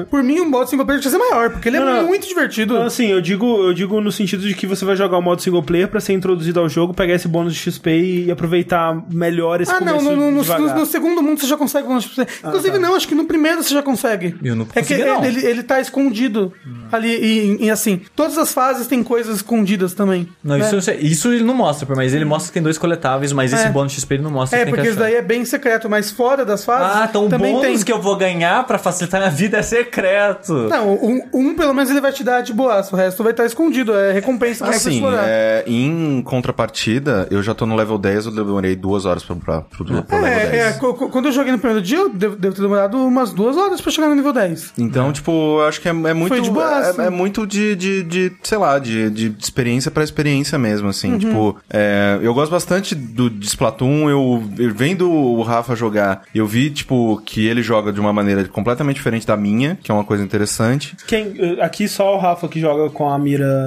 [0.09, 2.07] por mim, o modo single player tinha ser maior, porque ele Não, é não.
[2.07, 2.73] muito divertido.
[2.75, 5.41] Então, assim, eu digo, eu digo no sentido de que você vai jogar o modo
[5.41, 7.89] single player pra ser introduzido ao jogo, pegar esse bônus de XP
[8.25, 11.47] e aproveitar melhor esse Ah, não, começo no, no, no, no- no segundo mundo você
[11.47, 12.27] já consegue bônus de XP.
[12.47, 14.35] Inclusive, não, acho que no primeiro você já consegue.
[14.43, 15.23] Eu não É que não.
[15.23, 16.53] ele, ele tá escondido
[16.91, 20.27] ali, e, e, assim, todas as fases têm coisas escondidas também.
[20.43, 20.65] Não, né?
[20.65, 20.97] isso, eu sei.
[20.99, 23.69] isso ele não mostra, mas ele mostra que tem dois coletáveis, mas esse É.
[23.69, 24.59] bônus XP ele não mostra.
[24.59, 27.25] É, tem porque que isso daí é bem secreto, mas fora das fases Ah, então
[27.25, 27.85] o também bônus tem.
[27.85, 30.53] que eu vou ganhar pra facilitar minha vida é secreto.
[30.69, 33.45] Não, um, um pelo menos ele vai te dar de boas, o resto vai estar
[33.45, 35.23] escondido, é recompensa pra você Assim, explorar.
[35.27, 39.61] é, em contrapartida, eu já tô no level 10, eu demorei duas horas pra, pra,
[39.61, 40.75] pro, pro level É, 10.
[40.75, 43.79] é, quando eu joguei no primeiro dia, eu devo, devo ter demorado umas duas horas
[43.81, 44.73] pra chegar no nível 10.
[44.77, 46.29] Então, tipo, eu acho que é, é muito.
[46.29, 47.03] Foi de boaça.
[47.03, 51.17] é, é muito de, de, de, sei lá, de, de experiência pra experiência mesmo, assim.
[51.17, 54.09] Tipo, é, eu gosto bastante do de Splatoon.
[54.09, 58.43] Eu, eu vendo o Rafa jogar, eu vi, tipo, que ele joga de uma maneira
[58.47, 60.95] completamente diferente da minha, que é uma coisa interessante.
[61.07, 63.60] Quem, aqui só o Rafa que joga com a mira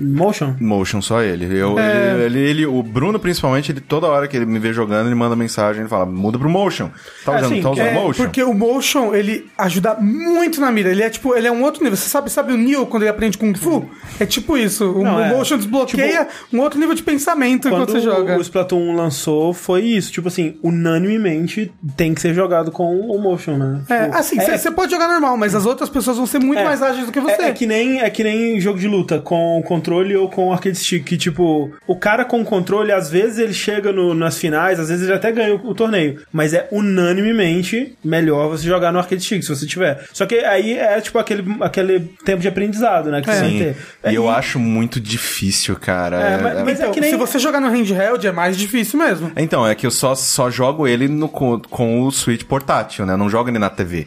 [0.00, 0.54] motion?
[0.60, 1.44] Motion, só ele.
[1.56, 2.24] Eu, É.
[2.24, 5.14] ele, ele, ele- O Bruno, principalmente, ele toda hora que ele me vê jogando, ele
[5.14, 6.88] manda mensagem, ele fala, muda pro Motion.
[7.24, 8.24] Tá É, usando, assim, tá usando É, Motion?
[8.24, 10.90] porque o motion, ele ajuda muito na mira.
[10.90, 11.96] Ele é tipo, ele é um outro nível.
[11.96, 13.88] Você sabe, sabe o Neo quando ele aprende Kung Fu?
[14.18, 14.90] É tipo isso.
[14.92, 15.28] O Não, é.
[15.30, 18.36] motion desbloqueia um outro nível de pensamento Quando você joga.
[18.38, 20.12] o Splatoon 1 lançou, foi isso.
[20.12, 23.80] Tipo assim, unanimemente tem que ser jogado com o motion, né?
[23.88, 26.64] É, Tipo, assim, você pode jogar normal, mas as outras pessoas vão ser muito É.
[26.64, 27.42] mais ágeis do que você.
[27.42, 30.78] É, é que nem, é que nem jogo de luta com controle ou com arcade
[30.78, 31.04] stick.
[31.04, 35.04] Que, tipo, o cara com controle, às vezes ele chega no- nas finais, às vezes
[35.04, 36.20] ele até ganha o, o torneio.
[36.32, 40.04] Mas é unanimemente melhor você jogar no arcade stick, se você tiver.
[40.12, 43.20] Só que aí é, tipo, aquele, aquele tempo de aprendizado, né?
[43.20, 43.58] Que você vai Sim.
[43.58, 43.76] ter.
[44.10, 46.16] E eu É, acho muito difícil, cara.
[46.20, 48.98] É, mas- mas é Então, que nem- se você jogar no handheld, é mais difícil
[48.98, 49.32] mesmo.
[49.36, 53.14] Então, é que eu só, só jogo ele no, com, com o Switch portátil, né?
[53.14, 54.06] Eu não jogo ele na TV.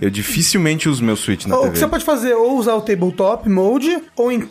[0.00, 1.80] Eu dificilmente uso meu Switch na Ou O que TV.
[1.80, 4.43] você pode fazer é ou usar o tabletop mode, ou então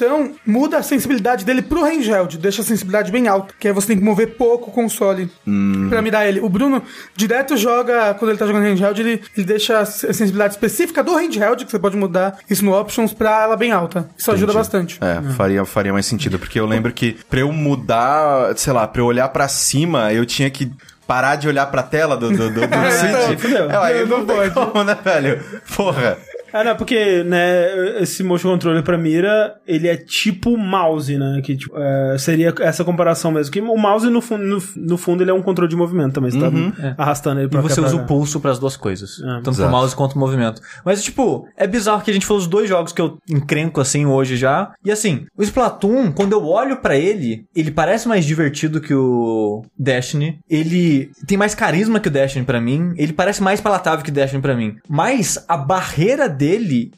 [0.46, 3.98] muda a sensibilidade dele pro handheld, deixa a sensibilidade bem alta, que aí você tem
[3.98, 5.88] que mover pouco o console Hum.
[5.90, 6.40] pra mirar ele.
[6.40, 6.82] O Bruno
[7.16, 11.66] direto joga, quando ele tá jogando handheld, ele, ele deixa a sensibilidade específica do handheld,
[11.66, 14.10] que você pode mudar isso no options pra ela bem alta.
[14.18, 14.58] Isso ajuda Entendi.
[14.58, 15.00] bastante.
[15.02, 19.02] É, faria, faria mais sentido, porque eu lembro que pra eu mudar, sei lá, pra
[19.02, 20.72] eu olhar pra cima, eu tinha que
[21.06, 22.68] parar de olhar pra tela do, do, do, do
[23.28, 23.40] Switch.
[23.40, 23.70] fudeu.
[23.70, 24.52] É, aí Não não, não pode.
[24.52, 24.72] pode.
[24.72, 25.44] Como, né, velho?
[25.76, 26.18] Porra.
[26.54, 31.42] Ah, não, porque, né, esse motion controller pra mira, ele é tipo mouse, né?
[31.44, 33.52] Que tipo, é, seria essa comparação mesmo.
[33.52, 36.30] Que o mouse, no, fundo, no, no fundo, ele é um controle de movimento também.
[36.30, 39.18] Você tá arrastando ele E pra cá, você usa o pulso pras duas coisas.
[39.18, 39.70] tanto Exato.
[39.70, 40.62] pro mouse quanto o movimento.
[40.86, 44.06] Mas, tipo, é bizarro que a gente falou os dois jogos que eu encrenco assim
[44.06, 44.72] hoje já.
[44.86, 49.64] E assim, o Splatoon, quando eu olho pra ele, ele parece mais divertido que o
[49.78, 50.38] Destiny.
[50.48, 52.94] Ele tem mais carisma que o Destiny pra mim.
[52.96, 54.76] Ele parece mais palatável que o Destiny pra mim.
[54.88, 56.43] Mas a barreira dele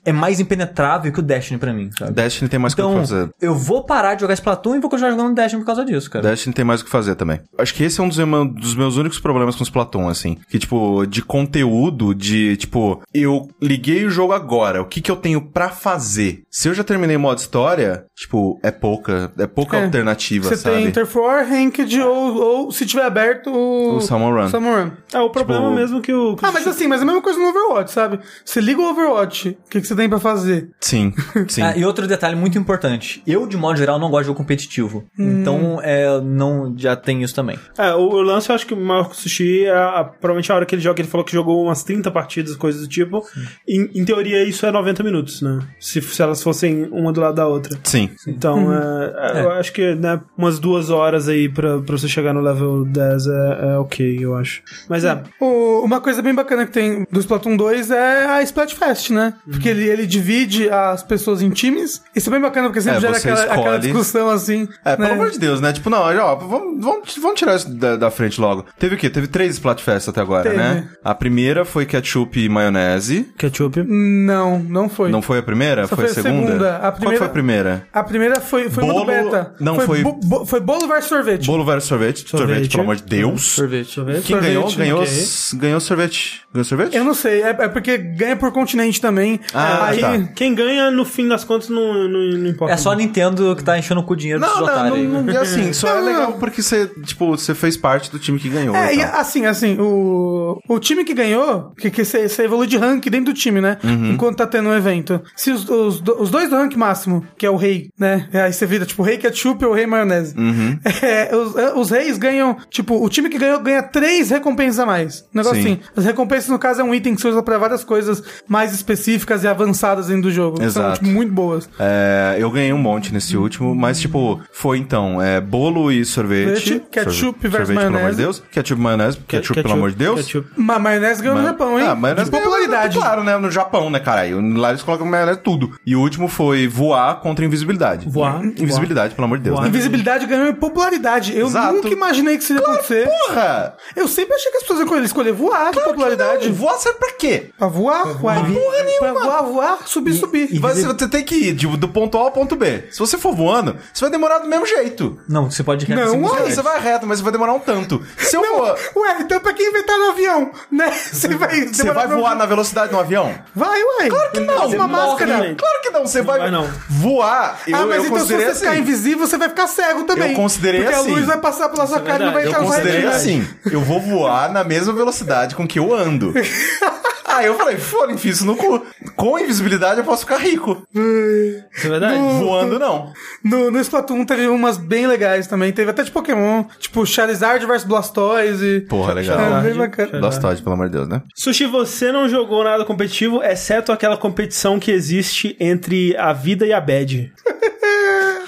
[0.03, 2.11] é mais impenetrável que o Destiny pra mim, sabe?
[2.13, 3.29] Destiny tem mais o que Então, fazer.
[3.41, 6.27] eu vou parar de jogar Splatoon e vou continuar jogando Destiny por causa disso, cara.
[6.29, 7.39] Destiny tem mais o que fazer também.
[7.57, 10.37] Acho que esse é um dos, dos meus únicos problemas com os Splatoon, assim.
[10.49, 15.15] Que, tipo, de conteúdo, de, tipo, eu liguei o jogo agora, o que que eu
[15.15, 16.43] tenho pra fazer?
[16.49, 19.83] Se eu já terminei o modo história, tipo, é pouca, é pouca É.
[19.85, 20.75] alternativa, Você sabe?
[20.77, 23.97] tem Interfor, Ranked, ou, ou se tiver aberto o...
[23.97, 24.49] O Salmon Run.
[24.49, 24.91] Salmon Run.
[25.13, 26.35] É, o problema Tipo- mesmo que o...
[26.35, 28.19] que Ah, mas assim, mas é a mesma coisa no Overwatch, sabe?
[28.43, 30.69] Você liga o Overwatch, o que, que você tem pra fazer?
[30.79, 31.13] Sim,
[31.47, 31.61] sim.
[31.61, 33.21] Ah, e outro detalhe muito importante.
[33.27, 35.05] Eu, de modo geral, não gosto de jogo competitivo.
[35.17, 35.41] Hum.
[35.41, 37.57] Então, é, não já tem isso também.
[37.77, 40.65] É, o, o lance eu acho que o Marco Sushi, é a- provavelmente a hora
[40.65, 43.23] que ele joga, ele falou que jogou umas 30 partidas, coisas do tipo.
[43.67, 45.59] Em, em teoria, isso é 90 minutos, né?
[45.79, 47.77] Se, se elas fossem uma do lado da outra.
[47.83, 48.09] Sim.
[48.27, 52.33] Então, é, é, eu acho que né, umas duas horas aí pra, pra você chegar
[52.33, 53.31] no level 10 é,
[53.73, 54.61] é ok, eu acho.
[54.89, 59.11] Mas é, O- uma coisa bem bacana que tem do Splatoon 2 é a Splatfest,
[59.11, 59.24] né?
[59.49, 62.01] Porque ele, ele divide as pessoas em times.
[62.15, 64.67] Isso é bem bacana, porque sempre É, gera aquela, aquela discussão assim.
[64.83, 65.13] É, pelo né?
[65.13, 65.71] amor de Deus, né?
[65.73, 68.65] Tipo, não, ó, vamos, vamos, vamos tirar isso da, da frente logo.
[68.79, 69.09] Teve o quê?
[69.09, 70.57] Teve três Splatfest até agora, Teve.
[70.57, 70.87] né?
[71.03, 73.27] A primeira foi ketchup e maionese.
[73.37, 73.83] ketchup.
[73.87, 75.09] Não, não foi.
[75.09, 75.87] Não foi a primeira?
[75.87, 76.47] Só foi a foi a segunda?
[76.47, 76.75] segunda.
[76.77, 77.87] A Qual primeira- foi a primeira?
[77.93, 79.55] A primeira foi, foi uma do Bolo- beta.
[79.59, 81.45] não, foi- bo- bo- foi bolo versus sorvete.
[81.47, 82.29] Bolo versus sorvete.
[82.29, 82.71] Sorvete, Sorvete.
[82.71, 83.43] pelo amor de Deus.
[83.45, 83.91] Sorvete.
[83.93, 84.21] Sorvete.
[84.23, 84.71] Quem Sorvete, ganhou?
[84.75, 85.11] Ganhou, ok.
[85.11, 86.41] s- ganhou sorvete.
[86.53, 86.95] Ganhou sorvete?
[86.95, 89.39] Eu não sei, é, é porque ganha por continente também.
[89.53, 90.19] Ah, aí, tá.
[90.35, 92.73] Quem ganha, no fim das contas, não, não, não importa.
[92.73, 95.07] É só a Nintendo que tá enchendo com o dinheiro desses Não, não, otários aí.
[95.07, 96.39] não, não, e assim, só é Não, legal não.
[96.39, 98.75] porque você, tipo, você fez parte do time que ganhou.
[98.75, 99.19] É, e e tal.
[99.19, 103.31] assim, assim, o, o time que ganhou, que, que você, você evolui de rank dentro
[103.31, 103.77] do time, né?
[103.83, 104.11] Uhum.
[104.11, 105.21] Enquanto tá tendo um evento.
[105.35, 108.27] Se os, os, os dois do rank máximo, que é o rei, né?
[108.33, 110.35] Aí você vira, tipo, o rei ketchup ou o rei maionese.
[110.37, 110.79] Uhum.
[111.05, 114.85] É, os, é, os reis ganham, tipo, o time que ganhou ganha três recompensas a
[114.85, 115.21] mais.
[115.33, 115.73] Um negócio Sim.
[115.73, 115.79] assim.
[115.95, 118.94] As recompensas, no caso, é um item que você usa pra várias coisas mais específicas
[119.43, 120.57] e avançadas dentro do jogo.
[120.59, 120.99] que São, Exato.
[120.99, 121.69] tipo, muito boas.
[121.79, 126.59] É, eu ganhei um monte nesse último, mas tipo, foi então, é, bolo e sorvete.
[126.59, 128.17] Sorvete, ketchup Sorve- versus sorvete, pelo amor de maionese.
[128.17, 128.43] Deus.
[128.51, 129.17] Ketchup e maionese.
[129.27, 130.21] Ketchup, pelo amor de Deus.
[130.21, 130.47] Ketchup.
[130.57, 131.85] Ma maionese ganhou no Japão, hein?
[131.87, 132.97] Ah, maionese de popularidade.
[132.97, 133.37] Claro, né?
[133.37, 134.41] No Japão, né, caralho?
[134.57, 135.71] Lá eles colocam maionese tudo.
[135.85, 138.07] E o último foi voar contra invisibilidade.
[138.09, 139.63] Voar, Invisibilidade, pelo amor de Deus, Voar.
[139.63, 139.69] né?
[139.69, 141.35] Invisibilidade ganhou em popularidade.
[141.37, 141.73] Eu Exato.
[141.73, 143.07] nunca imaginei que isso ia acontecer.
[143.27, 143.75] Porra!
[143.95, 146.47] Eu sempre achei que as pessoas iam escolher voar de popularidade.
[146.49, 147.49] Não, voar serve pra quê?
[147.57, 148.37] Pra voar, uai.
[148.37, 149.19] Porra nenhuma.
[149.21, 150.59] Pra voar, voar, subir, subir.
[150.59, 152.85] Vai- Você tem que ir tipo, do ponto A ao ponto B.
[152.91, 155.19] Se você for voando, você vai demorar do mesmo jeito.
[155.27, 158.03] Não, você pode reto Não, você Você vai reto, mas você vai demorar um tanto.
[158.17, 158.77] Se eu for...
[158.97, 160.91] Ué, então pra quem inventar no avião, né?
[161.11, 163.33] Você vai Você demorar vai voar na velocidade do avião?
[163.55, 164.09] Vai, ué.
[164.09, 164.67] Claro que não.
[164.67, 165.55] Uma máscara.
[165.55, 166.67] Claro que não, você vai, vai não.
[166.89, 167.59] voar.
[167.67, 168.79] Eu, ah, mas eu então se você ficar assim.
[168.79, 170.31] invisível, você vai ficar cego também.
[170.31, 171.11] Eu considerei porque assim.
[171.11, 172.47] a luz vai passar pela sua é cara e não vai.
[172.47, 173.15] Eu causar considerei retina.
[173.15, 176.33] assim, eu vou voar na mesma velocidade com que eu ando.
[177.27, 178.85] Aí eu falei, foda, enfia isso no cu.
[179.15, 180.85] Com invisibilidade eu posso ficar rico.
[180.93, 182.17] Isso é verdade?
[182.17, 183.11] Voando não.
[183.43, 185.71] No, no Splatoon teve umas bem legais também.
[185.71, 188.81] Teve até de Pokémon, tipo Charizard versus Blastoise.
[188.81, 189.39] Porra, legal.
[189.39, 190.19] É, bem bacana.
[190.19, 191.21] Blastoise, pelo amor de Deus, né?
[191.35, 196.73] Sushi, você não jogou nada competitivo, exceto aquela competição que existe entre a vida e
[196.73, 197.33] a bad.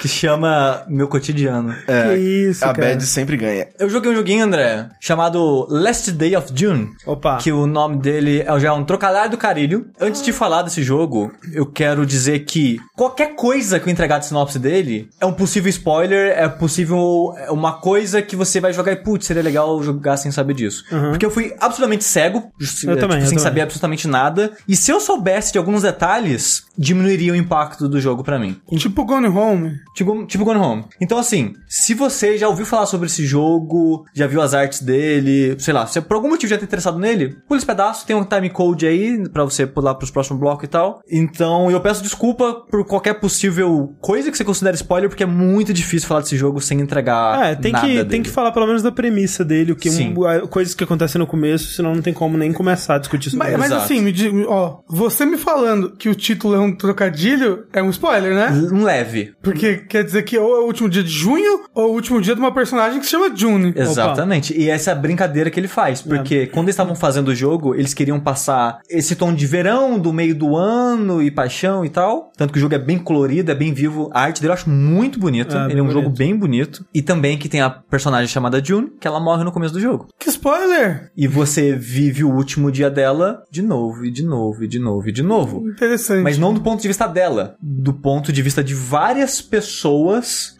[0.00, 1.74] que chama Meu Cotidiano.
[1.86, 2.18] É, Que
[2.50, 2.88] isso, a cara.
[2.88, 3.68] Bad sempre ganha.
[3.78, 6.90] Eu joguei um joguinho, André, chamado Last Day of June.
[7.06, 7.36] Opa.
[7.38, 9.86] Que o nome dele é já um trocadilho do carilho.
[10.00, 14.26] Antes de falar desse jogo, eu quero dizer que qualquer coisa que eu entregar de
[14.26, 18.92] sinopse dele é um possível spoiler, é possível é uma coisa que você vai jogar
[18.92, 20.84] e, putz, seria legal jogar sem saber disso.
[21.10, 22.50] Porque eu fui absolutamente cego,
[22.84, 23.38] Eu é, também, tipo, eu sem também.
[23.38, 24.52] saber absolutamente nada.
[24.68, 28.60] E se eu soubesse de alguns detalhes, diminuiria o impacto do jogo pra mim.
[28.76, 29.78] Tipo Gone Home.
[29.98, 30.84] Tipo, tipo Gone Home.
[31.00, 35.56] Então, assim, se você já ouviu falar sobre esse jogo, já viu as artes dele,
[35.58, 38.22] sei lá, se por algum motivo já tá interessado nele, pula esse pedaço, tem um
[38.24, 41.00] time code aí pra você pular pros próximos blocos e tal.
[41.10, 45.72] Então, eu peço desculpa por qualquer possível coisa que você considere spoiler, porque é muito
[45.72, 48.08] difícil falar desse jogo sem entregar É, tem nada que, dele.
[48.08, 51.26] tem que falar pelo menos da premissa dele, o que um- coisas que acontecem no
[51.26, 53.58] começo, senão não tem como nem começar a discutir sobre Mas, isso.
[53.58, 53.84] mas Exato.
[53.84, 57.90] assim, me diga, ó, você me falando que o título é um trocadilho é um
[57.90, 58.50] spoiler, né?
[58.72, 59.32] Um leve.
[59.42, 62.34] Porque quer dizer que ou é o último dia de junho ou o último dia
[62.34, 63.72] de uma personagem que se chama June.
[63.74, 64.56] Exatamente.
[64.56, 66.00] E essa é a brincadeira que ele faz.
[66.00, 66.08] É.
[66.08, 70.12] Porque quando eles estavam fazendo o jogo, eles queriam passar esse tom de verão, do
[70.12, 72.30] meio do ano e paixão e tal.
[72.36, 74.10] Tanto que o jogo é bem colorido, é bem vivo.
[74.12, 75.66] A arte dele eu acho muito bonita.
[75.68, 76.18] É, ele é um jogo bonito.
[76.18, 76.84] bem bonito.
[76.92, 80.08] E também que tem a personagem chamada June, que ela morre no começo do jogo.
[80.18, 81.10] Que spoiler!
[81.16, 85.08] E você vive o último dia dela de novo, e de novo, e de novo,
[85.08, 85.68] e de novo.
[85.68, 86.22] Interessante.
[86.22, 89.67] Mas não do ponto de vista dela, do ponto de vista de várias pessoas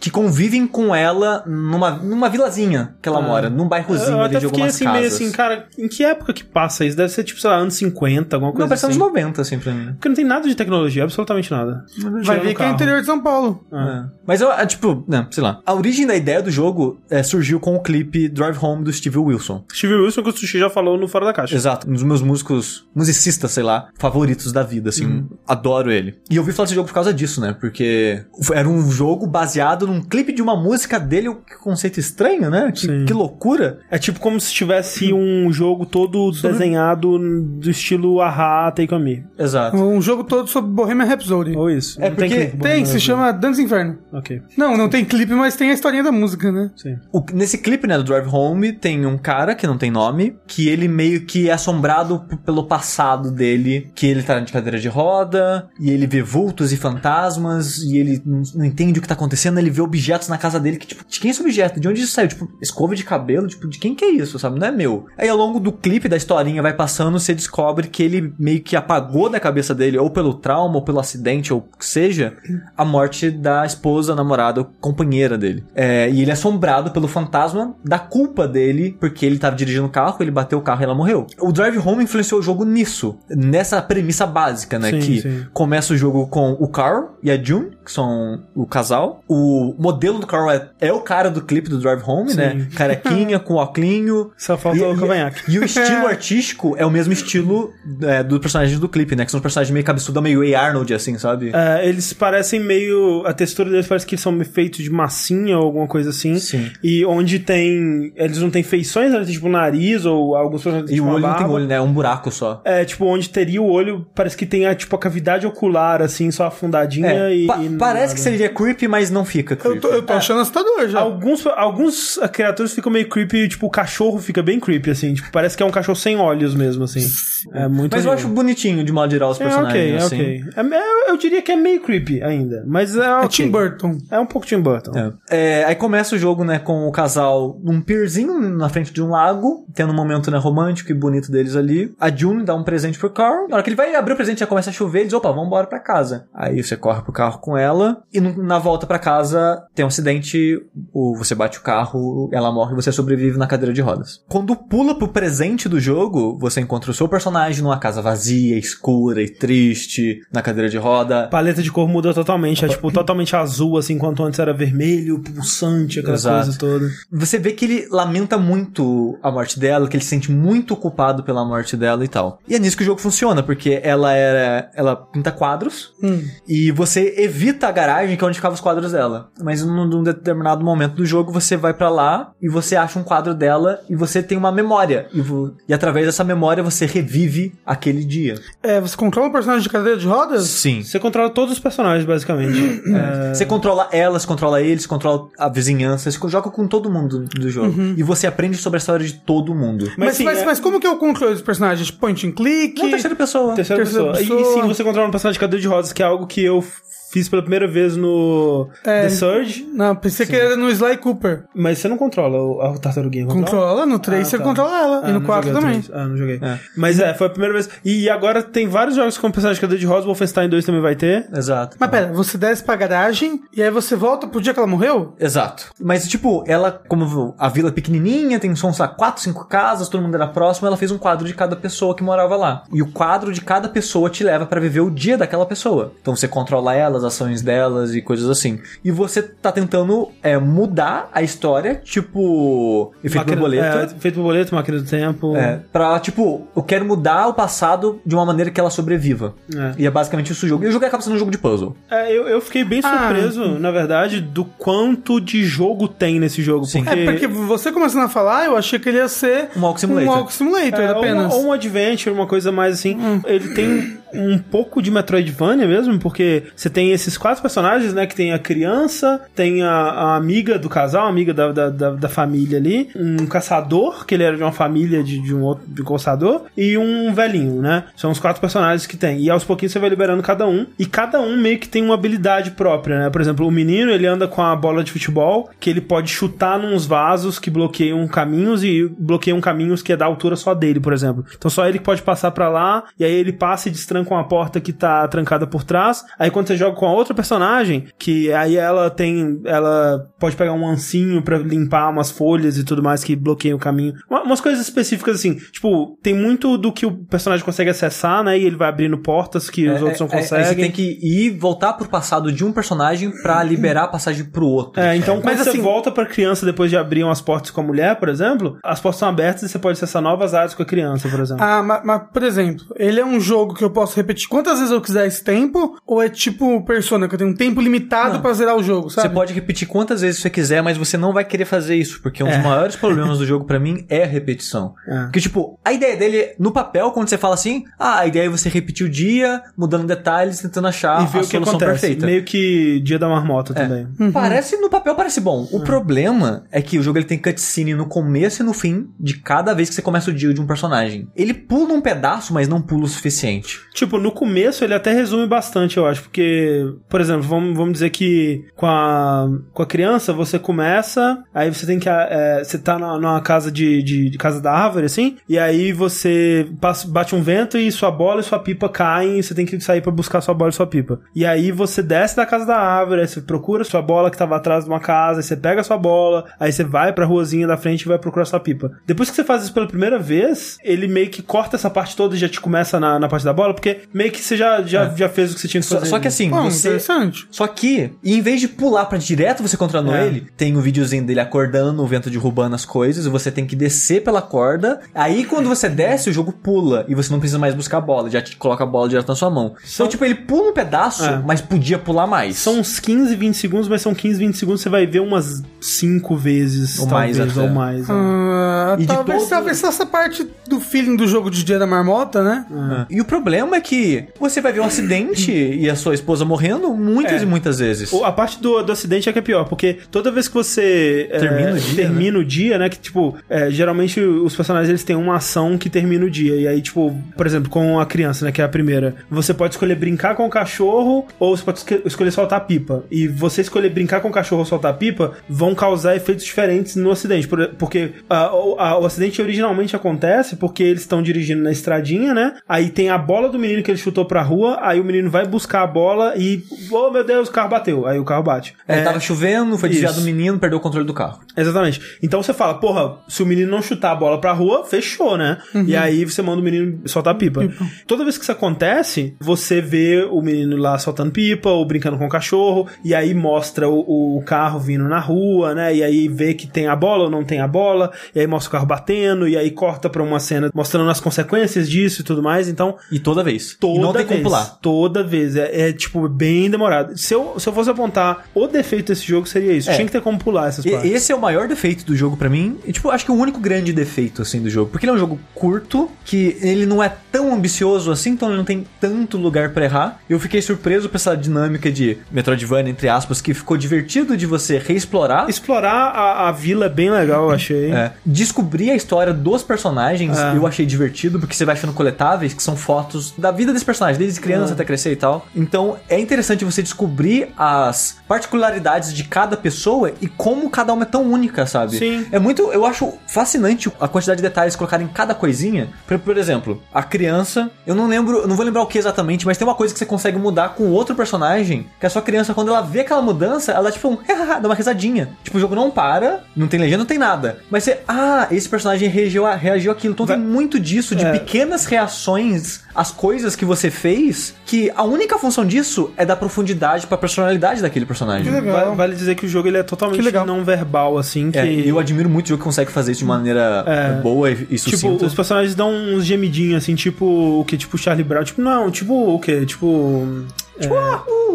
[0.00, 3.22] que convivem com ela numa, numa vilazinha que ela Ah.
[3.22, 5.00] mora, num bairrozinho Eu ali de algumas assim, casas.
[5.00, 6.96] meio assim, cara, em que época que passa isso?
[6.96, 8.94] Deve ser tipo, sei lá, anos 50, alguma coisa Não, parece assim.
[8.94, 9.92] anos 90, assim, pra mim.
[9.92, 11.84] Porque não tem nada de tecnologia, absolutamente nada.
[12.24, 13.64] Vai ver que é interior de São Paulo.
[13.72, 14.04] É.
[14.26, 15.60] Mas eu, é, tipo, né, sei lá.
[15.64, 19.18] A origem da ideia do jogo é, surgiu com o clipe Drive Home do Steve
[19.18, 19.64] Wilson.
[19.72, 21.54] Steve Wilson, que o Sushi já falou no Fora da Caixa.
[21.54, 26.18] Exato, um dos meus músicos, musicistas, sei lá, favoritos da vida, assim, adoro ele.
[26.30, 27.56] E eu ouvi falar desse jogo por causa disso, né?
[27.58, 32.72] Porque era um jogo baseado num clipe de uma música dele, que conceito estranho, né?
[32.74, 33.78] Que, que loucura.
[33.90, 39.24] É tipo como se tivesse um jogo todo desenhado do estilo Aha, Take On Me.
[39.38, 39.76] Exato.
[39.76, 41.56] Um jogo todo sobre Bohemian Rhapsody.
[41.56, 42.00] Ou isso.
[42.02, 43.98] É Não tem porque clipe, Tem, bom, se chama Dance Inferno.
[44.12, 46.70] Ok, Não, não tem clipe, mas tem a historinha da música, né?
[46.76, 46.96] sim.
[47.12, 50.68] O- nesse clipe, né, do Drive Home, tem um cara que não tem nome, que
[50.68, 55.68] ele meio que é assombrado pelo passado dele, que ele tá de cadeira de roda,
[55.80, 59.58] e ele vê vultos e fantasmas, e ele não, não entende o que tá acontecendo,
[59.58, 61.80] ele vê objetos na casa dele, que tipo, de quem é esse objeto?
[61.80, 62.28] De onde isso saiu?
[62.28, 63.46] Tipo, escova de cabelo?
[63.46, 64.58] Tipo, de quem que é isso, sabe?
[64.58, 65.06] Não é meu.
[65.16, 68.76] Aí ao longo do clipe, da historinha, vai passando, você descobre que ele meio que
[68.76, 72.36] apagou da cabeça dele, ou pelo trauma, ou pelo acidente, ou o que seja,
[72.76, 75.64] a morte da esposa, namorada, ou companheira dele.
[75.74, 79.90] É, e ele é assombrado pelo fantasma da culpa dele, porque ele tava dirigindo o
[79.90, 81.26] carro, ele bateu o carro e ela morreu.
[81.40, 84.90] O Drive Home influenciou o jogo nisso, nessa premissa básica, né?
[84.90, 85.46] Sim, que sim.
[85.52, 89.22] começa o jogo com o Carl e a June, que são o casal.
[89.28, 92.36] O modelo do Carl é, é o cara do clipe do Drive Home, Sim.
[92.36, 92.68] né?
[92.76, 94.30] Carequinha, com óculinho.
[94.36, 95.40] Só falta o cavanhaque.
[95.48, 97.72] E o estilo artístico é o mesmo estilo
[98.02, 99.24] é, do personagem do clipe, né?
[99.24, 100.60] Que são personagens meio cabeçudo, meio A.
[100.60, 101.50] Arnold, assim, sabe?
[101.54, 103.22] É, eles parecem meio.
[103.26, 106.38] A textura deles parece que são feitos de massinha ou alguma coisa assim.
[106.38, 106.70] Sim.
[106.82, 108.12] E onde tem.
[108.16, 111.26] Eles não têm feições, eles têm tipo nariz ou alguns personagens E tipo o olho
[111.26, 111.74] não tem olho, né?
[111.76, 112.60] É um buraco só.
[112.64, 116.30] É, tipo, onde teria o olho, parece que tem a, tipo, a cavidade ocular, assim,
[116.30, 117.46] só afundadinha É, e.
[117.46, 118.14] pa- e parece nada.
[118.14, 119.76] que seria creepy, mas não fica creepy.
[119.76, 121.00] Eu tô, eu tô achando assustador já.
[121.00, 125.14] Alguns, alguns criaturas ficam meio creepy, tipo, o cachorro fica bem creepy, assim.
[125.14, 127.06] Tipo, parece que é um cachorro sem olhos mesmo, assim.
[127.52, 130.48] É muito Mas eu acho bonitinho de modo geral os É, personagens, ok, assim.
[130.48, 130.70] ok.
[130.76, 130.76] É,
[131.06, 133.28] é, eu diria que é meio creepy ainda, mas é, É ok.
[133.28, 133.98] Tim Burton.
[134.10, 134.92] É um pouco Tim Burton.
[134.98, 135.12] É.
[135.30, 139.10] É, aí começa o jogo, né, com o casal num pierzinho na frente de um
[139.10, 141.94] lago, tendo um momento, né, romântico e bonito deles ali.
[142.00, 143.46] A June dá um presente pro Carl.
[143.48, 145.46] Na hora que ele vai abrir o presente, já começa a chover, eles, opa, vamos
[145.46, 146.26] embora pra casa.
[146.34, 149.88] Aí você corre pro carro com ela, e no- na volta pra casa tem um
[149.88, 150.60] acidente,
[150.92, 154.20] o, você bate o carro, ela morre e você sobrevive na cadeira de rodas.
[154.28, 159.22] Quando pula pro presente do jogo, você encontra o seu personagem numa casa vazia, escura
[159.22, 161.24] e triste, na cadeira de roda.
[161.24, 165.20] A paleta de cor muda totalmente, é tipo totalmente azul, assim, enquanto antes era vermelho,
[165.22, 166.44] pulsante, aquela Exato.
[166.44, 166.90] coisa toda.
[167.12, 171.22] Você vê que ele lamenta muito a morte dela, que ele se sente muito culpado
[171.22, 172.40] pela morte dela e tal.
[172.48, 174.70] E é nisso que o jogo funciona, porque ela era.
[174.74, 176.22] Ela pinta quadros Hum.
[176.48, 179.30] e você evita a garagem, que é onde os quadros dela.
[179.42, 183.02] Mas num, num determinado momento do jogo, você vai pra lá e você acha um
[183.04, 185.06] quadro dela e você tem uma memória.
[185.12, 188.34] E, vo- e através dessa memória você revive aquele dia.
[188.62, 190.44] É, você controla um personagem de cadeira de rodas?
[190.44, 190.82] Sim.
[190.82, 192.82] Você controla todos os personagens, basicamente.
[192.98, 197.48] É, Você controla elas, controla eles, controla a vizinhança, você joga com todo mundo do
[197.50, 197.74] jogo.
[197.96, 199.90] E você aprende sobre a história de todo mundo.
[199.96, 201.90] Mas, sim, mas, é- mas como que é o controle dos personagens?
[201.90, 202.80] Point and click?
[202.82, 203.54] Não, terceira pessoa.
[203.54, 204.36] Terceira, Terceira pessoa.
[204.36, 204.58] pessoa.
[204.58, 206.64] E sim, você controla um personagem de cadeira de rodas, que é algo que eu
[207.10, 209.02] fiz pela primeira vez no É.
[209.02, 211.44] The Surge, Não, pensei que era no Sly Cooper.
[211.54, 213.44] mas você não controla o- a tartaruguinha, controla?
[213.46, 214.44] Controla, no 3 Ah, você tá.
[214.44, 215.00] controla ela.
[215.04, 215.84] Ah, e no não 4 joguei o também.
[215.92, 216.40] Ah, não joguei.
[216.76, 217.68] Mas é, foi a primeira vez.
[217.84, 221.28] E agora tem vários jogos com personagem cadê de rosa, Wolfenstein 2 também vai ter.
[221.34, 221.76] Exato.
[221.80, 225.14] Mas pera, você desce pra garagem e aí você volta pro dia que ela morreu?
[225.18, 225.66] Exato.
[225.80, 230.02] Mas, tipo, ela, como a vila é pequenininha, tem sei lá, quatro, cinco casas, todo
[230.02, 232.64] mundo era próximo, ela fez um quadro de cada pessoa que morava lá.
[232.72, 235.92] E o quadro de cada pessoa te leva pra viver o dia daquela pessoa.
[236.00, 238.60] Então você controla elas, as ações delas e coisas assim.
[238.84, 243.78] E você tá tentando é, mudar a história, tipo, efeito Máquina- borboleta.
[243.92, 245.36] É, efeito borboleta, máquina do tempo.
[245.36, 249.34] É, pra, tipo, eu quero mudar o passado de uma maneira que ela sobreviva.
[249.54, 249.74] É.
[249.78, 250.64] E é basicamente isso o jogo.
[250.64, 251.76] E o jogo acaba sendo um jogo de puzzle.
[251.90, 252.98] É, eu, eu fiquei bem Ah.
[253.08, 256.64] surpreso, na verdade, do quanto de jogo tem nesse jogo.
[256.64, 256.84] Sim.
[256.84, 259.80] Porque, É, porque você começando a falar, eu achei que ele ia ser Um Walk
[259.80, 260.08] Simulator.
[260.10, 261.34] um Walk Simulator É, ou, apenas.
[261.34, 262.96] ou um adventure, uma coisa mais assim.
[263.26, 268.06] Ele tem um pouco de Metroidvania mesmo, porque você tem esses quatro personagens, né?
[268.06, 271.90] Que tem a criança, tem a, a amiga do casal, a amiga da, da, da,
[271.90, 275.66] da família ali, um caçador, que ele era de uma família de, de um outro
[275.68, 277.84] de um caçador, e um velhinho, né?
[277.96, 279.20] São os quatro personagens que tem.
[279.20, 281.94] E aos pouquinhos você vai liberando cada um, e cada um meio que tem uma
[281.94, 283.10] habilidade própria, né?
[283.10, 286.58] Por exemplo, o menino, ele anda com a bola de futebol, que ele pode chutar
[286.58, 290.92] nos vasos que bloqueiam caminhos e bloqueiam caminhos que é da altura só dele, por
[290.92, 291.24] exemplo.
[291.36, 294.60] Então só ele pode passar pra lá, e aí ele passa e destranca uma porta
[294.60, 296.04] que tá trancada por trás.
[296.18, 300.52] Aí quando você joga com a outra personagem, que aí ela tem, ela pode pegar
[300.52, 303.94] um ancinho pra limpar umas folhas e tudo mais que bloqueiam o caminho.
[304.10, 308.38] Uma- umas coisas específicas assim, tipo, tem muito do que o personagem consegue acessar, né?
[308.38, 310.44] E ele vai abrindo portas que os outros não É, é, conseguem.
[310.46, 314.46] você tem que ir voltar pro passado de um personagem pra liberar a passagem pro
[314.46, 314.80] outro.
[314.80, 317.60] É, então quando Mas, você assim- volta pra criança depois de abrir umas portas com
[317.60, 320.62] a mulher, por exemplo, as portas são abertas e você pode acessar novas áreas com
[320.62, 321.42] a criança, por exemplo.
[321.44, 324.72] Ah, mas, mas, por exemplo, ele é um jogo que eu posso repetir quantas vezes
[324.72, 325.76] eu quiser esse tempo?
[325.86, 329.08] Ou é tipo Persona, que eu tenho um tempo limitado pra zerar o jogo, sabe?
[329.08, 332.22] Você pode repetir quantas vezes você quiser, mas você não vai querer fazer isso, porque
[332.22, 332.42] um dos É.
[332.42, 334.74] maiores problemas do jogo pra mim é a repetição.
[334.86, 335.02] É.
[335.04, 338.28] Porque, tipo, a ideia dele, no papel, quando você fala assim, ah, a ideia é
[338.28, 341.70] você repetir o dia, mudando detalhes, tentando achar e ver a o que solução acontece.
[341.80, 342.06] perfeita.
[342.06, 343.56] Meio que dia da marmota É.
[343.56, 343.88] também.
[344.12, 345.48] Parece, no papel parece bom.
[345.52, 349.18] O problema é que o jogo ele tem cutscene no começo e no fim de
[349.18, 351.08] cada vez que você começa o dia de um personagem.
[351.16, 353.58] Ele pula um pedaço, mas não pula o suficiente.
[353.78, 357.90] Tipo, no começo ele até resume bastante, eu acho, porque, por exemplo, vamos, vamos dizer
[357.90, 361.88] que com a, com a criança você começa, aí você tem que.
[361.88, 365.72] é, você tá na- numa casa de, de, de casa da árvore, assim, e aí
[365.72, 369.46] você passa, bate um vento e sua bola e sua pipa caem e você tem
[369.46, 370.98] que sair pra buscar sua bola e sua pipa.
[371.14, 374.34] E aí você desce da casa da árvore, aí você procura sua bola que tava
[374.36, 377.56] atrás de uma casa, aí você pega sua bola, aí você vai pra ruazinha da
[377.56, 378.72] frente e vai procurar sua pipa.
[378.86, 382.14] Depois que você faz isso pela primeira vez, ele meio que corta essa parte toda
[382.16, 384.88] e já te começa na, na parte da bola, porque meio que você já, já,
[384.94, 385.90] já fez o que você tinha que Só, fazer.
[385.90, 386.68] só que assim, Bom, você.
[386.68, 387.26] interessante.
[387.30, 390.06] Só que, em vez de pular pra direto você controlando É.
[390.06, 393.56] ele, tem um videozinho dele acordando, o vento derrubando as coisas, e você tem que
[393.56, 394.80] descer pela corda.
[394.94, 398.10] Aí quando você desce, o jogo pula e você não precisa mais buscar a bola,
[398.10, 399.54] já te coloca a bola direto na sua mão.
[399.64, 401.22] São- Então, tipo, ele pula um pedaço, É.
[401.24, 402.36] mas podia pular mais.
[402.36, 406.16] São uns 15, 20 segundos, mas são 15, 20 segundos, você vai ver umas 5
[406.16, 407.40] vezes, Ou talvez, mais até.
[407.40, 407.88] ou mais.
[407.88, 407.94] né?
[407.94, 411.66] Ah, E de talvez, todo- talvez essa parte do feeling do jogo de Dia da
[411.66, 412.46] Marmota, né?
[412.90, 412.94] É.
[412.96, 416.72] E o problema é que você vai ver um acidente e a sua esposa morrendo
[416.74, 417.24] muitas É.
[417.24, 417.92] e muitas vezes.
[418.02, 421.18] A parte do, do acidente é que é pior, porque toda vez que você é,
[421.18, 422.68] Termina o dia, termina o dia, né?
[422.68, 426.34] Que, tipo, é, geralmente os personagens eles têm uma ação que termina o dia.
[426.36, 428.32] E aí, tipo, por exemplo, com a criança, né?
[428.32, 428.96] Que é a primeira.
[429.10, 432.84] Você pode escolher brincar com o cachorro ou você pode escolher soltar pipa.
[432.90, 436.90] E você escolher brincar com o cachorro ou soltar pipa vão causar efeitos diferentes no
[436.90, 437.26] acidente.
[437.28, 442.34] Por- porque o, a- o acidente originalmente acontece porque eles estão dirigindo na estradinha, né?
[442.48, 445.26] Aí tem a bola do menino que ele chutou pra rua, aí o menino vai
[445.26, 447.86] buscar a bola e, oh meu Deus, o carro bateu.
[447.86, 448.54] Aí o carro bate.
[448.66, 450.02] É, tava chovendo, foi desviado isso.
[450.02, 451.20] do menino, perdeu o controle do carro.
[451.36, 451.80] Exatamente.
[452.02, 455.38] Então você fala, porra, se o menino não chutar a bola pra rua, fechou, né?
[455.66, 457.48] E aí você manda o menino soltar pipa.
[457.86, 462.06] Toda vez que isso acontece, você vê o menino lá soltando pipa ou brincando com
[462.06, 465.74] o cachorro, e aí mostra o, o carro vindo na rua, né?
[465.74, 468.48] E aí vê que tem a bola ou não tem a bola, e aí mostra
[468.48, 472.22] o carro batendo, e aí corta pra uma cena mostrando as consequências disso e tudo
[472.22, 472.48] mais.
[472.48, 473.37] Então, E toda vez.
[473.60, 474.58] Toda e não tem vez, como pular.
[474.60, 475.36] Toda vez.
[475.36, 476.96] É, é, tipo, bem demorado.
[476.96, 479.70] Se eu, se eu fosse apontar o defeito desse jogo, seria isso.
[479.70, 479.74] É.
[479.74, 480.90] Tinha que ter como pular essas E- partes.
[480.92, 482.58] esse é o maior defeito do jogo pra mim.
[482.66, 484.70] E, tipo, acho que o único grande defeito, assim, do jogo.
[484.70, 488.38] Porque ele é um jogo curto, que ele não é tão ambicioso assim, então ele
[488.38, 490.00] não tem tanto lugar pra errar.
[490.08, 494.58] Eu fiquei surpreso com essa dinâmica de Metroidvania, entre aspas, que ficou divertido de você
[494.58, 495.28] reexplorar.
[495.28, 497.70] Explorar a, a vila é bem legal, eu achei.
[497.72, 497.92] É.
[498.04, 500.36] descobrir a história dos personagens É.
[500.36, 503.98] eu achei divertido, porque você vai achando coletáveis que são fotos da vida desse personagem,
[503.98, 504.54] desde criança É.
[504.54, 505.26] até crescer e tal.
[505.34, 510.86] Então é interessante você descobrir as particularidades de cada pessoa e como cada uma é
[510.86, 511.76] tão única, sabe?
[511.78, 512.06] Sim.
[512.12, 512.50] É muito.
[512.52, 515.68] Eu acho fascinante a quantidade de detalhes colocados em cada coisinha.
[515.86, 517.50] Por, por exemplo, a criança.
[517.66, 518.18] Eu não lembro.
[518.18, 520.50] Eu não vou lembrar o que exatamente, mas tem uma coisa que você consegue mudar
[520.50, 521.66] com outro personagem.
[521.80, 523.98] Que a sua criança, quando ela vê aquela mudança, ela dá tipo um.
[524.40, 525.10] dá uma risadinha.
[525.24, 527.40] Tipo, o jogo não para, não tem legenda, não tem nada.
[527.50, 527.80] Mas você.
[527.88, 529.94] Ah, esse personagem reagiu, reagiu àquilo.
[529.94, 531.12] Então tem muito disso, de É.
[531.12, 534.34] pequenas reações às coisas que você fez.
[534.46, 538.24] Que a única função disso é dar profundidade pra personalidade daquele personagem.
[538.24, 538.64] Que legal.
[538.66, 541.30] Vale, vale dizer que o jogo ele é totalmente não verbal, assim.
[541.30, 541.38] Que...
[541.38, 544.00] É, eu admiro muito o jogo que consegue fazer isso de maneira É.
[544.00, 545.06] boa e, e Tipo, sucinta.
[545.06, 547.04] os personagens dão uns gemidinhos, assim, tipo
[547.40, 547.56] o que?
[547.56, 548.24] Tipo Charlie Brown.
[548.24, 549.44] Tipo, não, tipo o que?
[549.46, 550.24] Tipo.
[550.60, 550.74] Tipo,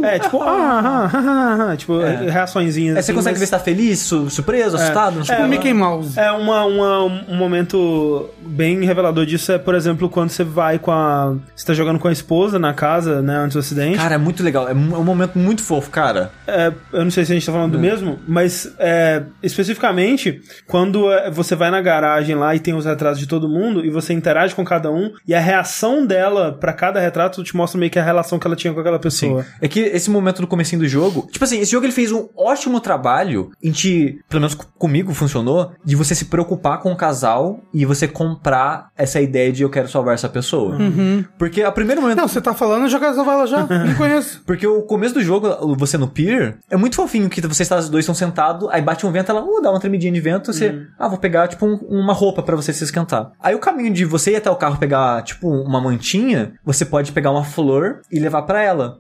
[0.04, 1.20] é, é, tipo, ah, ah, ah,
[1.68, 2.30] ah, ah, tipo, É.
[2.30, 2.98] reaçõezinhas.
[2.98, 5.24] É, você assim, consegue mas- ver se tá feliz, su- surpreso, assustado?
[5.26, 5.48] sei É.
[5.48, 6.20] Mickey Mouse.
[6.20, 10.92] É uma, uma- um momento bem revelador disso é, por exemplo, quando você vai com
[10.92, 11.36] a.
[11.56, 13.98] Você tá jogando com a esposa na casa, né, antes do acidente.
[13.98, 14.68] Cara, é muito legal.
[14.68, 16.32] É um é momento muito fofo, cara.
[16.46, 21.12] É, eu não sei se a gente tá falando do mesmo, mas é, especificamente quando
[21.12, 24.14] é, você vai na garagem lá e tem os retratos de todo mundo e você
[24.14, 27.98] interage com cada um e a reação dela pra cada retrato te mostra meio que
[28.00, 29.13] a relação que ela tinha com aquela pessoa.
[29.62, 32.28] É que esse momento do comecinho do jogo, tipo assim, esse jogo ele fez um
[32.36, 37.60] ótimo trabalho em te, pelo menos comigo funcionou, de você se preocupar com o casal
[37.74, 40.78] e você comprar essa ideia de eu quero salvar essa pessoa.
[41.38, 43.66] Porque a primeiro momento Não, você tá falando, eu já quero salvar ela já.
[43.68, 44.42] Não conheço.
[44.46, 47.90] Porque o começo do jogo, você no pier, é muito fofinho, que vocês tá- os
[47.90, 50.70] dois estão sentados, aí bate um vento, ela uh, dá uma tremidinha de vento, você,
[51.00, 53.32] ah, vou pegar, tipo, um- uma roupa pra você se esquentar.
[53.42, 57.12] Aí o caminho de você ir até o carro pegar, tipo, uma mantinha, você pode
[57.12, 58.98] pegar uma flor e levar pra ela.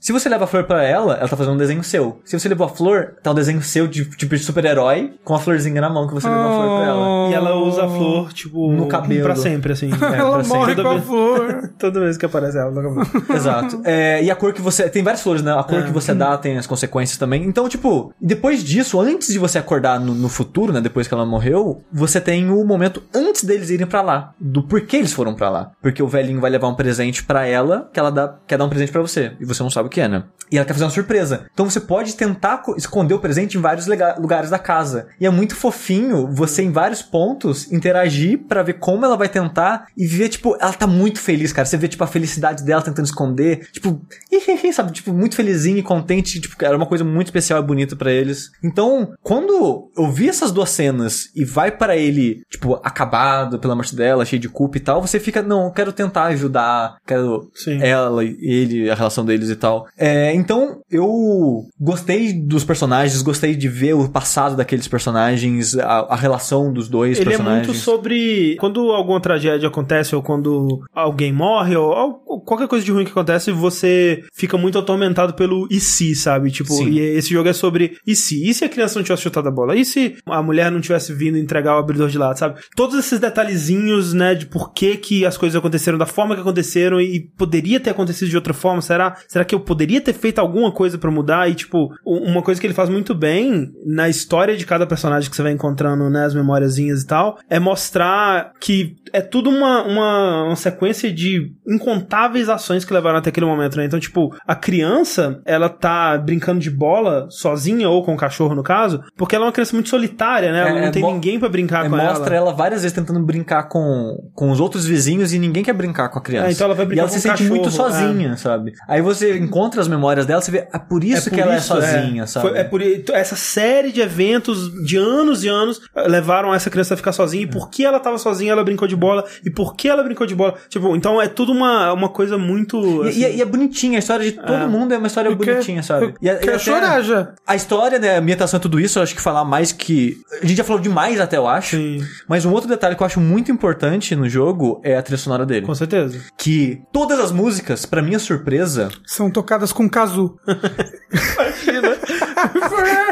[0.00, 2.20] Se você leva a flor pra ela, ela tá fazendo um desenho seu.
[2.24, 5.38] Se você levou a flor, tá um desenho seu de, tipo, de super-herói, com a
[5.38, 7.30] florzinha na mão que você levou a flor pra ela.
[7.30, 9.22] E ela usa a flor, tipo, No cabelo.
[9.24, 9.90] pra sempre, assim.
[10.00, 10.58] É, ela pra sempre.
[10.58, 11.70] morre Toda com a vez- flor.
[11.78, 13.06] Toda vez que aparece ela no cabelo.
[13.36, 13.80] Exato.
[13.84, 14.88] É, e a cor que você.
[14.88, 15.52] Tem várias flores, né?
[15.52, 15.82] A cor É.
[15.82, 17.44] que você dá tem as consequências também.
[17.44, 20.80] Então, tipo, depois disso, antes de você acordar no, no futuro, né?
[20.80, 24.32] Depois que ela morreu, você tem o momento antes deles irem pra lá.
[24.40, 25.72] Do porquê eles foram pra lá.
[25.82, 28.68] Porque o velhinho vai levar um presente pra ela, que ela dá, quer dar um
[28.70, 29.32] presente pra você.
[29.38, 30.24] E você não sabe é, né?
[30.52, 31.46] E ela quer fazer uma surpresa.
[31.54, 33.86] Então você pode tentar co- esconder o presente em vários
[34.18, 35.06] lugares da casa.
[35.20, 39.86] E é muito fofinho você, em vários pontos, interagir pra ver como ela vai tentar
[39.96, 41.66] e ver, tipo, ela tá muito feliz, cara.
[41.66, 43.68] Você vê, tipo, a felicidade dela tentando esconder.
[43.70, 44.00] Tipo,
[44.74, 44.90] sabe?
[44.90, 46.40] Tipo, muito felizinha e contente.
[46.40, 48.50] Tipo, era uma coisa muito especial e bonita pra eles.
[48.60, 53.94] Então, quando eu vi essas duas cenas e vai pra ele, tipo, acabado pela morte
[53.94, 57.78] dela, cheio de culpa e tal, você fica, não, eu quero tentar ajudar, quero Sim.
[57.80, 59.79] ela e ele, a relação deles e tal.
[59.98, 66.16] É, então, eu gostei dos personagens, gostei de ver o passado daqueles personagens, a, a
[66.16, 67.66] relação dos dois Ele é personagens.
[67.66, 72.92] muito sobre quando alguma tragédia acontece ou quando alguém morre ou, ou qualquer coisa de
[72.92, 76.50] ruim que acontece, você fica muito atormentado pelo e se, sabe?
[76.50, 76.90] Tipo, Sim.
[76.90, 78.48] e esse jogo é sobre e se?
[78.48, 79.76] E se a criança não tivesse chutado a bola?
[79.76, 82.60] E se a mulher não tivesse vindo entregar o abridor de lado, sabe?
[82.74, 87.00] Todos esses detalhezinhos, né, de por que que as coisas aconteceram da forma que aconteceram
[87.00, 89.16] e poderia ter acontecido de outra forma, será?
[89.28, 91.50] Será que eu poderia ter feito alguma coisa pra mudar?
[91.50, 95.36] E tipo, uma coisa que ele faz muito bem na história de cada personagem que
[95.36, 100.44] você vai encontrando, né, as memóriazinhas e tal, é mostrar que é tudo uma, uma,
[100.44, 103.84] uma sequência de incontáveis ações que levaram até aquele momento, né?
[103.84, 108.62] Então, tipo, a criança, ela tá brincando de bola sozinha ou com o cachorro, no
[108.62, 110.60] caso, porque ela é uma criança muito solitária, né?
[110.60, 112.46] Ela É, não tem mo- ninguém pra brincar É, com mostra ela.
[112.48, 112.54] ela.
[112.56, 116.22] várias vezes tentando brincar com, com os outros vizinhos e ninguém quer brincar com a
[116.22, 116.48] criança.
[116.48, 118.72] É, então ela vai brincar e ela com se sente cachorro, muito sozinha, sabe?
[118.88, 121.72] Aí você encontra as memórias dela, você vê, é por isso por que ela isso,
[121.76, 122.48] é sozinha, sabe?
[122.48, 126.70] Foi- é por i- essa série de eventos de anos e anos eh, levaram essa
[126.70, 127.42] criança a ficar sozinha.
[127.44, 129.24] E por que ela tava sozinha, ela brincou de bola.
[129.44, 130.54] E por que ela brincou de bola?
[130.68, 133.04] Tipo, então é tudo uma, uma coisa muito.
[133.04, 134.66] E- assim, E, é- e é bonitinha, a história de todo É.
[134.66, 136.06] mundo é uma história Eu quero- bonitinha, sabe?
[136.06, 137.32] eu E a- e quero até- chorar já.
[137.46, 140.16] A história, né, a ambientação e tudo isso, eu acho que falar mais que.
[140.42, 141.76] A gente já falou demais até, eu acho.
[141.76, 145.18] Sim, Mas um outro detalhe que eu acho muito importante no jogo é a trilha
[145.18, 145.66] sonora dele.
[145.66, 146.18] com certeza.
[146.38, 150.36] Que todas as músicas, pra minha surpresa, São tocadas com casu.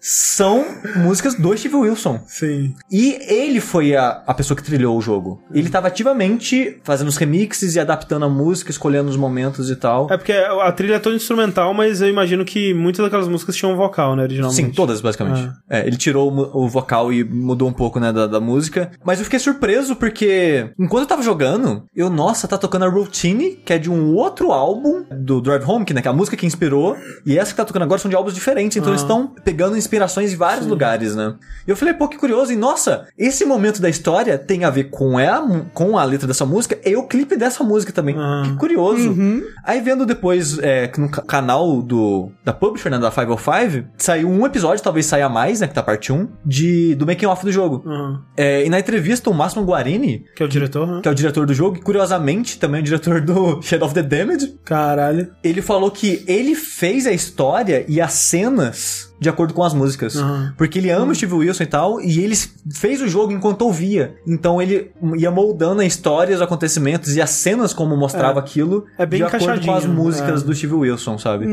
[0.00, 0.64] são
[0.96, 2.20] músicas do Steve Wilson.
[2.26, 2.74] Sim.
[2.90, 5.42] E ele foi a, a pessoa que trilhou o jogo.
[5.52, 10.08] Ele tava ativamente fazendo os remixes e adaptando a música, escolhendo os momentos e tal.
[10.10, 13.76] É porque a trilha é toda instrumental, mas eu imagino que muitas daquelas músicas tinham
[13.76, 14.62] vocal, né, originalmente.
[14.62, 15.50] Sim, todas, basicamente.
[15.68, 18.90] É, ele tirou o o vocal e mudou um pouco, né, da, da música.
[19.04, 23.56] Mas eu fiquei surpreso porque, enquanto eu tava jogando, eu, nossa, tá tocando a Routine,
[23.64, 26.36] que é de um outro álbum do Drive Home, que, né, que é a música
[26.36, 29.26] que inspirou, e essa que tá tocando agora são de álbuns diferentes, então eles estão
[29.44, 31.34] pegando inspirações em vários lugares, né?
[31.66, 34.84] E eu falei, pô, que curioso, e nossa, esse momento da história tem a ver
[34.84, 38.14] com a, com a letra dessa música e o clipe dessa música também.
[38.18, 38.42] Ah.
[38.46, 39.14] Que curioso.
[39.64, 44.28] Aí vendo depois é, que no ca- canal do da Publisher, né, da 505, saiu
[44.28, 47.52] um episódio, talvez saia mais, né, que tá parte 1, de, do making off do
[47.52, 47.82] jogo.
[47.86, 48.22] Aham.
[48.36, 51.00] É, e na entrevista, o Máximo Guarini, Que é o diretor, né?
[51.02, 53.94] que é o diretor do jogo, e curiosamente também é o diretor do Shadow of
[53.94, 55.30] the Damned, Caralho.
[55.44, 60.16] ele falou que ele fez a história e as cenas de acordo com as músicas.
[60.16, 60.54] Aham.
[60.56, 62.34] Porque ele ama o Steve Wilson e tal, e ele
[62.72, 64.14] fez o jogo enquanto ouvia.
[64.26, 69.04] Então ele ia moldando a história, os acontecimentos e as cenas como mostrava aquilo É
[69.04, 70.44] bem de acordo com as encaixadinho, músicas é.
[70.44, 71.46] do Steve Wilson, sabe?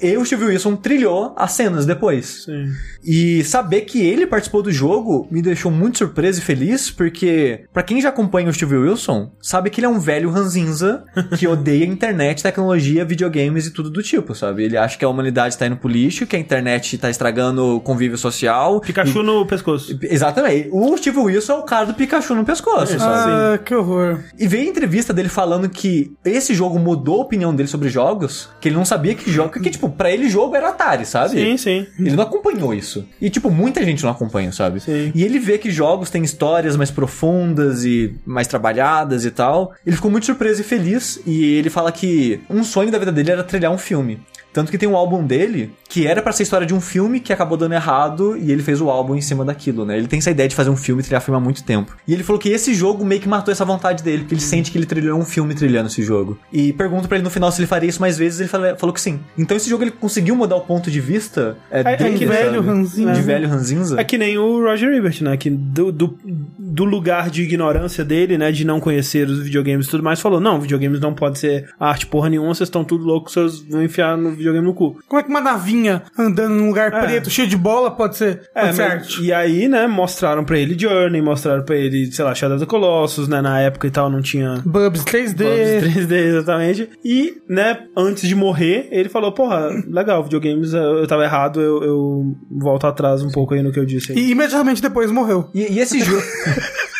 [0.00, 2.44] E o Steve Wilson trilhou as cenas depois.
[2.44, 2.70] Sim.
[3.04, 7.82] E saber que ele participou do jogo me deixou muito surpreso e feliz, porque pra
[7.82, 11.04] quem já acompanha o Steve Wilson, sabe que ele é um velho ranzinza
[11.38, 14.64] que odeia internet, tecnologia, videogames e tudo do tipo, sabe?
[14.64, 17.80] Ele acha que a humanidade tá indo pro lixo, que a internet tá estragando o
[17.80, 18.80] convívio social.
[18.80, 19.92] Pikachu no pescoço.
[19.92, 20.68] E- Exatamente.
[20.72, 23.30] O Steve Wilson é o cara do Pikachu no pescoço, sabe?
[23.30, 24.20] Ah, que horror.
[24.38, 28.48] E veio a entrevista dele falando que esse jogo mudou a opinião dele sobre jogos,
[28.60, 29.50] que ele não sabia que jogo.
[29.50, 31.30] Que, tipo, pra ele jogo era Atari, sabe?
[31.42, 31.86] Sim, sim.
[31.98, 33.06] Ele não acompanhou isso.
[33.20, 34.80] E, tipo, muita gente não acompanha, sabe?
[34.80, 35.10] Sim.
[35.14, 39.72] E ele vê que jogos têm histórias mais profundas e mais trabalhadas e tal.
[39.86, 41.20] Ele ficou muito surpreso e feliz.
[41.26, 44.20] E ele fala que um sonho da vida dele era trilhar um filme.
[44.52, 47.32] Tanto que tem um álbum dele que era pra ser história de um filme que
[47.32, 49.96] acabou dando errado e ele fez o álbum em cima daquilo, né?
[49.98, 51.94] Ele tem essa ideia de fazer um filme, trilhar filme há muito tempo.
[52.08, 54.70] E ele falou que esse jogo meio que matou essa vontade dele, porque ele sente
[54.70, 56.38] que ele trilhou um filme trilhando esse jogo.
[56.52, 58.48] E pergunto pra ele no final se ele faria isso mais vezes, ele
[58.78, 59.20] falou que sim.
[59.36, 62.26] Então esse jogo ele conseguiu mudar o ponto de vista é, É- é dele, que
[62.26, 62.66] velho sabe?
[62.66, 63.12] ranzinza.
[63.12, 64.00] De velho ranzinza.
[64.00, 65.36] É que nem o Roger Ebert, né?
[65.36, 66.18] Que do, do,
[66.58, 68.50] do lugar de ignorância dele, né?
[68.50, 72.06] De não conhecer os videogames e tudo mais, falou: não, videogames não pode ser arte
[72.06, 74.98] porra nenhuma, vocês estão tudo loucos, vocês vão enfiar no videogame no cu.
[75.08, 77.00] Como é que uma navinha andando num lugar É.
[77.00, 79.22] preto, cheio de bola, pode ser, É, pode ser mas- arte?
[79.22, 82.70] e aí, né, mostraram pra ele Journey, mostraram pra ele, sei lá, Shadow of the
[82.70, 85.44] Colossus, né, na época e tal, não tinha Bubs 3D.
[85.44, 86.88] Bubs 3D, exatamente.
[87.04, 91.82] E, né, antes de morrer, ele falou, porra, legal, videogames, eu, eu tava errado, eu,
[91.82, 94.18] eu volto atrás um pouco aí no que eu disse aí.
[94.18, 95.48] E imediatamente depois morreu.
[95.54, 96.22] E, e esse jogo.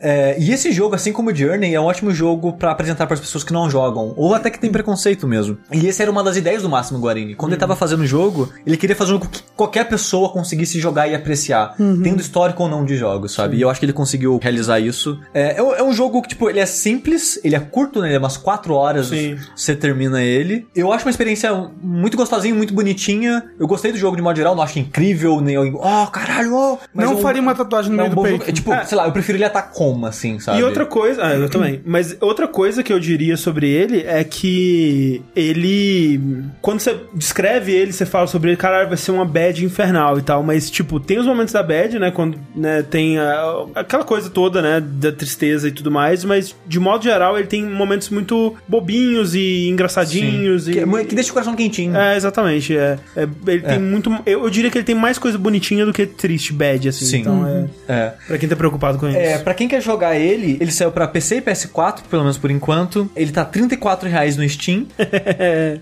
[0.00, 3.14] É, e esse jogo, assim como o Journey, é um ótimo jogo pra apresentar para
[3.14, 5.58] as pessoas que não jogam, ou até que tem preconceito mesmo.
[5.72, 7.34] E essa era uma das ideias do Máximo Guarini.
[7.34, 10.78] Quando ele tava fazendo o jogo, ele queria fazer um jogo que qualquer pessoa conseguisse
[10.80, 13.56] jogar e apreciar, tendo histórico ou não de jogos, sabe?
[13.56, 15.18] E eu acho que ele conseguiu realizar isso.
[15.32, 18.08] É, é um- é jogo que, tipo, ele é simples, ele é curto, né?
[18.08, 19.36] Ele é umas 4 horas, Sim.
[19.54, 20.66] você termina ele.
[20.74, 23.44] Eu acho uma experiência muito gostosinha, muito bonitinha.
[23.58, 26.78] Eu gostei do jogo de modo geral, não acho incrível, nem eu, oh, caralho, oh.
[26.92, 28.40] Mas não faria uma tatuagem no é meio um do peito.
[28.40, 28.52] jogo.
[28.52, 30.58] Tipo, sei lá, eu prefiro ele atacar como, assim, sabe?
[30.60, 31.80] E outra coisa, ah, eu também.
[31.84, 36.20] Mas outra coisa que eu diria sobre ele é que ele.
[36.60, 40.22] Quando você descreve ele, você fala sobre ele, caralho, vai ser uma bad infernal e
[40.22, 40.42] tal.
[40.42, 42.10] Mas, tipo, tem os momentos da bad, né?
[42.10, 44.80] Quando né, tem a- aquela coisa toda, né?
[44.80, 46.24] Da tristeza e tudo mais.
[46.24, 50.64] Mas, de modo geral, ele tem momentos muito bobinhos e engraçadinhos.
[50.66, 51.96] Que, e, é- que deixa o coração quentinho.
[51.96, 52.76] É, exatamente.
[52.76, 54.10] É, É, ele tem muito.
[54.26, 57.04] Eu, eu diria que ele tem mais coisa bonitinha do que triste, bad, assim.
[57.04, 57.20] Sim.
[57.20, 57.64] Então, é.
[57.88, 58.12] É.
[58.26, 59.18] Pra quem tá preocupado com isso.
[59.24, 62.50] É, pra quem quer jogar ele, ele saiu pra PC e PS4, pelo menos por
[62.50, 63.10] enquanto.
[63.16, 64.86] Ele tá 34 reais no Steam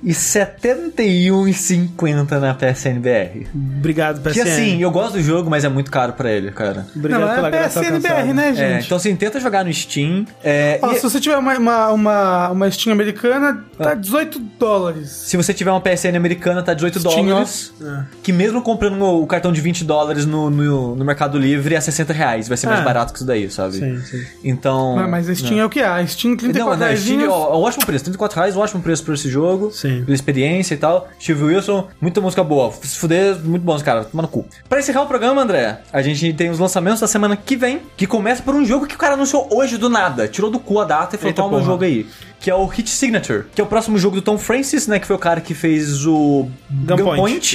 [0.03, 3.47] e R$ 71,50 na PSNBR.
[3.55, 4.33] Obrigado, PSN.
[4.33, 6.87] Que assim, eu gosto do jogo, mas é muito caro pra ele, cara.
[6.95, 8.87] Obrigado não, pela é graça PSNBR, né, É, gente?
[8.87, 10.27] então assim, tenta jogar no Steam.
[10.43, 13.85] É, Ó, e- se você tiver uma, uma, uma, uma Steam americana, Ah.
[13.85, 15.09] tá 18 dólares.
[15.11, 17.73] Se você tiver uma PSN americana, tá 18 Steam, dólares.
[17.83, 18.03] ó.
[18.23, 22.13] Que mesmo comprando o cartão de 20 dólares no, no, no Mercado Livre, é 60
[22.13, 22.49] reais.
[22.49, 22.85] Vai ser mais Ah.
[22.85, 23.77] barato que isso daí, sabe?
[23.77, 24.25] Sim, sim.
[24.45, 24.97] Então.
[24.97, 25.87] Mas, mas a Steam é o que é.
[25.87, 27.01] A Steam 34 Não, não, reais.
[27.01, 28.05] Steam, é um ótimo preço.
[28.05, 29.71] 34 reais, um ótimo preço por esse jogo.
[29.71, 30.03] Sim.
[30.05, 31.09] Pela experiência e tal.
[31.21, 32.73] Steve Wilson, muita música boa.
[32.83, 34.05] Se fuder, muito bons, cara.
[34.05, 34.45] Toma no cu.
[34.69, 38.07] Pra encerrar o programa, André, a gente tem os lançamentos da semana que vem, que
[38.07, 40.29] começa por um jogo que o cara anunciou hoje do nada.
[40.29, 41.65] Tirou do cu a data e falou, Eita toma um porra.
[41.73, 42.07] jogo aí.
[42.43, 44.99] Que é o Hit Signature, que é o próximo jogo do Tom Francis, né?
[44.99, 46.97] Que foi o cara que fez o Gunpoint,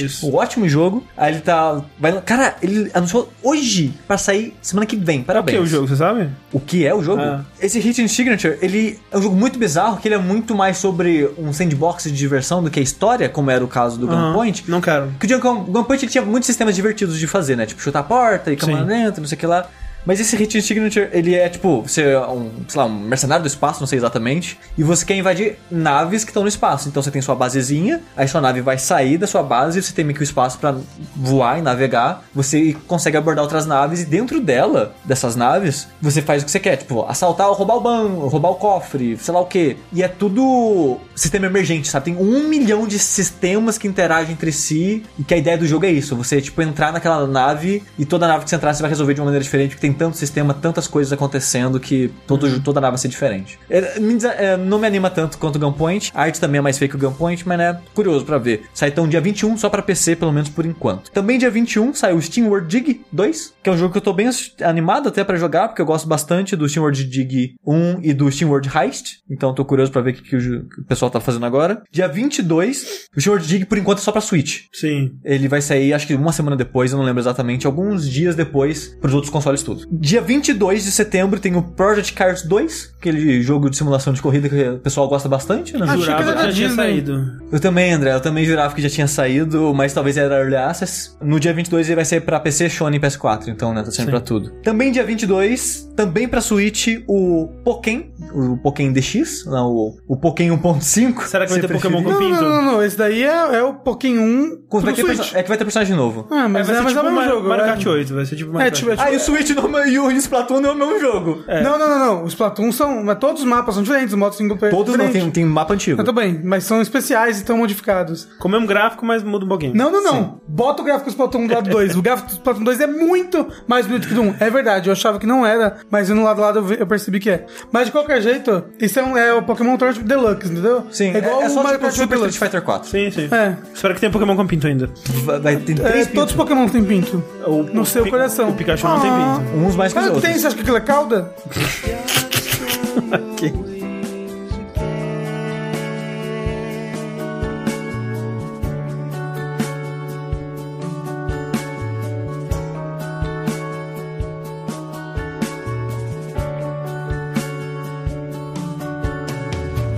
[0.02, 1.06] Gunpoint, o ótimo jogo.
[1.14, 1.82] Aí ele tá...
[1.98, 5.20] Vai, cara, ele anunciou hoje pra sair semana que vem.
[5.20, 5.54] O Parabéns.
[5.56, 6.30] que é o jogo, você sabe?
[6.50, 7.20] O que é o jogo?
[7.20, 7.42] Ah.
[7.60, 11.28] Esse Hit Signature, ele é um jogo muito bizarro, que ele é muito mais sobre
[11.36, 14.06] um sandbox de diversão do que a história, como era o caso do.
[14.06, 14.64] Gunpoint.
[14.68, 15.12] Não quero.
[15.20, 17.66] Que o Gun- Gunpoint ele tinha muitos sistemas divertidos de fazer, né?
[17.66, 19.68] Tipo, chutar a porta e câmera dentro, não sei o que lá.
[20.04, 23.48] Mas esse Hit Signature, ele é tipo, você é um, sei lá, um mercenário do
[23.48, 26.88] espaço, não sei exatamente, e você quer invadir naves que estão no espaço.
[26.88, 30.04] Então você tem sua basezinha, aí sua nave vai sair da sua base, você tem
[30.04, 30.74] meio que o espaço pra
[31.14, 36.42] voar e navegar, você consegue abordar outras naves e dentro dela, dessas naves, você faz
[36.42, 39.40] o que você quer, tipo, assaltar ou roubar o banco, roubar o cofre, sei lá
[39.40, 39.76] o que.
[39.92, 42.06] E é tudo sistema emergente, sabe?
[42.06, 45.84] Tem um milhão de sistemas que interagem entre si e que a ideia do jogo
[45.84, 48.90] é isso, você, tipo, entrar naquela nave e toda nave que você entrar você vai
[48.90, 52.80] resolver de uma maneira diferente, porque tem tanto sistema, tantas coisas acontecendo que todo, toda
[52.80, 53.58] nave vai ser diferente.
[53.68, 56.78] É, me é, não me anima tanto quanto o Gunpoint, a arte também é mais
[56.78, 58.62] fake que o Gunpoint, mas é curioso pra ver.
[58.72, 61.10] Sai então dia 21 só pra PC, pelo menos por enquanto.
[61.10, 64.02] Também dia 21 saiu o Steam World Dig 2, que é um jogo que eu
[64.02, 64.28] tô bem
[64.62, 68.30] animado até pra jogar, porque eu gosto bastante do Steam World Dig 1 e do
[68.30, 71.46] Steam World Heist, então tô curioso pra ver o que, que o, pessoal tá fazendo
[71.46, 71.82] agora.
[71.90, 74.62] Dia 22, o Steam World Dig por enquanto é só pra Switch.
[74.72, 75.12] Sim.
[75.24, 78.96] Ele vai sair, acho que uma semana depois, eu não lembro exatamente, alguns dias depois,
[79.00, 79.77] pros outros consoles tudo.
[79.90, 84.48] Dia 22 de setembro tem o Project Cars 2, aquele jogo de simulação de corrida
[84.48, 85.84] que o pessoal gosta bastante, né?
[85.84, 86.74] Achei que Jurava que já tinha Disney.
[86.76, 87.32] saído.
[87.52, 91.10] Eu também, André, eu também jurava que já tinha saído, mas talvez era Early Access.
[91.22, 94.06] No dia 22 ele vai sair pra PC, Sony e PS4, então, né, tá saindo
[94.06, 94.10] Sim.
[94.10, 94.50] pra tudo.
[94.62, 98.02] Também dia 22, também pra Switch, o Pokémon,
[98.32, 101.22] o Pokémon DX, não, o, o Pokémon 1.5.
[101.26, 102.42] Será que vai ter Pokémon com Não, pinto?
[102.42, 102.82] não, não, não.
[102.82, 105.16] Esse daí é, é o Pokémon 1 Vai pro ter Switch.
[105.16, 106.26] perso- É que vai ter personagem novo.
[106.30, 107.48] Ah, É, mas vai é, ser mas tipo é o mesmo Mario, jogo.
[107.48, 107.68] Mario é.
[107.68, 109.67] Kart 8, vai ser tipo Mario É, Kart tipo, é Ah, e o Switch não-
[109.86, 111.42] e o Splatoon é o mesmo jogo.
[111.62, 112.24] Não, não, não, não.
[112.24, 113.02] Os Splatoon são.
[113.04, 114.74] Mas todos os mapas são diferentes, os modos single player.
[114.74, 115.24] Todos não, diferente.
[115.32, 116.00] tem, tem mapa antigo.
[116.00, 118.28] Eu também, mas são especiais e estão modificados.
[118.38, 119.74] Com o mesmo gráfico, mas muda um pouquinho.
[119.74, 120.40] Não, não, não.
[120.46, 121.96] Bota o gráfico do Splatoon do lado 2.
[121.96, 124.34] O gráfico do Splatoon 2 é muito mais bonito que o do 1.
[124.40, 127.20] É verdade, eu achava que não era, mas no lado lado eu vi- eu percebi
[127.20, 127.46] que é.
[127.72, 130.86] Mas de qualquer jeito, isso é, um, é o Pokémon Tournament Deluxe, entendeu?
[130.90, 132.38] Sim, é igual é, é o só Mario tipo Kart Super Street Deluxe.
[132.38, 132.88] Fighter 4.
[132.88, 133.28] Sim, sim.
[133.30, 133.56] É.
[133.74, 134.90] Espero que tenha Pokémon com pinto ainda.
[135.24, 136.36] Vai, vai ter É, três todos os.
[136.36, 137.22] Pokémon têm pinto.
[137.46, 138.48] O- no o seu Pi- coração.
[138.50, 139.40] O Pikachu não tem Ah.
[139.40, 139.57] pinto.
[139.58, 140.22] Uns mais que os outros.
[140.22, 141.32] tem, você acha que aquilo é cauda?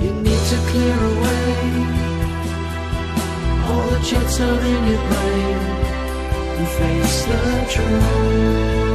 [0.03, 1.55] You need to clear away
[3.69, 5.59] all the jets out in your brain
[6.59, 8.90] and face the truth.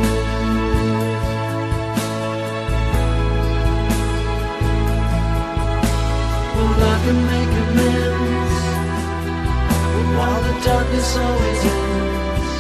[7.06, 8.56] Can make amends
[10.18, 12.54] while the darkness always ends.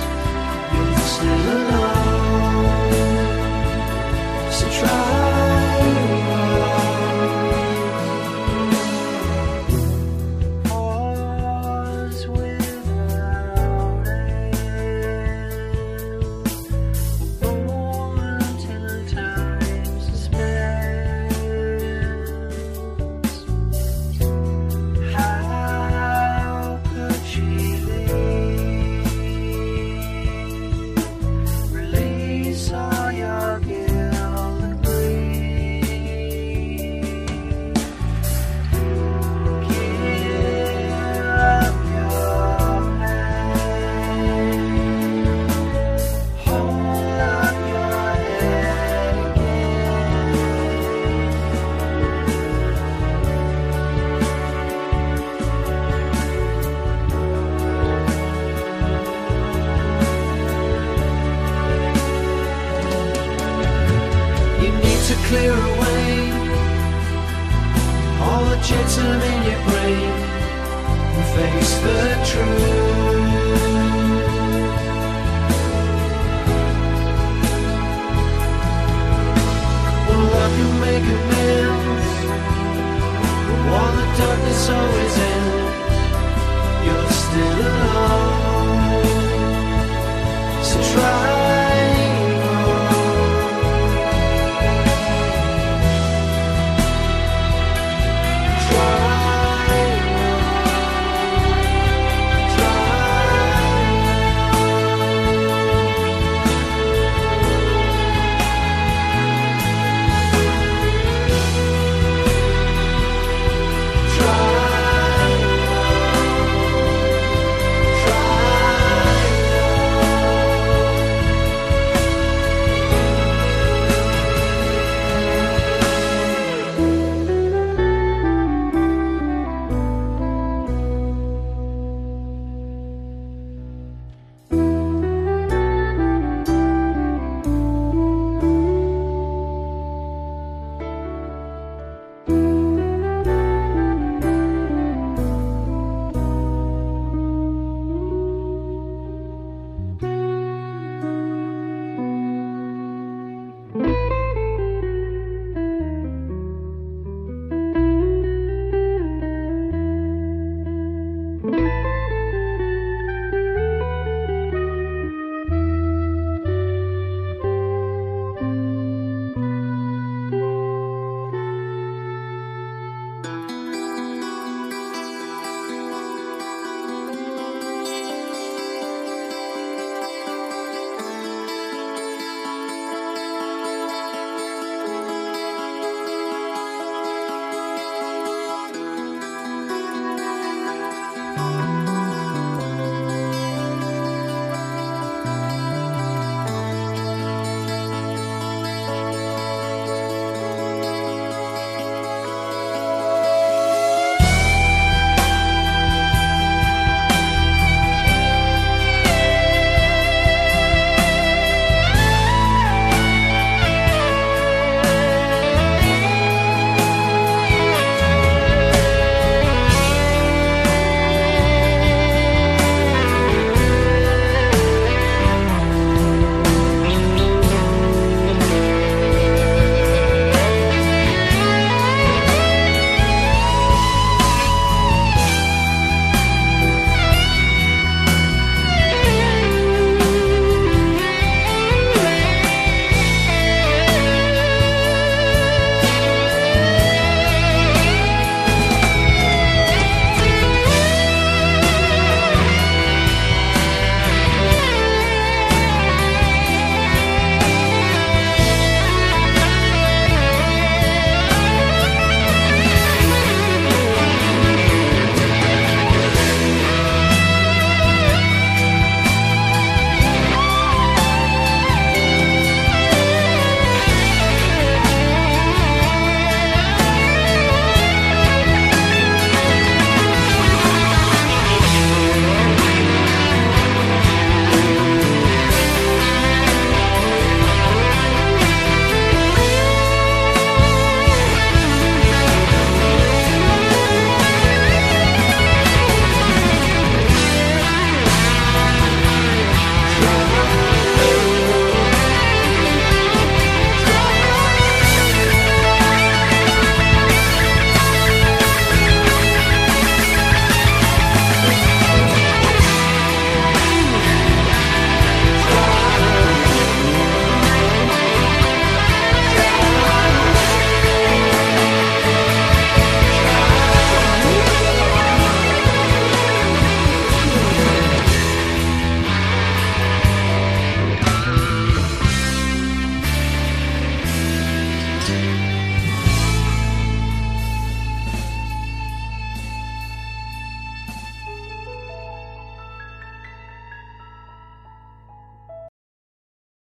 [0.71, 2.04] You're still alone.